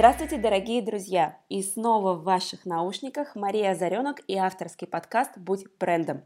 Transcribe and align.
Здравствуйте, 0.00 0.38
дорогие 0.38 0.80
друзья! 0.80 1.38
И 1.50 1.62
снова 1.62 2.14
в 2.14 2.22
ваших 2.22 2.64
наушниках 2.64 3.36
Мария 3.36 3.72
Озаренок 3.72 4.22
и 4.28 4.34
авторский 4.34 4.86
подкаст 4.86 5.36
«Будь 5.36 5.66
брендом». 5.78 6.22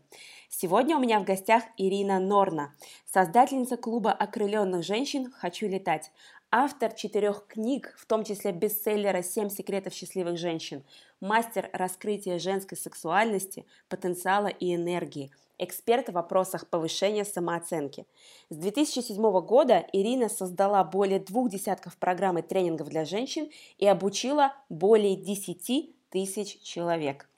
Сегодня 0.49 0.97
у 0.97 1.01
меня 1.01 1.19
в 1.19 1.25
гостях 1.25 1.65
Ирина 1.77 2.21
Норна, 2.21 2.73
создательница 3.05 3.77
клуба 3.77 4.13
окрыленных 4.13 4.85
женщин 4.85 5.33
«Хочу 5.33 5.67
летать», 5.67 6.13
автор 6.53 6.93
четырех 6.93 7.49
книг, 7.49 7.97
в 7.99 8.07
том 8.07 8.23
числе 8.23 8.53
бестселлера 8.53 9.23
«Семь 9.23 9.49
секретов 9.49 9.93
счастливых 9.93 10.39
женщин», 10.39 10.85
мастер 11.19 11.69
раскрытия 11.73 12.39
женской 12.39 12.79
сексуальности, 12.79 13.67
потенциала 13.89 14.47
и 14.47 14.73
энергии, 14.73 15.33
эксперт 15.59 16.09
в 16.09 16.13
вопросах 16.13 16.67
повышения 16.69 17.25
самооценки. 17.25 18.07
С 18.51 18.57
2007 18.57 19.17
года 19.41 19.85
Ирина 19.93 20.29
создала 20.29 20.83
более 20.85 21.21
двух 21.21 21.51
десятков 21.51 21.97
программ 21.97 22.39
и 22.39 22.43
тренингов 22.43 22.89
для 22.89 23.05
женщин 23.05 23.49
и 23.79 23.87
обучила 23.87 24.53
более 24.69 25.17
10 25.17 25.95
тысяч 26.11 26.61
человек. 26.63 27.29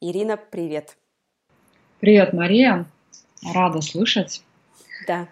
Ирина, 0.00 0.36
привет! 0.36 0.96
Привет, 2.00 2.32
Мария! 2.32 2.86
Рада 3.54 3.80
слышать. 3.80 4.42
Да. 5.06 5.28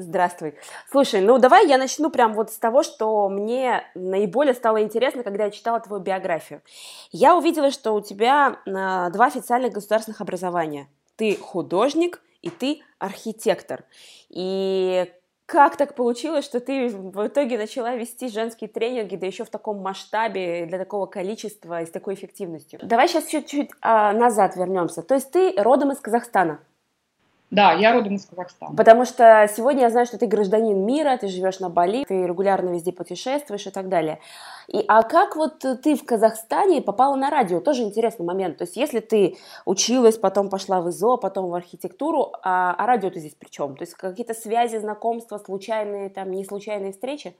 Здравствуй. 0.00 0.54
Слушай, 0.92 1.20
ну 1.22 1.38
давай 1.38 1.66
я 1.66 1.76
начну 1.76 2.08
прям 2.08 2.32
вот 2.34 2.50
с 2.52 2.58
того, 2.58 2.84
что 2.84 3.28
мне 3.28 3.82
наиболее 3.96 4.54
стало 4.54 4.80
интересно, 4.80 5.24
когда 5.24 5.46
я 5.46 5.50
читала 5.50 5.80
твою 5.80 6.00
биографию. 6.00 6.62
Я 7.10 7.36
увидела, 7.36 7.72
что 7.72 7.92
у 7.92 8.00
тебя 8.00 8.60
а, 8.64 9.10
два 9.10 9.26
официальных 9.26 9.72
государственных 9.72 10.20
образования. 10.20 10.86
Ты 11.18 11.36
художник 11.36 12.22
и 12.40 12.48
ты 12.48 12.80
архитектор. 12.98 13.84
И 14.30 15.12
как 15.46 15.76
так 15.76 15.94
получилось, 15.94 16.44
что 16.44 16.60
ты 16.60 16.88
в 16.88 17.26
итоге 17.26 17.58
начала 17.58 17.96
вести 17.96 18.28
женские 18.28 18.68
тренинги, 18.68 19.16
да 19.16 19.26
еще 19.26 19.44
в 19.44 19.50
таком 19.50 19.78
масштабе, 19.78 20.66
для 20.66 20.78
такого 20.78 21.06
количества 21.06 21.82
и 21.82 21.86
с 21.86 21.90
такой 21.90 22.14
эффективностью? 22.14 22.78
Давай 22.82 23.08
сейчас 23.08 23.26
чуть-чуть 23.26 23.70
а, 23.80 24.12
назад 24.12 24.56
вернемся. 24.56 25.02
То 25.02 25.14
есть 25.14 25.32
ты 25.32 25.54
родом 25.56 25.90
из 25.90 25.98
Казахстана? 25.98 26.60
Да, 27.50 27.72
я 27.72 27.94
родом 27.94 28.16
из 28.16 28.26
Казахстана. 28.26 28.76
Потому 28.76 29.06
что 29.06 29.48
сегодня 29.54 29.82
я 29.82 29.90
знаю, 29.90 30.06
что 30.06 30.18
ты 30.18 30.26
гражданин 30.26 30.84
мира, 30.84 31.16
ты 31.16 31.28
живешь 31.28 31.60
на 31.60 31.70
Бали, 31.70 32.04
ты 32.04 32.26
регулярно 32.26 32.70
везде 32.70 32.92
путешествуешь 32.92 33.66
и 33.66 33.70
так 33.70 33.88
далее. 33.88 34.20
И, 34.68 34.84
а 34.86 35.02
как 35.02 35.34
вот 35.34 35.60
ты 35.60 35.96
в 35.96 36.04
Казахстане 36.04 36.82
попала 36.82 37.16
на 37.16 37.30
радио? 37.30 37.60
Тоже 37.60 37.84
интересный 37.84 38.26
момент. 38.26 38.58
То 38.58 38.64
есть 38.64 38.76
если 38.76 39.00
ты 39.00 39.38
училась, 39.64 40.18
потом 40.18 40.50
пошла 40.50 40.82
в 40.82 40.90
ИЗО, 40.90 41.16
потом 41.16 41.48
в 41.48 41.54
архитектуру, 41.54 42.32
а, 42.42 42.74
а 42.76 42.86
радио 42.86 43.08
ты 43.08 43.20
здесь 43.20 43.34
при 43.34 43.48
чем? 43.48 43.76
То 43.76 43.82
есть 43.82 43.94
какие-то 43.94 44.34
связи, 44.34 44.76
знакомства, 44.76 45.38
случайные, 45.38 46.10
там, 46.10 46.30
не 46.30 46.44
случайные 46.44 46.92
встречи? 46.92 47.34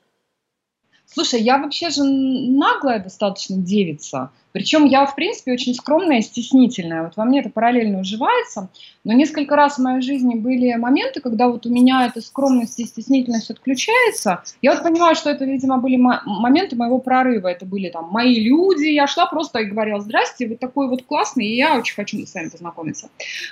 Слушай, 1.10 1.40
я 1.40 1.58
вообще 1.58 1.88
же 1.88 2.04
наглая 2.04 3.02
достаточно 3.02 3.56
девица. 3.56 4.30
Причем 4.52 4.84
я, 4.84 5.06
в 5.06 5.14
принципе, 5.14 5.52
очень 5.52 5.74
скромная 5.74 6.18
и 6.18 6.22
стеснительная. 6.22 7.04
Вот 7.04 7.16
во 7.16 7.24
мне 7.24 7.40
это 7.40 7.48
параллельно 7.48 8.00
уживается. 8.00 8.68
Но 9.04 9.12
несколько 9.12 9.56
раз 9.56 9.78
в 9.78 9.82
моей 9.82 10.02
жизни 10.02 10.34
были 10.34 10.74
моменты, 10.74 11.20
когда 11.20 11.48
вот 11.48 11.64
у 11.64 11.70
меня 11.70 12.06
эта 12.06 12.20
скромность 12.20 12.78
и 12.80 12.84
стеснительность 12.84 13.50
отключается. 13.50 14.42
Я 14.60 14.74
вот 14.74 14.82
понимаю, 14.82 15.14
что 15.14 15.30
это, 15.30 15.44
видимо, 15.44 15.78
были 15.78 15.96
моменты 15.96 16.76
моего 16.76 16.98
прорыва. 16.98 17.48
Это 17.48 17.64
были 17.64 17.88
там 17.88 18.08
мои 18.10 18.40
люди. 18.40 18.86
Я 18.86 19.06
шла 19.06 19.26
просто 19.26 19.60
и 19.60 19.64
говорила, 19.64 20.00
здрасте, 20.00 20.46
вы 20.46 20.56
такой 20.56 20.88
вот 20.88 21.04
классный, 21.04 21.46
и 21.46 21.56
я 21.56 21.78
очень 21.78 21.94
хочу 21.94 22.18
с 22.26 22.34
вами 22.34 22.48
познакомиться. 22.48 23.08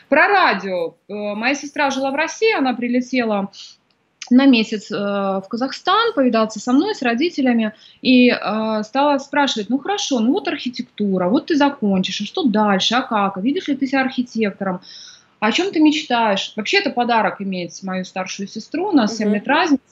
Про 0.08 0.28
радио. 0.28 0.94
Э, 1.08 1.34
моя 1.34 1.54
сестра 1.54 1.90
жила 1.90 2.10
в 2.10 2.14
России, 2.14 2.54
она 2.54 2.74
прилетела 2.74 3.50
на 4.30 4.46
месяц 4.46 4.90
э, 4.90 4.96
в 4.96 5.44
Казахстан, 5.48 6.12
повидаться 6.14 6.60
со 6.60 6.72
мной, 6.72 6.94
с 6.94 7.02
родителями, 7.02 7.74
и 8.02 8.30
э, 8.30 8.82
стала 8.84 9.18
спрашивать, 9.18 9.68
ну 9.70 9.78
хорошо, 9.78 10.20
ну 10.20 10.32
вот 10.32 10.48
архитектура, 10.48 11.28
вот 11.28 11.46
ты 11.46 11.56
закончишь, 11.56 12.20
а 12.20 12.24
что 12.24 12.44
дальше, 12.44 12.94
а 12.94 13.02
как, 13.02 13.36
а 13.36 13.40
видишь 13.40 13.68
ли 13.68 13.76
ты 13.76 13.86
себя 13.86 14.02
архитектором, 14.02 14.80
о 15.38 15.52
чем 15.52 15.70
ты 15.70 15.80
мечтаешь? 15.80 16.52
Вообще 16.56 16.78
это 16.78 16.90
подарок 16.90 17.40
иметь 17.40 17.82
мою 17.82 18.04
старшую 18.04 18.48
сестру, 18.48 18.88
у 18.88 18.92
нас 18.92 19.16
7 19.16 19.32
лет 19.32 19.46
разницы, 19.46 19.82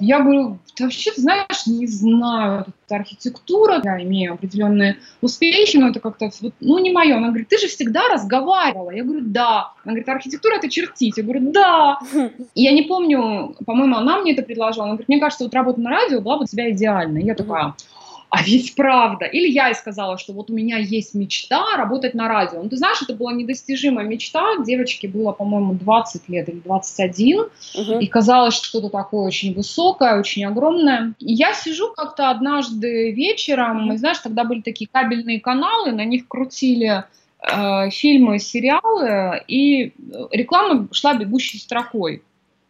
я 0.00 0.20
говорю, 0.20 0.58
ты 0.74 0.84
вообще, 0.84 1.12
знаешь, 1.16 1.66
не 1.66 1.86
знаю, 1.86 2.66
это 2.86 2.96
архитектура, 2.96 3.80
я 3.84 4.02
имею 4.02 4.34
определенные 4.34 4.96
успехи, 5.20 5.76
но 5.76 5.88
это 5.88 6.00
как-то, 6.00 6.30
ну, 6.60 6.78
не 6.78 6.90
мое. 6.90 7.16
Она 7.16 7.28
говорит, 7.28 7.48
ты 7.48 7.58
же 7.58 7.68
всегда 7.68 8.08
разговаривала. 8.08 8.90
Я 8.90 9.04
говорю, 9.04 9.22
да. 9.24 9.72
Она 9.84 9.92
говорит, 9.92 10.08
архитектура 10.08 10.56
это 10.56 10.68
чертить. 10.68 11.18
Я 11.18 11.22
говорю, 11.22 11.52
да. 11.52 11.98
И 12.54 12.62
я 12.62 12.72
не 12.72 12.82
помню, 12.82 13.54
по-моему, 13.66 13.96
она 13.96 14.18
мне 14.20 14.32
это 14.32 14.42
предложила. 14.42 14.84
Она 14.84 14.94
говорит, 14.94 15.08
мне 15.08 15.20
кажется, 15.20 15.44
вот 15.44 15.54
работа 15.54 15.80
на 15.80 15.90
радио 15.90 16.20
была 16.20 16.38
бы 16.38 16.44
у 16.44 16.46
тебя 16.46 16.70
идеальна. 16.70 17.18
И 17.18 17.26
я 17.26 17.34
такая, 17.34 17.74
а 18.30 18.44
ведь 18.44 18.76
правда. 18.76 19.24
Или 19.24 19.48
я 19.48 19.66
ей 19.66 19.74
сказала, 19.74 20.16
что 20.16 20.32
вот 20.32 20.50
у 20.50 20.54
меня 20.54 20.78
есть 20.78 21.14
мечта 21.14 21.76
работать 21.76 22.14
на 22.14 22.28
радио. 22.28 22.62
Ну, 22.62 22.68
ты 22.68 22.76
знаешь, 22.76 23.02
это 23.02 23.14
была 23.14 23.32
недостижимая 23.32 24.06
мечта. 24.06 24.56
Девочке 24.64 25.08
было, 25.08 25.32
по-моему, 25.32 25.74
20 25.74 26.28
лет 26.28 26.48
или 26.48 26.60
21. 26.60 27.40
Угу. 27.40 27.98
И 27.98 28.06
казалось, 28.06 28.54
что 28.54 28.66
что-то 28.66 28.88
такое 28.88 29.26
очень 29.26 29.52
высокое, 29.52 30.18
очень 30.18 30.44
огромное. 30.44 31.12
И 31.18 31.32
я 31.32 31.54
сижу 31.54 31.92
как-то 31.92 32.30
однажды 32.30 33.10
вечером, 33.10 33.92
и 33.92 33.96
знаешь, 33.96 34.18
тогда 34.18 34.44
были 34.44 34.60
такие 34.60 34.88
кабельные 34.90 35.40
каналы, 35.40 35.90
на 35.90 36.04
них 36.04 36.28
крутили 36.28 37.02
э, 37.42 37.90
фильмы, 37.90 38.38
сериалы, 38.38 39.42
и 39.48 39.92
реклама 40.30 40.86
шла 40.92 41.14
бегущей 41.14 41.58
строкой. 41.58 42.22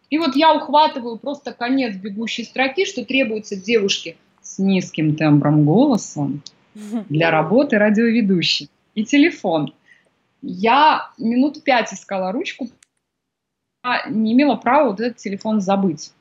И 0.09 0.17
вот 0.17 0.35
я 0.37 0.55
ухватываю 0.55 1.19
просто 1.19 1.53
конец 1.53 1.97
бегущей 1.97 2.45
строки, 2.45 2.87
что 2.87 3.05
требуется 3.05 3.57
девушке– 3.57 4.17
низким 4.61 5.17
тембром 5.17 5.65
голоса 5.65 6.29
для 7.09 7.31
работы 7.31 7.79
радиоведущей. 7.79 8.69
И 8.95 9.05
телефон. 9.05 9.75
Я 10.43 11.11
минут 11.19 11.63
пять 11.65 11.93
искала 11.93 12.33
ручку, 12.33 12.69
а 13.83 14.09
не 14.09 14.33
имела 14.33 14.57
права 14.57 14.91
вот 14.91 15.01
этот 15.01 15.19
телефон 15.19 15.61
забыть. 15.61 16.13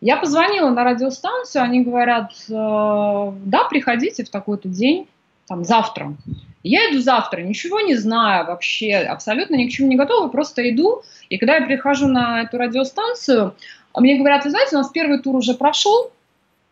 Я 0.00 0.16
позвонила 0.16 0.70
на 0.70 0.84
радиостанцию, 0.84 1.64
они 1.64 1.82
говорят, 1.82 2.32
э, 2.48 2.52
да, 2.52 3.64
приходите 3.68 4.24
в 4.24 4.30
такой-то 4.30 4.68
день, 4.68 5.08
там, 5.48 5.64
завтра. 5.64 6.14
Я 6.62 6.90
иду 6.90 7.00
завтра, 7.00 7.40
ничего 7.40 7.80
не 7.80 7.96
знаю 7.96 8.46
вообще, 8.46 8.94
абсолютно 8.96 9.56
ни 9.56 9.66
к 9.66 9.70
чему 9.70 9.88
не 9.88 9.96
готова, 9.96 10.28
просто 10.28 10.68
иду. 10.70 11.02
И 11.30 11.38
когда 11.38 11.56
я 11.56 11.66
прихожу 11.66 12.06
на 12.06 12.42
эту 12.42 12.58
радиостанцию, 12.58 13.54
мне 13.96 14.18
говорят, 14.18 14.44
вы 14.44 14.50
знаете, 14.50 14.76
у 14.76 14.78
нас 14.78 14.90
первый 14.90 15.20
тур 15.20 15.36
уже 15.36 15.54
прошел, 15.54 16.12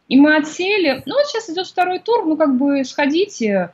и 0.08 0.16
мы 0.18 0.36
отсели. 0.36 1.02
Ну, 1.06 1.14
вот 1.14 1.26
сейчас 1.26 1.50
идет 1.50 1.66
второй 1.66 1.98
тур, 1.98 2.24
ну, 2.24 2.36
как 2.36 2.56
бы 2.56 2.84
сходите. 2.84 3.70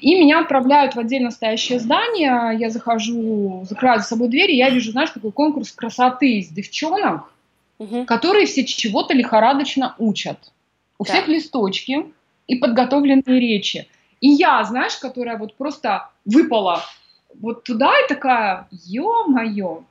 И 0.00 0.18
меня 0.18 0.40
отправляют 0.40 0.96
в 0.96 0.98
отдельно 0.98 1.30
стоящее 1.30 1.78
здание. 1.78 2.56
Я 2.58 2.70
захожу, 2.70 3.64
закрываю 3.68 4.00
за 4.00 4.06
собой 4.06 4.28
дверь, 4.28 4.50
и 4.50 4.56
я 4.56 4.70
вижу, 4.70 4.90
знаешь, 4.90 5.10
такой 5.10 5.30
конкурс 5.30 5.70
красоты 5.72 6.38
из 6.38 6.48
девчонок, 6.48 7.32
угу. 7.78 8.04
которые 8.04 8.46
все 8.46 8.64
чего-то 8.64 9.14
лихорадочно 9.14 9.94
учат. 9.98 10.52
У 10.98 11.04
да. 11.04 11.12
всех 11.12 11.28
листочки 11.28 12.06
и 12.48 12.56
подготовленные 12.56 13.38
речи. 13.38 13.86
И 14.20 14.30
я, 14.30 14.64
знаешь, 14.64 14.96
которая 14.96 15.38
вот 15.38 15.54
просто 15.54 16.08
выпала 16.24 16.82
вот 17.38 17.62
туда 17.62 17.92
и 18.00 18.08
такая, 18.08 18.66
ё-моё. 18.72 19.84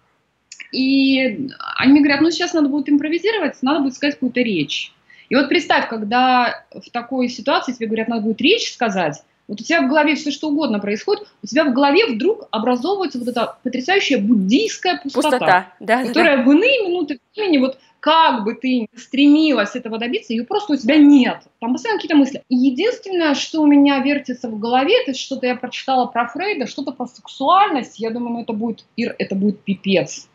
И 0.74 1.50
они 1.78 1.92
мне 1.92 2.02
говорят, 2.02 2.22
ну 2.22 2.30
сейчас 2.30 2.54
надо 2.54 2.68
будет 2.68 2.90
импровизировать, 2.90 3.62
надо 3.62 3.82
будет 3.82 3.94
сказать 3.94 4.16
какую-то 4.16 4.42
речь. 4.42 4.92
И 5.30 5.36
вот 5.36 5.50
представь, 5.50 5.90
когда 5.90 6.66
в 6.72 6.90
такой 6.92 7.30
ситуации 7.30 7.74
тебе 7.74 7.88
говорят, 7.88 8.08
надо 8.08 8.24
будет 8.24 8.42
речь 8.42 8.74
сказать, 8.74 9.24
вот 9.48 9.62
у 9.62 9.64
тебя 9.64 9.82
в 9.82 9.88
голове 9.88 10.16
все 10.16 10.32
что 10.32 10.50
угодно 10.50 10.80
происходит, 10.80 11.28
у 11.42 11.48
тебя 11.48 11.64
в 11.64 11.74
голове 11.74 12.06
вдруг 12.08 12.48
образовывается 12.52 13.20
вот 13.20 13.28
эта 13.30 13.58
потрясающая 13.64 14.18
буддийская 14.20 15.00
пустота, 15.02 15.30
пустота 15.30 15.74
да, 15.80 16.04
которая 16.04 16.38
да. 16.38 16.44
в 16.44 16.52
иные 16.52 16.88
минуты 16.88 17.20
времени, 17.36 17.58
вот 17.60 17.78
как 18.00 18.44
бы 18.44 18.54
ты 18.54 18.82
ни 18.82 18.90
стремилась 18.96 19.76
этого 19.76 19.98
добиться, 19.98 20.34
ее 20.34 20.44
просто 20.44 20.74
у 20.74 20.76
тебя 20.76 20.98
нет. 20.98 21.40
Там 21.60 21.74
постоянно 21.74 22.00
какие-то 22.00 22.18
мысли. 22.18 22.44
И 22.48 22.56
единственное, 22.56 23.34
что 23.36 23.62
у 23.62 23.66
меня 23.66 24.00
вертится 24.00 24.50
в 24.50 24.60
голове, 24.60 25.02
это 25.02 25.18
что-то 25.18 25.48
я 25.48 25.56
прочитала 25.56 26.06
про 26.06 26.28
Фрейда, 26.28 26.68
что-то 26.68 26.92
про 26.92 27.08
сексуальность. 27.08 28.00
Я 28.00 28.12
думаю, 28.12 28.34
ну 28.34 28.42
это 28.42 28.54
будет, 28.54 28.86
Ир, 28.96 29.16
это 29.18 29.36
будет 29.36 29.62
пипец 29.62 30.28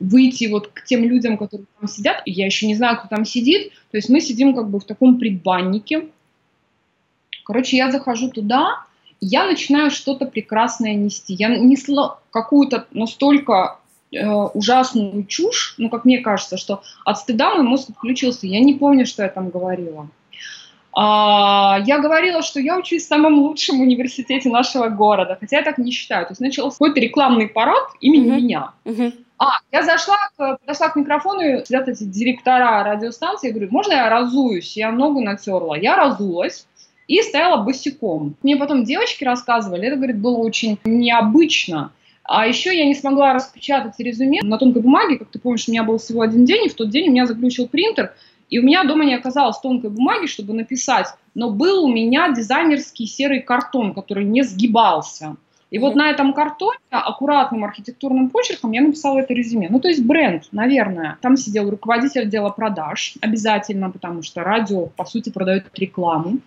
выйти 0.00 0.46
вот 0.46 0.68
к 0.68 0.84
тем 0.84 1.04
людям, 1.04 1.36
которые 1.36 1.66
там 1.78 1.88
сидят, 1.88 2.22
я 2.26 2.46
еще 2.46 2.66
не 2.66 2.74
знаю, 2.74 2.98
кто 2.98 3.08
там 3.08 3.24
сидит, 3.24 3.72
то 3.90 3.96
есть 3.96 4.08
мы 4.08 4.20
сидим 4.20 4.54
как 4.54 4.70
бы 4.70 4.80
в 4.80 4.84
таком 4.84 5.18
предбаннике. 5.18 6.08
Короче, 7.44 7.76
я 7.76 7.90
захожу 7.90 8.30
туда, 8.30 8.84
я 9.20 9.46
начинаю 9.46 9.90
что-то 9.90 10.26
прекрасное 10.26 10.94
нести. 10.94 11.34
Я 11.34 11.48
несла 11.48 12.18
какую-то 12.30 12.86
настолько 12.92 13.78
э, 14.12 14.26
ужасную 14.26 15.24
чушь, 15.24 15.74
ну, 15.78 15.88
как 15.88 16.04
мне 16.04 16.18
кажется, 16.18 16.56
что 16.56 16.82
от 17.04 17.18
стыда 17.18 17.54
мой 17.54 17.64
мозг 17.64 17.90
отключился. 17.90 18.46
Я 18.46 18.60
не 18.60 18.74
помню, 18.74 19.06
что 19.06 19.22
я 19.22 19.28
там 19.28 19.50
говорила. 19.50 20.08
А, 20.92 21.78
я 21.86 21.98
говорила, 21.98 22.42
что 22.42 22.60
я 22.60 22.76
учусь 22.76 23.04
в 23.04 23.08
самом 23.08 23.38
лучшем 23.38 23.80
университете 23.80 24.48
нашего 24.48 24.88
города, 24.88 25.36
хотя 25.38 25.58
я 25.58 25.62
так 25.62 25.78
не 25.78 25.92
считаю. 25.92 26.26
То 26.26 26.32
есть 26.32 26.40
начался 26.40 26.76
какой-то 26.76 27.00
рекламный 27.00 27.48
парад 27.48 27.88
имени 28.00 28.32
uh-huh. 28.32 28.36
меня. 28.36 28.72
Uh-huh. 28.84 29.12
А, 29.38 29.60
я 29.70 29.82
зашла, 29.84 30.16
к, 30.36 30.58
подошла 30.58 30.88
к 30.88 30.96
микрофону, 30.96 31.40
и 31.42 31.64
сидят 31.64 31.88
эти 31.88 32.04
директора 32.04 32.82
радиостанции, 32.82 33.48
я 33.48 33.54
говорю, 33.54 33.70
можно 33.70 33.92
я 33.92 34.08
разуюсь? 34.08 34.76
Я 34.76 34.90
ногу 34.90 35.20
натерла. 35.20 35.74
Я 35.76 35.96
разулась 35.96 36.66
и 37.06 37.22
стояла 37.22 37.62
босиком. 37.62 38.36
Мне 38.42 38.56
потом 38.56 38.84
девочки 38.84 39.24
рассказывали, 39.24 39.86
это, 39.86 39.96
говорит, 39.96 40.18
было 40.18 40.36
очень 40.36 40.78
необычно. 40.84 41.92
А 42.24 42.46
еще 42.46 42.76
я 42.76 42.84
не 42.84 42.94
смогла 42.94 43.32
распечатать 43.32 43.98
резюме 43.98 44.40
на 44.42 44.58
тонкой 44.58 44.82
бумаге, 44.82 45.18
как 45.18 45.28
ты 45.28 45.38
помнишь, 45.38 45.66
у 45.66 45.70
меня 45.70 45.82
был 45.82 45.96
всего 45.96 46.20
один 46.20 46.44
день, 46.44 46.66
и 46.66 46.68
в 46.68 46.74
тот 46.74 46.90
день 46.90 47.08
у 47.08 47.12
меня 47.12 47.24
заключил 47.24 47.68
принтер, 47.68 48.12
и 48.50 48.58
у 48.58 48.62
меня 48.62 48.84
дома 48.84 49.04
не 49.06 49.14
оказалось 49.14 49.58
тонкой 49.58 49.88
бумаги, 49.88 50.26
чтобы 50.26 50.52
написать, 50.52 51.08
но 51.34 51.50
был 51.50 51.84
у 51.84 51.88
меня 51.88 52.30
дизайнерский 52.32 53.06
серый 53.06 53.40
картон, 53.40 53.94
который 53.94 54.24
не 54.24 54.42
сгибался. 54.42 55.36
И 55.70 55.78
вот 55.78 55.94
на 55.94 56.10
этом 56.10 56.32
картоне 56.32 56.78
аккуратным 56.90 57.64
архитектурным 57.64 58.30
почерком 58.30 58.72
я 58.72 58.80
написала 58.80 59.18
это 59.18 59.34
резюме. 59.34 59.68
Ну, 59.68 59.80
то 59.80 59.88
есть 59.88 60.02
бренд, 60.02 60.48
наверное. 60.52 61.18
Там 61.20 61.36
сидел 61.36 61.68
руководитель 61.68 62.22
отдела 62.22 62.48
продаж, 62.50 63.14
обязательно, 63.20 63.90
потому 63.90 64.22
что 64.22 64.42
радио, 64.42 64.86
по 64.86 65.04
сути, 65.04 65.30
продает 65.30 65.66
рекламу. 65.78 66.38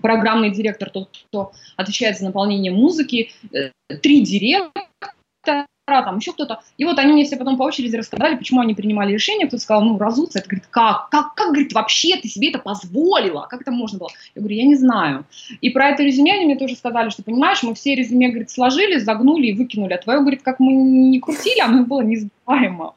Программный 0.00 0.50
директор, 0.50 0.88
тот, 0.88 1.10
кто 1.28 1.52
отвечает 1.76 2.18
за 2.18 2.24
наполнение 2.24 2.72
музыки, 2.72 3.30
э, 3.52 3.70
три 4.02 4.22
директора, 4.22 5.66
там 5.86 6.16
еще 6.16 6.32
кто-то. 6.32 6.60
И 6.78 6.84
вот 6.84 6.98
они 6.98 7.12
мне 7.12 7.24
все 7.24 7.36
потом 7.36 7.56
по 7.58 7.64
очереди 7.64 7.96
рассказали, 7.96 8.36
почему 8.36 8.60
они 8.60 8.74
принимали 8.74 9.12
решение. 9.12 9.46
Кто-то 9.46 9.62
сказал, 9.62 9.84
ну, 9.84 9.98
разуться. 9.98 10.38
Это 10.38 10.48
говорит, 10.48 10.66
как? 10.70 11.10
Как, 11.10 11.34
как, 11.34 11.48
говорит, 11.48 11.72
вообще 11.74 12.16
ты 12.16 12.28
себе 12.28 12.48
это 12.48 12.58
позволила? 12.58 13.46
Как 13.50 13.60
это 13.60 13.70
можно 13.70 13.98
было? 13.98 14.08
Я 14.34 14.40
говорю, 14.40 14.56
я 14.56 14.64
не 14.64 14.76
знаю. 14.76 15.24
И 15.60 15.70
про 15.70 15.90
это 15.90 16.02
резюме 16.02 16.32
они 16.32 16.46
мне 16.46 16.56
тоже 16.56 16.74
сказали, 16.76 17.10
что, 17.10 17.22
понимаешь, 17.22 17.62
мы 17.62 17.74
все 17.74 17.94
резюме, 17.94 18.28
говорит, 18.28 18.50
сложили, 18.50 18.98
загнули 18.98 19.48
и 19.48 19.54
выкинули. 19.54 19.92
А 19.92 19.98
твое, 19.98 20.20
говорит, 20.20 20.42
как 20.42 20.58
мы 20.58 20.72
не 20.72 21.20
крутили, 21.20 21.60
оно 21.60 21.84
было 21.84 22.00
несбываемо. 22.00 22.94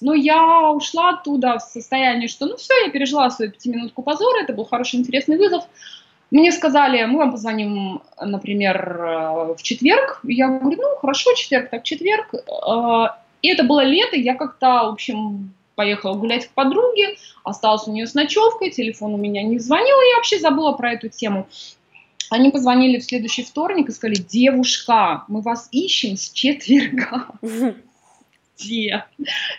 Но 0.00 0.14
я 0.14 0.70
ушла 0.70 1.10
оттуда 1.10 1.58
в 1.58 1.62
состоянии, 1.62 2.26
что, 2.26 2.46
ну, 2.46 2.56
все, 2.56 2.72
я 2.84 2.90
пережила 2.90 3.28
свою 3.30 3.50
пятиминутку 3.50 4.02
позора, 4.02 4.42
это 4.42 4.54
был 4.54 4.64
хороший, 4.64 5.00
интересный 5.00 5.36
вызов. 5.36 5.64
Мне 6.30 6.52
сказали, 6.52 7.04
мы 7.04 7.18
вам 7.18 7.32
позвоним, 7.32 8.02
например, 8.20 9.00
э, 9.00 9.54
в 9.54 9.62
четверг. 9.62 10.20
Я 10.22 10.48
говорю, 10.48 10.80
ну, 10.80 10.96
хорошо, 11.00 11.34
четверг, 11.34 11.70
так 11.70 11.82
четверг. 11.82 12.32
Э, 12.34 13.20
и 13.42 13.48
это 13.48 13.64
было 13.64 13.82
лето, 13.82 14.16
я 14.16 14.34
как-то, 14.34 14.84
в 14.84 14.92
общем, 14.92 15.52
поехала 15.74 16.14
гулять 16.14 16.46
к 16.46 16.50
подруге, 16.50 17.16
осталась 17.42 17.88
у 17.88 17.92
нее 17.92 18.06
с 18.06 18.14
ночевкой, 18.14 18.70
телефон 18.70 19.14
у 19.14 19.16
меня 19.16 19.42
не 19.42 19.58
звонил, 19.58 19.96
я 20.10 20.16
вообще 20.16 20.38
забыла 20.38 20.72
про 20.72 20.92
эту 20.92 21.08
тему. 21.08 21.48
Они 22.30 22.50
позвонили 22.50 22.98
в 22.98 23.04
следующий 23.04 23.42
вторник 23.42 23.88
и 23.88 23.92
сказали, 23.92 24.16
девушка, 24.16 25.24
мы 25.26 25.40
вас 25.40 25.68
ищем 25.72 26.16
с 26.16 26.30
четверга. 26.30 27.26
Где? 28.58 29.04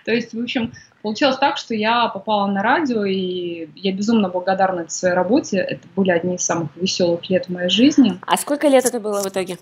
То 0.06 0.12
есть, 0.13 0.33
в 0.33 0.39
общем, 0.39 0.71
Получилось 1.01 1.38
так, 1.38 1.57
что 1.57 1.74
я 1.74 2.07
попала 2.09 2.48
на 2.48 2.62
радио, 2.62 3.03
и 3.06 3.68
я 3.75 3.92
безумно 3.92 4.30
благодарна 4.30 4.81
этой 4.81 4.92
своей 4.92 5.15
работе. 5.15 5.57
Это 5.57 5.88
были 5.95 6.12
одни 6.12 6.36
из 6.36 6.42
самых 6.42 6.69
веселых 6.75 7.30
лет 7.30 7.45
в 7.45 7.50
моей 7.50 7.69
жизни. 7.69 8.19
А 8.25 8.38
сколько 8.38 8.68
лет 8.68 8.86
это 8.86 9.00
было 9.00 9.21
в 9.21 9.27
итоге? 9.27 9.57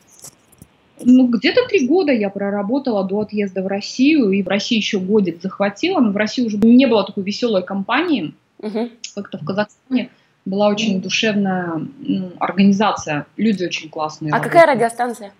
Ну, 1.01 1.27
где-то 1.27 1.65
три 1.67 1.87
года 1.87 2.11
я 2.11 2.29
проработала 2.29 3.05
до 3.05 3.21
отъезда 3.21 3.61
в 3.61 3.67
Россию, 3.67 4.31
и 4.31 4.43
в 4.43 4.47
России 4.49 4.77
еще 4.77 4.99
годик 4.99 5.41
захватила, 5.41 6.01
но 6.01 6.11
в 6.11 6.17
России 6.17 6.45
уже 6.45 6.57
не 6.57 6.87
было 6.87 7.05
такой 7.05 7.23
веселой 7.23 7.63
компании, 7.63 8.33
угу. 8.57 8.89
как-то 9.15 9.37
в 9.37 9.45
Казахстане 9.45 10.09
была 10.43 10.67
очень 10.67 11.01
душевная 11.01 11.87
ну, 11.99 12.31
организация, 12.39 13.27
люди 13.37 13.63
очень 13.63 13.89
классные. 13.89 14.31
А 14.31 14.37
работали. 14.37 14.51
какая 14.51 14.75
радиостанция? 14.75 15.31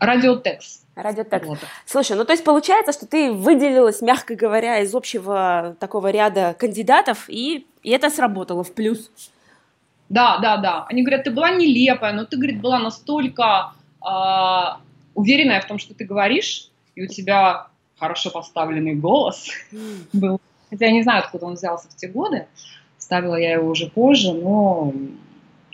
Радиотекс. 0.00 0.82
Радиотекст. 0.94 1.46
Вот. 1.46 1.58
Слушай, 1.86 2.16
ну 2.16 2.24
то 2.24 2.32
есть 2.32 2.44
получается, 2.44 2.92
что 2.92 3.06
ты 3.06 3.32
выделилась, 3.32 4.00
мягко 4.00 4.34
говоря, 4.34 4.80
из 4.80 4.94
общего 4.94 5.76
такого 5.78 6.10
ряда 6.10 6.56
кандидатов, 6.58 7.28
и, 7.28 7.66
и 7.82 7.90
это 7.90 8.10
сработало 8.10 8.64
в 8.64 8.72
плюс. 8.72 9.10
Да, 10.08 10.38
да, 10.38 10.56
да. 10.56 10.86
Они 10.88 11.02
говорят, 11.02 11.24
ты 11.24 11.30
была 11.30 11.50
нелепая, 11.50 12.12
но 12.12 12.24
ты, 12.24 12.36
говорит, 12.36 12.60
была 12.60 12.78
настолько 12.78 13.72
э, 14.04 14.78
уверенная 15.14 15.60
в 15.60 15.66
том, 15.66 15.78
что 15.78 15.94
ты 15.94 16.04
говоришь, 16.04 16.70
и 16.94 17.04
у 17.04 17.06
тебя 17.06 17.68
хорошо 17.98 18.30
поставленный 18.30 18.94
голос 18.94 19.50
был. 20.12 20.40
Хотя 20.70 20.86
я 20.86 20.92
не 20.92 21.02
знаю, 21.02 21.20
откуда 21.20 21.46
он 21.46 21.54
взялся 21.54 21.88
в 21.88 21.96
те 21.96 22.08
годы. 22.08 22.46
Ставила 22.98 23.36
я 23.36 23.52
его 23.52 23.68
уже 23.68 23.88
позже, 23.88 24.32
но 24.32 24.92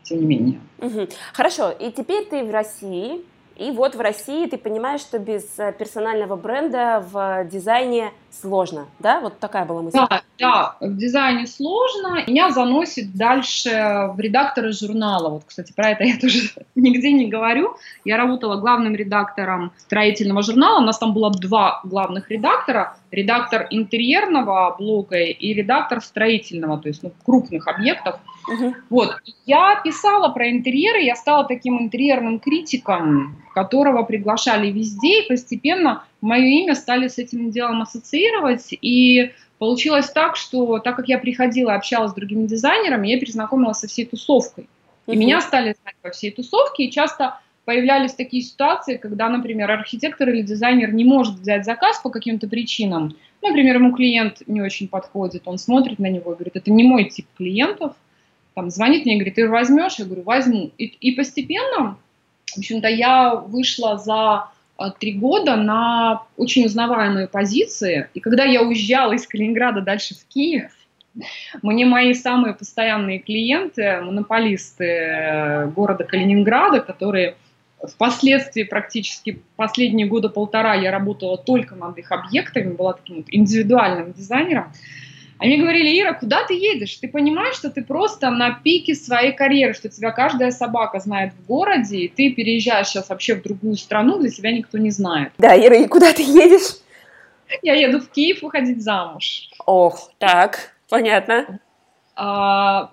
тем 0.03 0.21
не 0.21 0.27
менее. 0.27 0.61
Угу. 0.79 1.09
Хорошо, 1.33 1.71
и 1.71 1.91
теперь 1.91 2.25
ты 2.27 2.45
в 2.45 2.51
России, 2.51 3.23
и 3.57 3.71
вот 3.71 3.95
в 3.95 4.01
России 4.01 4.47
ты 4.49 4.59
понимаешь, 4.59 5.01
что 5.01 5.19
без 5.19 5.59
э, 5.59 5.73
персонального 5.73 6.35
бренда 6.37 7.05
в 7.09 7.45
дизайне 7.45 8.13
сложно, 8.41 8.87
да? 8.99 9.21
Вот 9.21 9.39
такая 9.39 9.65
была 9.65 9.83
мысль. 9.83 9.99
Да, 9.99 10.23
да, 10.39 10.77
в 10.81 10.97
дизайне 10.97 11.47
сложно. 11.47 12.25
Меня 12.27 12.51
заносит 12.51 13.15
дальше 13.15 13.71
в 14.15 14.21
редакторы 14.21 14.73
журнала. 14.73 15.31
Вот, 15.31 15.45
кстати, 15.47 15.73
про 15.73 15.91
это 15.91 16.05
я 16.05 16.19
тоже 16.19 16.51
нигде 16.75 17.13
не 17.13 17.27
говорю. 17.27 17.77
Я 18.05 18.17
работала 18.17 18.61
главным 18.61 18.95
редактором 18.95 19.73
строительного 19.79 20.43
журнала. 20.43 20.81
У 20.81 20.85
нас 20.85 20.99
там 20.99 21.15
было 21.15 21.31
два 21.31 21.81
главных 21.85 22.31
редактора. 22.31 22.97
Редактор 23.11 23.67
интерьерного 23.71 24.75
блока 24.79 25.17
и 25.17 25.55
редактор 25.55 26.01
строительного, 26.01 26.79
то 26.79 26.89
есть 26.89 27.03
ну, 27.03 27.13
крупных 27.25 27.69
объектов. 27.69 28.19
Угу. 28.49 28.75
Вот. 28.91 29.17
Я 29.47 29.81
писала 29.83 30.29
про 30.29 30.51
интерьеры, 30.51 31.01
я 31.03 31.15
стала 31.15 31.45
таким 31.45 31.81
интерьерным 31.81 32.41
критиком, 32.41 33.37
которого 33.55 34.03
приглашали 34.03 34.71
везде, 34.71 35.23
и 35.23 35.29
постепенно 35.29 36.05
мое 36.25 36.47
имя 36.47 36.75
стали 36.75 37.09
с 37.09 37.19
этим 37.19 37.51
делом 37.51 37.83
ассоциировать, 37.83 38.69
и 38.71 39.33
получилось 39.59 40.11
так, 40.11 40.37
что 40.37 40.79
так 40.79 40.97
как 40.97 41.09
я 41.09 41.19
приходила, 41.19 41.75
общалась 41.75 42.13
с 42.13 42.15
другими 42.15 42.47
дизайнерами, 42.47 43.09
я 43.09 43.21
перезнакомилась 43.21 43.79
со 43.79 43.89
всей 43.89 44.07
тусовкой. 44.07 44.69
И 45.07 45.11
угу. 45.11 45.19
меня 45.19 45.41
стали 45.41 45.77
знать 45.83 45.97
по 46.03 46.11
всей 46.11 46.31
тусовке, 46.31 46.85
и 46.85 46.91
часто 46.91 47.39
появлялись 47.67 48.15
такие 48.15 48.43
ситуации, 48.43 48.97
когда, 48.97 49.29
например, 49.29 49.71
архитектор 49.71 50.29
или 50.29 50.43
дизайнер 50.43 50.93
не 50.93 51.05
может 51.05 51.35
взять 51.37 51.65
заказ 51.65 52.01
по 52.03 52.11
каким-то 52.11 52.49
причинам. 52.49 53.17
Например, 53.43 53.77
ему 53.77 53.95
клиент 53.95 54.43
не 54.47 54.63
очень 54.63 54.89
подходит, 54.89 55.43
он 55.45 55.59
смотрит 55.59 55.99
на 55.99 56.09
него 56.09 56.33
и 56.33 56.35
говорит, 56.35 56.57
это 56.57 56.71
не 56.71 56.85
мой 56.85 57.05
тип 57.05 57.27
клиентов, 57.37 57.95
там 58.55 58.71
звонит 58.71 59.05
мне 59.05 59.15
и 59.15 59.19
говорит, 59.19 59.35
ты 59.35 59.49
возьмешь? 59.49 59.97
Я 59.99 60.07
говорю, 60.07 60.23
возьму. 60.23 60.71
И, 60.79 60.85
и 60.85 61.13
постепенно, 61.13 61.99
в 62.55 62.59
общем-то, 62.59 62.89
я 62.89 63.35
вышла 63.35 63.99
за 63.99 64.49
три 64.99 65.13
года 65.13 65.57
на 65.57 66.23
очень 66.37 66.67
узнаваемые 66.67 67.29
позиции. 67.29 68.09
И 68.15 68.21
когда 68.21 68.45
я 68.45 68.63
уезжала 68.63 69.13
из 69.13 69.27
Калининграда 69.27 69.81
дальше 69.81 70.15
в 70.15 70.25
Киев, 70.27 70.73
мне 71.63 71.87
мои 71.87 72.13
самые 72.15 72.55
постоянные 72.55 73.21
клиенты, 73.21 74.01
монополисты 74.01 74.85
э, 74.85 75.67
города 75.69 76.03
Калининграда, 76.03 76.81
которые 76.81 77.37
впоследствии 77.87 78.65
практически 78.65 79.43
последние 79.57 80.07
года 80.07 80.29
полтора 80.29 80.75
я 80.75 80.91
работала 80.91 81.39
только 81.39 81.75
над 81.77 81.99
их 81.99 82.11
объектами, 82.11 82.73
была 82.73 82.95
таким 82.95 83.17
вот 83.17 83.27
индивидуальным 83.29 84.13
дизайнером, 84.13 84.73
они 85.39 85.59
говорили, 85.59 86.01
Ира, 86.01 86.15
куда 86.15 86.45
ты 86.45 86.55
едешь? 86.55 86.97
Ты 86.97 87.09
понимаешь, 87.09 87.57
что 87.57 87.71
ты 87.71 87.83
просто 87.83 88.31
на 88.31 88.53
пике 88.53 88.95
своей 88.95 89.33
карьеры, 89.33 89.75
что 89.75 89.89
тебя 89.89 90.11
каждая 90.13 90.51
собака 90.51 91.01
знает 91.01 91.33
в 91.35 91.47
городе, 91.47 91.99
и 91.99 92.09
ты 92.09 92.31
переезжаешь 92.31 92.89
сейчас 92.89 93.09
вообще 93.09 93.35
в 93.35 93.43
другую 93.43 93.77
страну, 93.77 94.21
где 94.21 94.31
тебя 94.31 94.53
никто 94.53 94.79
не 94.79 94.91
знает. 94.91 95.33
Да, 95.39 95.57
Ира, 95.57 95.77
и 95.77 95.87
куда 95.87 96.13
ты 96.13 96.23
едешь? 96.23 96.79
Я 97.63 97.75
еду 97.75 98.01
в 98.01 98.09
Киев 98.09 98.43
выходить 98.43 98.83
замуж. 98.83 99.49
Ох, 99.67 100.11
так, 100.19 100.73
понятно. 100.89 101.61
А, 102.17 102.91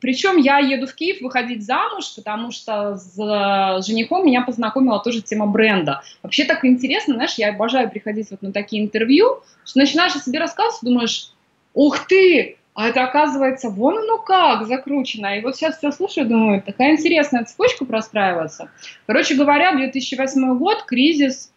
причем 0.00 0.36
я 0.36 0.58
еду 0.58 0.86
в 0.86 0.94
Киев 0.94 1.20
выходить 1.20 1.64
замуж, 1.64 2.12
потому 2.16 2.50
что 2.50 2.96
с 2.96 3.86
женихом 3.86 4.26
меня 4.26 4.42
познакомила 4.42 5.00
тоже 5.00 5.22
тема 5.22 5.46
бренда. 5.46 6.02
Вообще 6.22 6.44
так 6.44 6.64
интересно, 6.64 7.14
знаешь, 7.14 7.34
я 7.34 7.50
обожаю 7.50 7.90
приходить 7.90 8.30
вот 8.30 8.42
на 8.42 8.52
такие 8.52 8.82
интервью, 8.82 9.42
что 9.64 9.78
начинаешь 9.78 10.16
о 10.16 10.20
себе 10.20 10.38
рассказывать, 10.38 10.82
думаешь, 10.82 11.32
ух 11.78 12.08
ты, 12.08 12.56
а 12.74 12.88
это 12.88 13.04
оказывается 13.04 13.70
вон 13.70 13.98
оно 13.98 14.18
как 14.18 14.66
закручено. 14.66 15.38
И 15.38 15.42
вот 15.42 15.54
сейчас 15.54 15.78
все 15.78 15.92
слушаю, 15.92 16.26
думаю, 16.26 16.60
такая 16.60 16.92
интересная 16.92 17.44
цепочка 17.44 17.84
простраивается. 17.84 18.68
Короче 19.06 19.36
говоря, 19.36 19.76
2008 19.76 20.58
год, 20.58 20.82
кризис, 20.84 21.52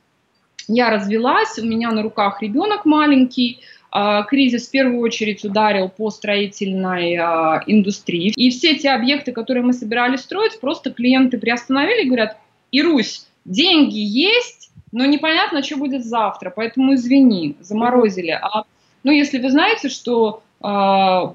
я 0.67 0.91
развелась, 0.91 1.57
у 1.57 1.65
меня 1.65 1.89
на 1.89 2.03
руках 2.03 2.43
ребенок 2.43 2.85
маленький, 2.85 3.61
а, 3.89 4.21
кризис 4.23 4.67
в 4.67 4.71
первую 4.71 4.99
очередь 4.99 5.43
ударил 5.43 5.89
по 5.89 6.11
строительной 6.11 7.15
а, 7.15 7.63
индустрии. 7.65 8.31
И 8.35 8.51
все 8.51 8.75
те 8.75 8.91
объекты, 8.91 9.31
которые 9.31 9.63
мы 9.63 9.73
собирались 9.73 10.21
строить, 10.21 10.59
просто 10.59 10.91
клиенты 10.91 11.39
приостановили 11.39 12.03
и 12.03 12.07
говорят, 12.07 12.37
Ирусь, 12.71 13.25
деньги 13.43 13.97
есть, 13.97 14.69
но 14.91 15.05
непонятно, 15.05 15.63
что 15.63 15.77
будет 15.77 16.05
завтра, 16.05 16.53
поэтому 16.55 16.93
извини, 16.93 17.55
заморозили. 17.59 18.39
А 18.39 18.65
ну, 19.03 19.11
если 19.11 19.39
вы 19.39 19.49
знаете, 19.49 19.89
что 19.89 20.43
э, 20.63 20.67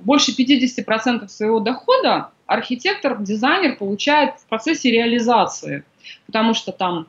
больше 0.03 0.33
50% 0.33 1.29
своего 1.29 1.61
дохода 1.61 2.31
архитектор, 2.47 3.19
дизайнер 3.19 3.77
получает 3.77 4.35
в 4.39 4.47
процессе 4.47 4.91
реализации, 4.91 5.85
потому 6.27 6.55
что 6.55 6.73
там 6.73 7.07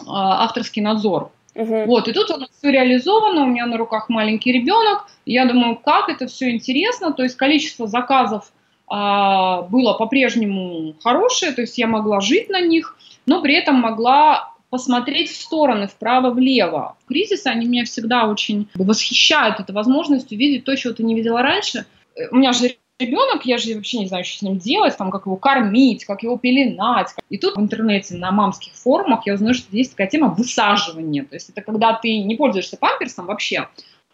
э, 0.00 0.04
авторский 0.06 0.82
надзор. 0.82 1.30
Угу. 1.54 1.84
Вот, 1.86 2.08
и 2.08 2.12
тут 2.12 2.30
у 2.30 2.36
нас 2.36 2.48
все 2.56 2.70
реализовано, 2.70 3.42
у 3.42 3.46
меня 3.46 3.66
на 3.66 3.76
руках 3.76 4.08
маленький 4.08 4.52
ребенок, 4.52 5.06
я 5.26 5.44
думаю, 5.44 5.76
как 5.76 6.08
это 6.08 6.26
все 6.28 6.50
интересно, 6.50 7.12
то 7.12 7.24
есть 7.24 7.36
количество 7.36 7.88
заказов 7.88 8.52
а, 8.86 9.62
было 9.62 9.94
по-прежнему 9.94 10.94
хорошее, 11.02 11.52
то 11.52 11.62
есть 11.62 11.76
я 11.76 11.86
могла 11.86 12.20
жить 12.20 12.48
на 12.48 12.60
них, 12.60 12.96
но 13.26 13.42
при 13.42 13.54
этом 13.54 13.76
могла 13.76 14.47
посмотреть 14.70 15.30
в 15.30 15.40
стороны, 15.40 15.86
вправо-влево. 15.86 16.96
В 17.04 17.08
кризисе 17.08 17.50
они 17.50 17.66
меня 17.66 17.84
всегда 17.84 18.26
очень 18.28 18.68
восхищают 18.74 19.60
этой 19.60 19.72
возможностью 19.72 20.38
видеть 20.38 20.64
то, 20.64 20.76
чего 20.76 20.92
ты 20.92 21.02
не 21.02 21.14
видела 21.14 21.42
раньше. 21.42 21.86
Э, 22.14 22.28
у 22.30 22.36
меня 22.36 22.52
же 22.52 22.76
ребенок, 22.98 23.46
я 23.46 23.58
же 23.58 23.74
вообще 23.74 24.00
не 24.00 24.06
знаю, 24.06 24.24
что 24.24 24.38
с 24.38 24.42
ним 24.42 24.58
делать, 24.58 24.96
там, 24.96 25.10
как 25.10 25.26
его 25.26 25.36
кормить, 25.36 26.04
как 26.04 26.22
его 26.22 26.36
пеленать. 26.36 27.08
И 27.30 27.38
тут 27.38 27.56
в 27.56 27.60
интернете 27.60 28.16
на 28.16 28.30
мамских 28.30 28.74
форумах 28.74 29.26
я 29.26 29.34
узнаю, 29.34 29.54
что 29.54 29.74
есть 29.76 29.92
такая 29.92 30.08
тема 30.08 30.28
высаживания. 30.28 31.24
То 31.24 31.34
есть 31.34 31.50
это 31.50 31.62
когда 31.62 31.94
ты 31.94 32.22
не 32.22 32.36
пользуешься 32.36 32.76
памперсом 32.76 33.26
вообще, 33.26 33.68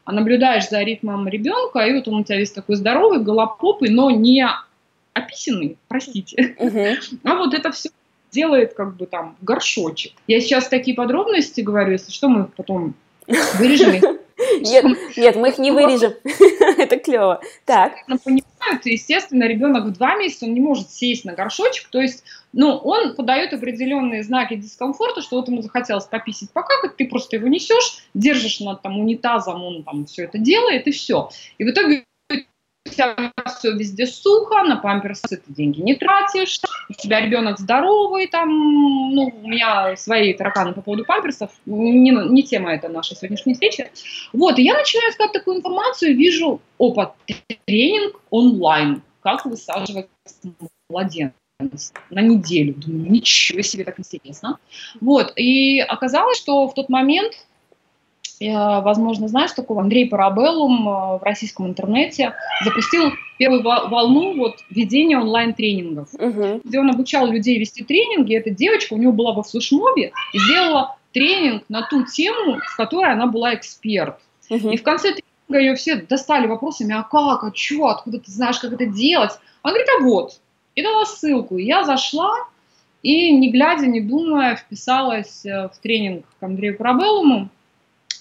а 0.04 0.12
наблюдаешь 0.12 0.68
за 0.68 0.82
ритмом 0.82 1.26
ребенка, 1.28 1.80
и 1.80 1.94
вот 1.94 2.06
он 2.08 2.20
у 2.20 2.24
тебя 2.24 2.38
весь 2.38 2.52
такой 2.52 2.76
здоровый, 2.76 3.20
голопопый, 3.20 3.88
но 3.88 4.10
не 4.10 4.46
описанный, 5.14 5.78
простите. 5.88 6.54
Uh-huh. 6.58 6.96
А 7.24 7.36
вот 7.36 7.54
это 7.54 7.72
все 7.72 7.88
делает 8.34 8.74
как 8.74 8.96
бы 8.96 9.06
там 9.06 9.36
горшочек. 9.40 10.12
Я 10.26 10.40
сейчас 10.40 10.68
такие 10.68 10.96
подробности 10.96 11.60
говорю, 11.60 11.92
если 11.92 12.10
что, 12.10 12.28
мы 12.28 12.44
потом 12.44 12.94
вырежем 13.58 14.18
Нет, 14.60 14.84
нет, 15.16 15.36
мы 15.36 15.50
их 15.50 15.58
не 15.58 15.70
вырежем. 15.70 16.12
Это 16.78 16.98
клево. 16.98 17.40
Так. 17.64 17.92
Понимают, 18.24 18.84
естественно, 18.84 19.44
ребенок 19.44 19.84
в 19.84 19.92
два 19.92 20.16
месяца, 20.16 20.46
он 20.46 20.54
не 20.54 20.60
может 20.60 20.90
сесть 20.90 21.24
на 21.24 21.34
горшочек, 21.34 21.88
то 21.88 22.00
есть, 22.00 22.24
ну, 22.52 22.76
он 22.76 23.14
подает 23.14 23.52
определенные 23.52 24.24
знаки 24.24 24.56
дискомфорта, 24.56 25.22
что 25.22 25.36
вот 25.36 25.48
ему 25.48 25.62
захотелось 25.62 26.06
пописать 26.06 26.50
покакать, 26.50 26.96
ты 26.96 27.06
просто 27.06 27.36
его 27.36 27.46
несешь, 27.46 28.04
держишь 28.14 28.60
над 28.60 28.82
там 28.82 28.98
унитазом, 28.98 29.62
он 29.62 29.84
там 29.84 30.06
все 30.06 30.24
это 30.24 30.38
делает, 30.38 30.88
и 30.88 30.90
все. 30.90 31.30
И 31.58 31.64
в 31.64 31.70
итоге 31.70 32.04
все 32.88 33.72
везде 33.72 34.06
сухо, 34.06 34.62
на 34.62 34.76
памперсы 34.76 35.36
ты 35.36 35.52
деньги 35.52 35.80
не 35.80 35.94
тратишь, 35.94 36.60
у 36.88 36.92
тебя 36.92 37.20
ребенок 37.20 37.58
здоровый, 37.58 38.26
там, 38.26 38.48
ну, 38.48 39.32
у 39.42 39.48
меня 39.48 39.96
свои 39.96 40.32
тараканы 40.34 40.72
по 40.72 40.82
поводу 40.82 41.04
памперсов, 41.04 41.50
не, 41.66 42.10
не 42.10 42.42
тема 42.42 42.74
это 42.74 42.88
нашей 42.88 43.16
сегодняшней 43.16 43.54
встречи. 43.54 43.90
Вот, 44.32 44.58
и 44.58 44.62
я 44.62 44.74
начинаю 44.74 45.10
искать 45.10 45.32
такую 45.32 45.58
информацию, 45.58 46.16
вижу, 46.16 46.60
опа, 46.78 47.14
тренинг 47.64 48.20
онлайн, 48.30 49.02
как 49.22 49.46
высаживать 49.46 50.08
младенца 50.88 51.34
на 52.10 52.20
неделю. 52.20 52.74
Думаю, 52.74 53.10
ничего 53.10 53.62
себе, 53.62 53.84
так 53.84 53.98
интересно. 53.98 54.58
Вот, 55.00 55.32
и 55.36 55.80
оказалось, 55.80 56.36
что 56.36 56.68
в 56.68 56.74
тот 56.74 56.88
момент 56.88 57.46
возможно, 58.40 59.28
знаешь 59.28 59.52
такого, 59.52 59.82
Андрей 59.82 60.08
Парабеллум 60.08 60.88
э, 60.88 61.18
в 61.18 61.22
российском 61.22 61.66
интернете 61.66 62.34
запустил 62.64 63.12
первую 63.38 63.62
волну 63.62 64.36
вот, 64.36 64.56
ведения 64.70 65.18
онлайн-тренингов, 65.18 66.08
угу. 66.14 66.60
где 66.64 66.80
он 66.80 66.90
обучал 66.90 67.26
людей 67.26 67.58
вести 67.58 67.84
тренинги. 67.84 68.34
Эта 68.34 68.50
девочка, 68.50 68.94
у 68.94 68.98
него 68.98 69.12
была 69.12 69.32
во 69.32 69.42
флешмобе 69.42 70.12
и 70.32 70.38
сделала 70.38 70.96
тренинг 71.12 71.64
на 71.68 71.82
ту 71.82 72.04
тему, 72.04 72.60
в 72.60 72.76
которой 72.76 73.12
она 73.12 73.26
была 73.26 73.54
эксперт. 73.54 74.18
Угу. 74.50 74.70
И 74.70 74.76
в 74.76 74.82
конце 74.82 75.14
тренинга 75.14 75.66
ее 75.66 75.74
все 75.76 75.96
достали 75.96 76.46
вопросами, 76.46 76.94
а 76.94 77.02
как, 77.02 77.44
а 77.44 77.52
что, 77.54 77.86
откуда 77.86 78.18
ты 78.18 78.30
знаешь, 78.30 78.58
как 78.58 78.72
это 78.72 78.86
делать? 78.86 79.32
Она 79.62 79.72
говорит, 79.72 79.88
а 79.98 80.02
вот. 80.02 80.40
И 80.74 80.82
дала 80.82 81.04
ссылку. 81.04 81.56
Я 81.56 81.84
зашла, 81.84 82.34
и 83.02 83.30
не 83.32 83.50
глядя, 83.50 83.86
не 83.86 84.00
думая, 84.00 84.56
вписалась 84.56 85.44
э, 85.46 85.68
в 85.68 85.78
тренинг 85.80 86.24
к 86.40 86.42
Андрею 86.42 86.76
Парабеллуму. 86.76 87.48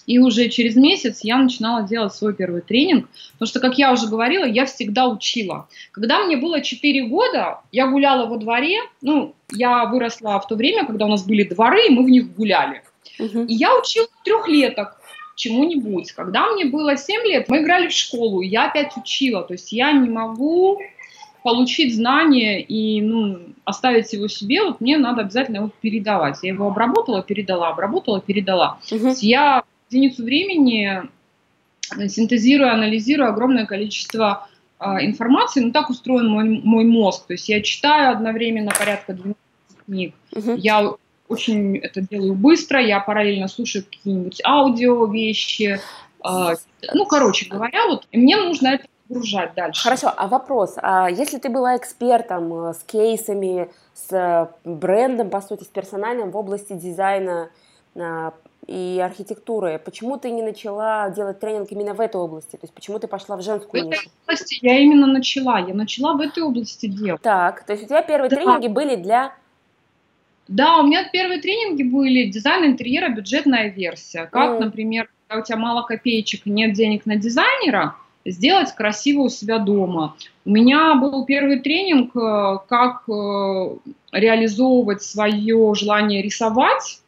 И 0.06 0.18
уже 0.18 0.48
через 0.48 0.76
месяц 0.76 1.20
я 1.22 1.38
начинала 1.38 1.86
делать 1.86 2.14
свой 2.14 2.34
первый 2.34 2.60
тренинг, 2.60 3.08
потому 3.32 3.48
что, 3.48 3.60
как 3.60 3.78
я 3.78 3.92
уже 3.92 4.06
говорила, 4.06 4.44
я 4.44 4.66
всегда 4.66 5.08
учила. 5.08 5.68
Когда 5.92 6.24
мне 6.24 6.36
было 6.36 6.60
4 6.60 7.04
года, 7.04 7.60
я 7.72 7.86
гуляла 7.86 8.26
во 8.26 8.36
дворе, 8.36 8.80
ну, 9.00 9.34
я 9.52 9.86
выросла 9.86 10.38
в 10.40 10.46
то 10.46 10.56
время, 10.56 10.86
когда 10.86 11.06
у 11.06 11.08
нас 11.08 11.24
были 11.24 11.44
дворы, 11.44 11.86
и 11.86 11.90
мы 11.90 12.04
в 12.04 12.10
них 12.10 12.34
гуляли. 12.34 12.82
Uh-huh. 13.18 13.46
И 13.46 13.54
я 13.54 13.76
учила 13.76 14.06
трехлеток 14.24 15.00
чему-нибудь. 15.36 16.12
Когда 16.12 16.46
мне 16.52 16.66
было 16.66 16.96
7 16.96 17.22
лет, 17.22 17.48
мы 17.48 17.62
играли 17.62 17.88
в 17.88 17.92
школу, 17.92 18.40
и 18.40 18.48
я 18.48 18.66
опять 18.66 18.96
учила. 18.96 19.42
То 19.42 19.54
есть 19.54 19.72
я 19.72 19.92
не 19.92 20.08
могу 20.08 20.80
получить 21.42 21.94
знания 21.94 22.62
и 22.62 23.02
ну, 23.02 23.38
оставить 23.64 24.12
его 24.12 24.28
себе, 24.28 24.62
вот 24.64 24.80
мне 24.80 24.96
надо 24.96 25.22
обязательно 25.22 25.56
его 25.56 25.70
передавать. 25.80 26.38
Я 26.42 26.50
его 26.50 26.68
обработала, 26.68 27.22
передала, 27.22 27.68
обработала, 27.68 28.20
передала. 28.20 28.78
Uh-huh. 28.90 29.14
Я 29.20 29.64
единицу 29.90 30.24
времени 30.24 31.02
э, 31.96 32.08
синтезирую, 32.08 32.72
анализирую 32.72 33.28
огромное 33.28 33.66
количество 33.66 34.48
э, 34.80 34.84
информации. 35.04 35.60
Ну, 35.60 35.72
так 35.72 35.90
устроен 35.90 36.28
мой, 36.28 36.60
мой 36.62 36.84
мозг. 36.84 37.26
То 37.26 37.34
есть 37.34 37.48
я 37.48 37.62
читаю 37.62 38.12
одновременно 38.12 38.72
порядка 38.76 39.14
12 39.14 39.36
книг. 39.86 40.14
Uh-huh. 40.32 40.56
Я 40.58 40.94
очень 41.28 41.78
это 41.78 42.00
делаю 42.00 42.34
быстро, 42.34 42.80
я 42.80 43.00
параллельно 43.00 43.48
слушаю 43.48 43.84
какие-нибудь 43.84 44.40
аудио 44.44 45.06
вещи. 45.06 45.80
Э, 46.24 46.54
ну, 46.92 47.06
короче 47.06 47.48
говоря, 47.48 47.86
вот 47.86 48.06
мне 48.12 48.36
нужно 48.36 48.68
это 48.68 48.86
погружать 49.08 49.54
дальше. 49.54 49.82
Хорошо, 49.82 50.12
а 50.16 50.26
вопрос, 50.28 50.74
а 50.76 51.08
если 51.10 51.38
ты 51.38 51.48
была 51.48 51.76
экспертом 51.76 52.52
э, 52.52 52.74
с 52.74 52.82
кейсами, 52.84 53.70
с 53.94 54.12
э, 54.12 54.48
брендом, 54.64 55.30
по 55.30 55.40
сути, 55.40 55.64
с 55.64 55.68
персональным 55.68 56.30
в 56.30 56.36
области 56.36 56.72
дизайна, 56.72 57.50
и 58.66 59.00
архитектуры. 59.04 59.80
Почему 59.84 60.16
ты 60.16 60.30
не 60.30 60.42
начала 60.42 61.10
делать 61.10 61.40
тренинг 61.40 61.70
именно 61.70 61.94
в 61.94 62.00
этой 62.00 62.16
области? 62.16 62.52
То 62.52 62.60
есть 62.62 62.74
почему 62.74 62.98
ты 62.98 63.06
пошла 63.06 63.36
в 63.36 63.42
женскую 63.42 63.84
в 63.84 63.86
нишу? 63.86 64.10
области 64.26 64.58
я 64.62 64.78
именно 64.78 65.06
начала. 65.06 65.58
Я 65.58 65.74
начала 65.74 66.14
в 66.14 66.20
этой 66.20 66.42
области 66.42 66.86
делать. 66.86 67.22
Так, 67.22 67.64
то 67.64 67.72
есть 67.72 67.84
у 67.84 67.88
тебя 67.88 68.02
первые 68.02 68.30
да. 68.30 68.36
тренинги 68.36 68.68
были 68.68 68.96
для... 68.96 69.34
Да, 70.48 70.78
у 70.78 70.86
меня 70.86 71.08
первые 71.10 71.40
тренинги 71.40 71.82
были 71.82 72.30
дизайн 72.30 72.66
интерьера, 72.66 73.08
бюджетная 73.08 73.68
версия. 73.70 74.26
Как, 74.26 74.60
mm. 74.60 74.64
например, 74.64 75.08
когда 75.26 75.42
у 75.42 75.44
тебя 75.44 75.56
мало 75.56 75.82
копеечек, 75.82 76.44
нет 76.44 76.74
денег 76.74 77.06
на 77.06 77.16
дизайнера, 77.16 77.96
сделать 78.26 78.74
красиво 78.74 79.22
у 79.22 79.28
себя 79.28 79.58
дома. 79.58 80.16
У 80.44 80.50
меня 80.50 80.94
был 80.96 81.24
первый 81.24 81.60
тренинг, 81.60 82.14
э, 82.14 82.58
как 82.68 83.08
э, 83.08 83.76
реализовывать 84.12 85.02
свое 85.02 85.74
желание 85.74 86.20
рисовать 86.20 87.00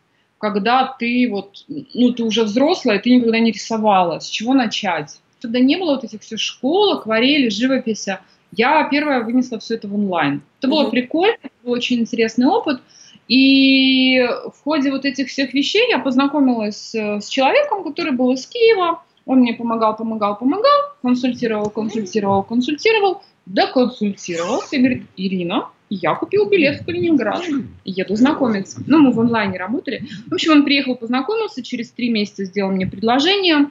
когда 0.53 0.95
ты 0.99 1.29
вот, 1.31 1.65
ну, 1.69 2.13
ты 2.13 2.25
уже 2.25 2.45
взрослая, 2.45 2.99
ты 2.99 3.11
никогда 3.11 3.39
не 3.39 3.53
рисовала. 3.53 4.19
С 4.19 4.29
чего 4.29 4.55
начать? 4.55 5.19
Тогда 5.41 5.61
не 5.61 5.77
было 5.77 5.95
вот 5.95 6.05
этих 6.05 6.23
всех 6.23 6.41
школ, 6.41 6.95
акварели, 6.95 7.49
живописи. 7.49 8.19
Я 8.53 8.89
первая 8.91 9.23
вынесла 9.23 9.59
все 9.59 9.75
это 9.75 9.89
в 9.89 9.95
онлайн. 9.95 10.43
Это 10.59 10.69
было 10.69 10.87
mm-hmm. 10.87 10.91
прикольно, 10.91 11.37
это 11.43 11.55
был 11.63 11.73
очень 11.73 12.01
интересный 12.01 12.47
опыт. 12.47 12.81
И 13.29 14.21
в 14.21 14.63
ходе 14.63 14.91
вот 14.91 15.05
этих 15.05 15.29
всех 15.29 15.53
вещей 15.53 15.91
я 15.91 15.99
познакомилась 15.99 16.95
с 16.95 17.29
человеком, 17.29 17.83
который 17.83 18.13
был 18.13 18.33
из 18.33 18.47
Киева. 18.47 19.03
Он 19.25 19.41
мне 19.41 19.55
помогал, 19.55 19.97
помогал, 19.97 20.39
помогал, 20.39 20.95
консультировал, 21.03 21.69
консультировал, 21.71 22.45
консультировал, 22.45 23.23
доконсультировался 23.47 24.77
и 24.77 24.79
говорит, 24.79 25.03
Ирина, 25.17 25.69
я 25.91 26.15
купил 26.15 26.49
билет 26.49 26.81
в 26.81 26.85
Калининград, 26.85 27.43
еду 27.85 28.17
знакомиться. 28.17 28.83
Ну, 28.87 28.99
мы 28.99 29.13
в 29.13 29.21
онлайне 29.21 29.59
работали. 29.59 30.07
В 30.27 30.35
общем, 30.35 30.53
он 30.53 30.65
приехал, 30.65 30.97
познакомился, 30.97 31.63
через 31.63 31.91
три 31.91 32.11
месяца 32.11 32.45
сделал 32.45 32.73
мне 32.73 32.87
предложение. 32.87 33.71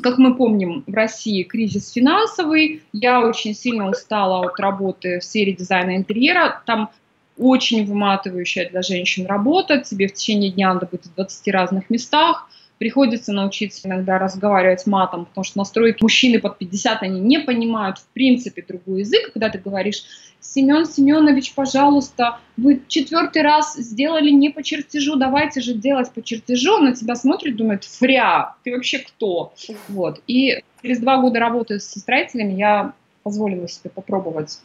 Как 0.00 0.18
мы 0.18 0.34
помним, 0.34 0.84
в 0.86 0.94
России 0.94 1.42
кризис 1.42 1.92
финансовый. 1.92 2.82
Я 2.92 3.20
очень 3.20 3.54
сильно 3.54 3.90
устала 3.90 4.46
от 4.46 4.58
работы 4.58 5.20
в 5.20 5.24
сфере 5.24 5.52
дизайна 5.52 5.96
интерьера. 5.96 6.62
Там 6.64 6.90
очень 7.36 7.84
выматывающая 7.84 8.70
для 8.70 8.82
женщин 8.82 9.26
работа. 9.26 9.78
Тебе 9.78 10.08
в 10.08 10.14
течение 10.14 10.50
дня 10.50 10.72
надо 10.72 10.88
быть 10.90 11.04
в 11.04 11.14
20 11.14 11.48
разных 11.48 11.90
местах. 11.90 12.48
Приходится 12.82 13.32
научиться 13.32 13.86
иногда 13.86 14.18
разговаривать 14.18 14.88
матом, 14.88 15.26
потому 15.26 15.44
что 15.44 15.58
настройки 15.58 16.02
мужчины 16.02 16.40
под 16.40 16.58
50, 16.58 17.04
они 17.04 17.20
не 17.20 17.38
понимают 17.38 17.98
в 17.98 18.06
принципе 18.08 18.60
другой 18.66 19.02
язык. 19.02 19.30
Когда 19.32 19.50
ты 19.50 19.58
говоришь 19.58 20.02
Семен 20.40 20.84
Семенович, 20.84 21.54
пожалуйста, 21.54 22.40
вы 22.56 22.82
четвертый 22.88 23.42
раз 23.42 23.76
сделали 23.76 24.30
не 24.30 24.50
по 24.50 24.64
чертежу, 24.64 25.14
давайте 25.14 25.60
же 25.60 25.74
делать 25.74 26.10
по 26.10 26.24
чертежу. 26.24 26.74
Он 26.78 26.86
на 26.86 26.96
тебя 26.96 27.14
смотрит, 27.14 27.54
думает, 27.54 27.84
фря, 27.84 28.56
ты 28.64 28.72
вообще 28.72 28.98
кто? 28.98 29.54
Вот. 29.86 30.20
И 30.26 30.60
через 30.82 30.98
два 30.98 31.18
года 31.18 31.38
работы 31.38 31.78
со 31.78 32.00
строителями 32.00 32.54
я 32.54 32.94
позволила 33.22 33.68
себе 33.68 33.90
попробовать 33.90 34.58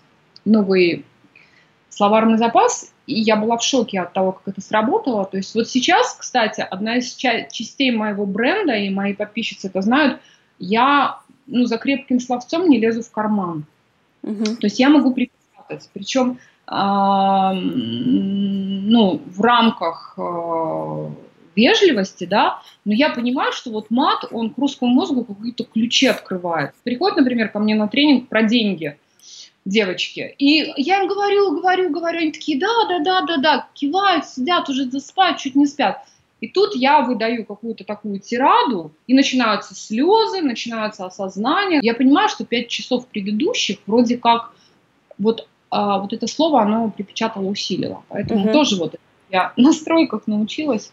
новый 0.44 1.06
словарный 1.90 2.40
запас, 2.40 2.92
и 3.08 3.20
я 3.22 3.36
была 3.38 3.58
в 3.58 3.64
шоке 3.64 4.02
от 4.02 4.14
того, 4.14 4.34
как 4.34 4.50
это 4.54 4.62
сработало. 4.62 5.26
То 5.26 5.38
есть 5.38 5.56
вот 5.56 5.68
сейчас, 5.68 6.14
кстати, 6.14 6.62
одна 6.62 6.98
из 6.98 7.16
частей 7.16 7.92
моего 7.92 8.26
бренда, 8.26 8.76
и 8.76 8.90
мои 8.90 9.14
подписчицы 9.14 9.68
это 9.68 9.82
знают, 9.82 10.20
я 10.60 11.20
ну, 11.48 11.66
за 11.66 11.78
крепким 11.78 12.20
словцом 12.20 12.70
не 12.70 12.78
лезу 12.78 13.02
в 13.02 13.10
карман. 13.10 13.66
Uh-huh. 14.24 14.58
То 14.58 14.68
есть 14.68 14.80
я 14.80 14.90
могу 14.90 15.16
работать. 15.56 15.90
Причем 15.94 16.40
э, 16.68 17.52
ну, 18.84 19.22
в 19.26 19.42
рамках 19.42 20.16
э, 20.18 21.10
вежливости, 21.56 22.26
да, 22.26 22.62
но 22.84 22.94
я 22.94 23.10
понимаю, 23.10 23.54
что 23.54 23.72
вот 23.72 23.90
мат, 23.90 24.26
он 24.32 24.50
к 24.50 24.58
русскому 24.58 24.94
мозгу 24.94 25.24
какие-то 25.24 25.64
ключи 25.64 26.08
открывает. 26.08 26.74
Приходит, 26.84 27.18
например, 27.18 27.50
ко 27.50 27.60
мне 27.60 27.76
на 27.76 27.88
тренинг 27.88 28.28
про 28.28 28.44
деньги 28.44 28.98
девочки, 29.68 30.36
и 30.38 30.74
я 30.78 31.02
им 31.02 31.08
говорю, 31.08 31.52
говорю, 31.52 31.90
говорю, 31.90 32.20
они 32.20 32.32
такие, 32.32 32.60
да, 32.60 32.68
да, 32.88 33.00
да, 33.00 33.22
да, 33.22 33.38
да, 33.38 33.68
кивают, 33.74 34.26
сидят, 34.26 34.70
уже 34.70 34.90
засыпают, 34.90 35.38
чуть 35.38 35.56
не 35.56 35.66
спят. 35.66 36.04
И 36.40 36.48
тут 36.48 36.76
я 36.76 37.02
выдаю 37.02 37.46
какую-то 37.46 37.84
такую 37.84 38.20
тираду, 38.20 38.92
и 39.08 39.14
начинаются 39.14 39.74
слезы, 39.74 40.42
начинается 40.42 41.06
осознание. 41.06 41.80
Я 41.82 41.96
понимаю, 41.96 42.30
что 42.30 42.46
пять 42.46 42.68
часов 42.68 43.08
предыдущих 43.08 43.80
вроде 43.88 44.18
как 44.18 44.54
вот, 45.18 45.48
а, 45.72 45.98
вот 45.98 46.14
это 46.14 46.28
слово, 46.28 46.62
оно 46.62 46.92
припечатало, 46.92 47.48
усилило. 47.48 48.04
Поэтому 48.10 48.46
угу. 48.46 48.54
тоже 48.54 48.76
вот 48.78 48.96
я 49.32 49.52
на 49.58 49.74
стройках 49.74 50.28
научилась. 50.28 50.92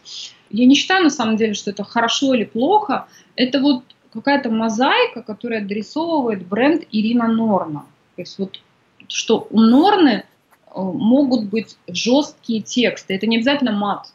Я 0.49 0.65
не 0.65 0.75
считаю 0.75 1.03
на 1.03 1.09
самом 1.09 1.37
деле, 1.37 1.53
что 1.53 1.71
это 1.71 1.83
хорошо 1.83 2.33
или 2.33 2.45
плохо. 2.45 3.07
Это 3.35 3.59
вот 3.59 3.83
какая-то 4.11 4.49
мозаика, 4.49 5.21
которая 5.21 5.61
адресовывает 5.61 6.45
бренд 6.47 6.83
Ирина 6.91 7.27
Норна. 7.27 7.85
То 8.15 8.21
есть 8.21 8.39
вот 8.39 8.61
что 9.09 9.47
у 9.49 9.59
Норны 9.59 10.09
э, 10.09 10.23
могут 10.75 11.45
быть 11.45 11.77
жесткие 11.87 12.61
тексты. 12.61 13.15
Это 13.15 13.27
не 13.27 13.37
обязательно 13.37 13.71
мат. 13.71 14.13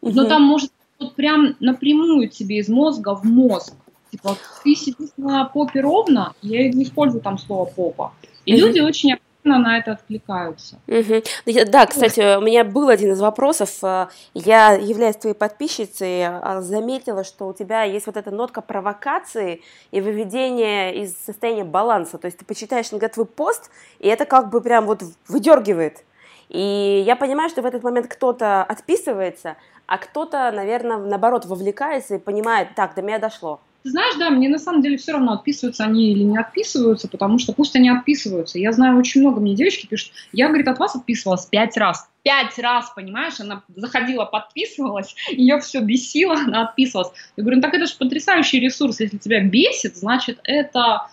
Но 0.00 0.24
там 0.24 0.42
может 0.42 0.70
вот 0.98 1.14
прям 1.14 1.56
напрямую 1.60 2.28
тебе 2.28 2.58
из 2.58 2.68
мозга 2.68 3.14
в 3.14 3.24
мозг. 3.24 3.74
Типа, 4.10 4.36
ты 4.62 4.74
сидишь 4.74 5.10
на 5.16 5.44
попе 5.46 5.80
ровно, 5.80 6.34
я 6.42 6.70
не 6.70 6.84
использую 6.84 7.22
там 7.22 7.38
слово 7.38 7.64
попа. 7.64 8.12
И 8.44 8.54
люди 8.54 8.80
очень 8.80 9.14
на 9.44 9.78
это 9.78 9.92
откликаются. 9.92 10.78
Угу. 10.86 11.22
Да, 11.66 11.86
кстати, 11.86 12.36
у 12.36 12.40
меня 12.40 12.64
был 12.64 12.88
один 12.88 13.12
из 13.12 13.20
вопросов. 13.20 13.70
Э, 13.82 14.08
я, 14.34 14.72
являюсь 14.72 15.16
твоей 15.16 15.34
подписчицей, 15.34 16.26
а, 16.26 16.60
заметила, 16.60 17.24
что 17.24 17.48
у 17.48 17.52
тебя 17.52 17.82
есть 17.82 18.06
вот 18.06 18.16
эта 18.16 18.30
нотка 18.30 18.60
провокации 18.60 19.62
и 19.90 20.00
выведения 20.00 20.92
из 20.92 21.16
состояния 21.16 21.64
баланса. 21.64 22.18
То 22.18 22.26
есть 22.26 22.38
ты 22.38 22.44
почитаешь 22.44 22.92
иногда 22.92 23.08
твой 23.08 23.26
пост, 23.26 23.70
и 23.98 24.08
это 24.08 24.24
как 24.24 24.50
бы 24.50 24.60
прям 24.60 24.86
вот 24.86 25.02
выдергивает. 25.28 26.04
И 26.48 27.02
я 27.06 27.16
понимаю, 27.16 27.48
что 27.48 27.62
в 27.62 27.66
этот 27.66 27.82
момент 27.82 28.08
кто-то 28.08 28.62
отписывается, 28.62 29.56
а 29.86 29.98
кто-то, 29.98 30.52
наверное, 30.52 30.98
наоборот, 30.98 31.46
вовлекается 31.46 32.16
и 32.16 32.18
понимает, 32.18 32.74
так, 32.74 32.94
до 32.94 33.02
меня 33.02 33.18
дошло. 33.18 33.60
Ты 33.82 33.90
знаешь, 33.90 34.14
да, 34.16 34.30
мне 34.30 34.48
на 34.48 34.58
самом 34.58 34.80
деле 34.80 34.96
все 34.96 35.12
равно, 35.12 35.32
отписываются 35.32 35.84
они 35.84 36.12
или 36.12 36.22
не 36.22 36.38
отписываются, 36.38 37.08
потому 37.08 37.38
что 37.38 37.52
пусть 37.52 37.74
они 37.74 37.90
отписываются. 37.90 38.58
Я 38.58 38.72
знаю 38.72 38.98
очень 38.98 39.20
много, 39.20 39.40
мне 39.40 39.54
девочки 39.54 39.86
пишут, 39.86 40.12
я, 40.32 40.48
говорит, 40.48 40.68
от 40.68 40.78
вас 40.78 40.94
отписывалась 40.94 41.46
пять 41.46 41.76
раз. 41.76 42.08
Пять 42.22 42.56
раз, 42.58 42.92
понимаешь, 42.94 43.40
она 43.40 43.62
заходила, 43.74 44.24
подписывалась, 44.24 45.14
ее 45.30 45.58
все 45.60 45.80
бесило, 45.80 46.34
она 46.34 46.68
отписывалась. 46.68 47.12
Я 47.36 47.42
говорю, 47.42 47.56
ну 47.56 47.62
так 47.62 47.74
это 47.74 47.86
же 47.86 47.96
потрясающий 47.98 48.60
ресурс, 48.60 49.00
если 49.00 49.18
тебя 49.18 49.42
бесит, 49.42 49.96
значит, 49.96 50.38
это 50.44 51.08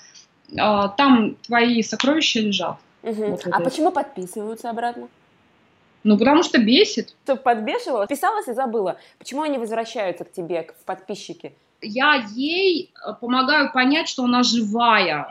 э, 0.52 0.56
там 0.56 1.36
твои 1.46 1.82
сокровища 1.82 2.40
лежат. 2.40 2.78
Угу. 3.02 3.26
Вот 3.26 3.48
а 3.52 3.62
почему 3.62 3.92
подписываются 3.92 4.70
обратно? 4.70 5.08
Ну, 6.04 6.18
потому 6.18 6.44
что 6.44 6.60
бесит. 6.60 7.16
Что 7.24 7.36
подбешивала? 7.36 8.08
Писалась 8.08 8.48
и 8.48 8.54
забыла. 8.54 8.98
Почему 9.18 9.42
они 9.42 9.58
возвращаются 9.58 10.24
к 10.24 10.32
тебе, 10.32 10.68
в 10.82 10.86
подписчики? 10.86 11.54
Я 11.82 12.26
ей 12.36 12.92
э, 12.94 13.14
помогаю 13.20 13.72
понять, 13.72 14.10
что 14.10 14.24
она 14.24 14.44
живая. 14.44 15.28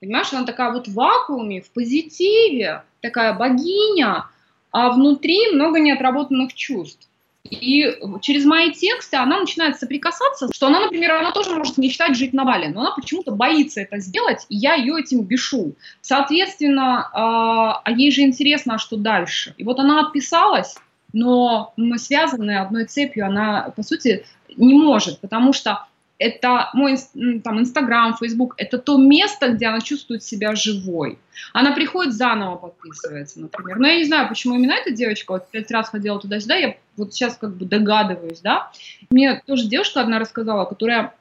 Понимаешь, 0.00 0.32
она 0.32 0.44
такая 0.44 0.72
вот 0.72 0.88
в 0.88 0.94
вакууме, 0.94 1.60
в 1.60 1.70
позитиве, 1.72 2.82
такая 3.00 3.32
богиня, 3.34 4.26
а 4.70 4.90
внутри 4.90 5.50
много 5.52 5.80
неотработанных 5.80 6.54
чувств. 6.54 7.08
И 7.44 7.98
через 8.20 8.44
мои 8.44 8.72
тексты 8.72 9.16
она 9.16 9.40
начинает 9.40 9.78
соприкасаться, 9.78 10.48
что 10.52 10.66
она, 10.66 10.80
например, 10.80 11.12
она 11.12 11.32
тоже 11.32 11.54
может 11.56 11.78
мечтать 11.78 12.16
жить 12.16 12.32
на 12.32 12.44
Бали, 12.44 12.66
но 12.66 12.80
она 12.80 12.90
почему-то 12.92 13.32
боится 13.32 13.80
это 13.80 13.98
сделать, 13.98 14.44
и 14.48 14.56
я 14.56 14.74
ее 14.74 15.00
этим 15.00 15.22
бешу. 15.22 15.74
Соответственно, 16.02 17.08
а, 17.12 17.80
а 17.84 17.90
ей 17.90 18.10
же 18.10 18.22
интересно, 18.22 18.74
а 18.74 18.78
что 18.78 18.96
дальше. 18.96 19.54
И 19.56 19.64
вот 19.64 19.78
она 19.78 20.00
отписалась, 20.00 20.76
но 21.12 21.72
мы 21.76 21.98
связаны 21.98 22.58
одной 22.58 22.84
цепью, 22.84 23.26
она, 23.26 23.72
по 23.74 23.82
сути, 23.82 24.26
не 24.58 24.74
может, 24.74 25.20
потому 25.20 25.52
что 25.52 25.86
это 26.18 26.70
мой 26.74 26.96
там, 27.44 27.60
Инстаграм, 27.60 28.16
Фейсбук, 28.16 28.54
это 28.56 28.78
то 28.78 28.98
место, 28.98 29.50
где 29.50 29.66
она 29.66 29.80
чувствует 29.80 30.24
себя 30.24 30.54
живой. 30.56 31.18
Она 31.52 31.72
приходит 31.72 32.14
заново 32.14 32.56
подписывается, 32.56 33.40
например. 33.40 33.78
Но 33.78 33.86
я 33.86 33.96
не 33.96 34.04
знаю, 34.04 34.28
почему 34.28 34.56
именно 34.56 34.72
эта 34.72 34.90
девочка 34.90 35.32
вот 35.32 35.48
пять 35.50 35.70
раз 35.70 35.90
ходила 35.90 36.18
туда-сюда, 36.18 36.56
я 36.56 36.76
вот 36.96 37.14
сейчас 37.14 37.36
как 37.36 37.56
бы 37.56 37.64
догадываюсь, 37.64 38.40
да. 38.40 38.70
Мне 39.10 39.40
тоже 39.46 39.68
девушка 39.68 40.00
одна 40.00 40.18
рассказала, 40.18 40.64
которая 40.64 41.14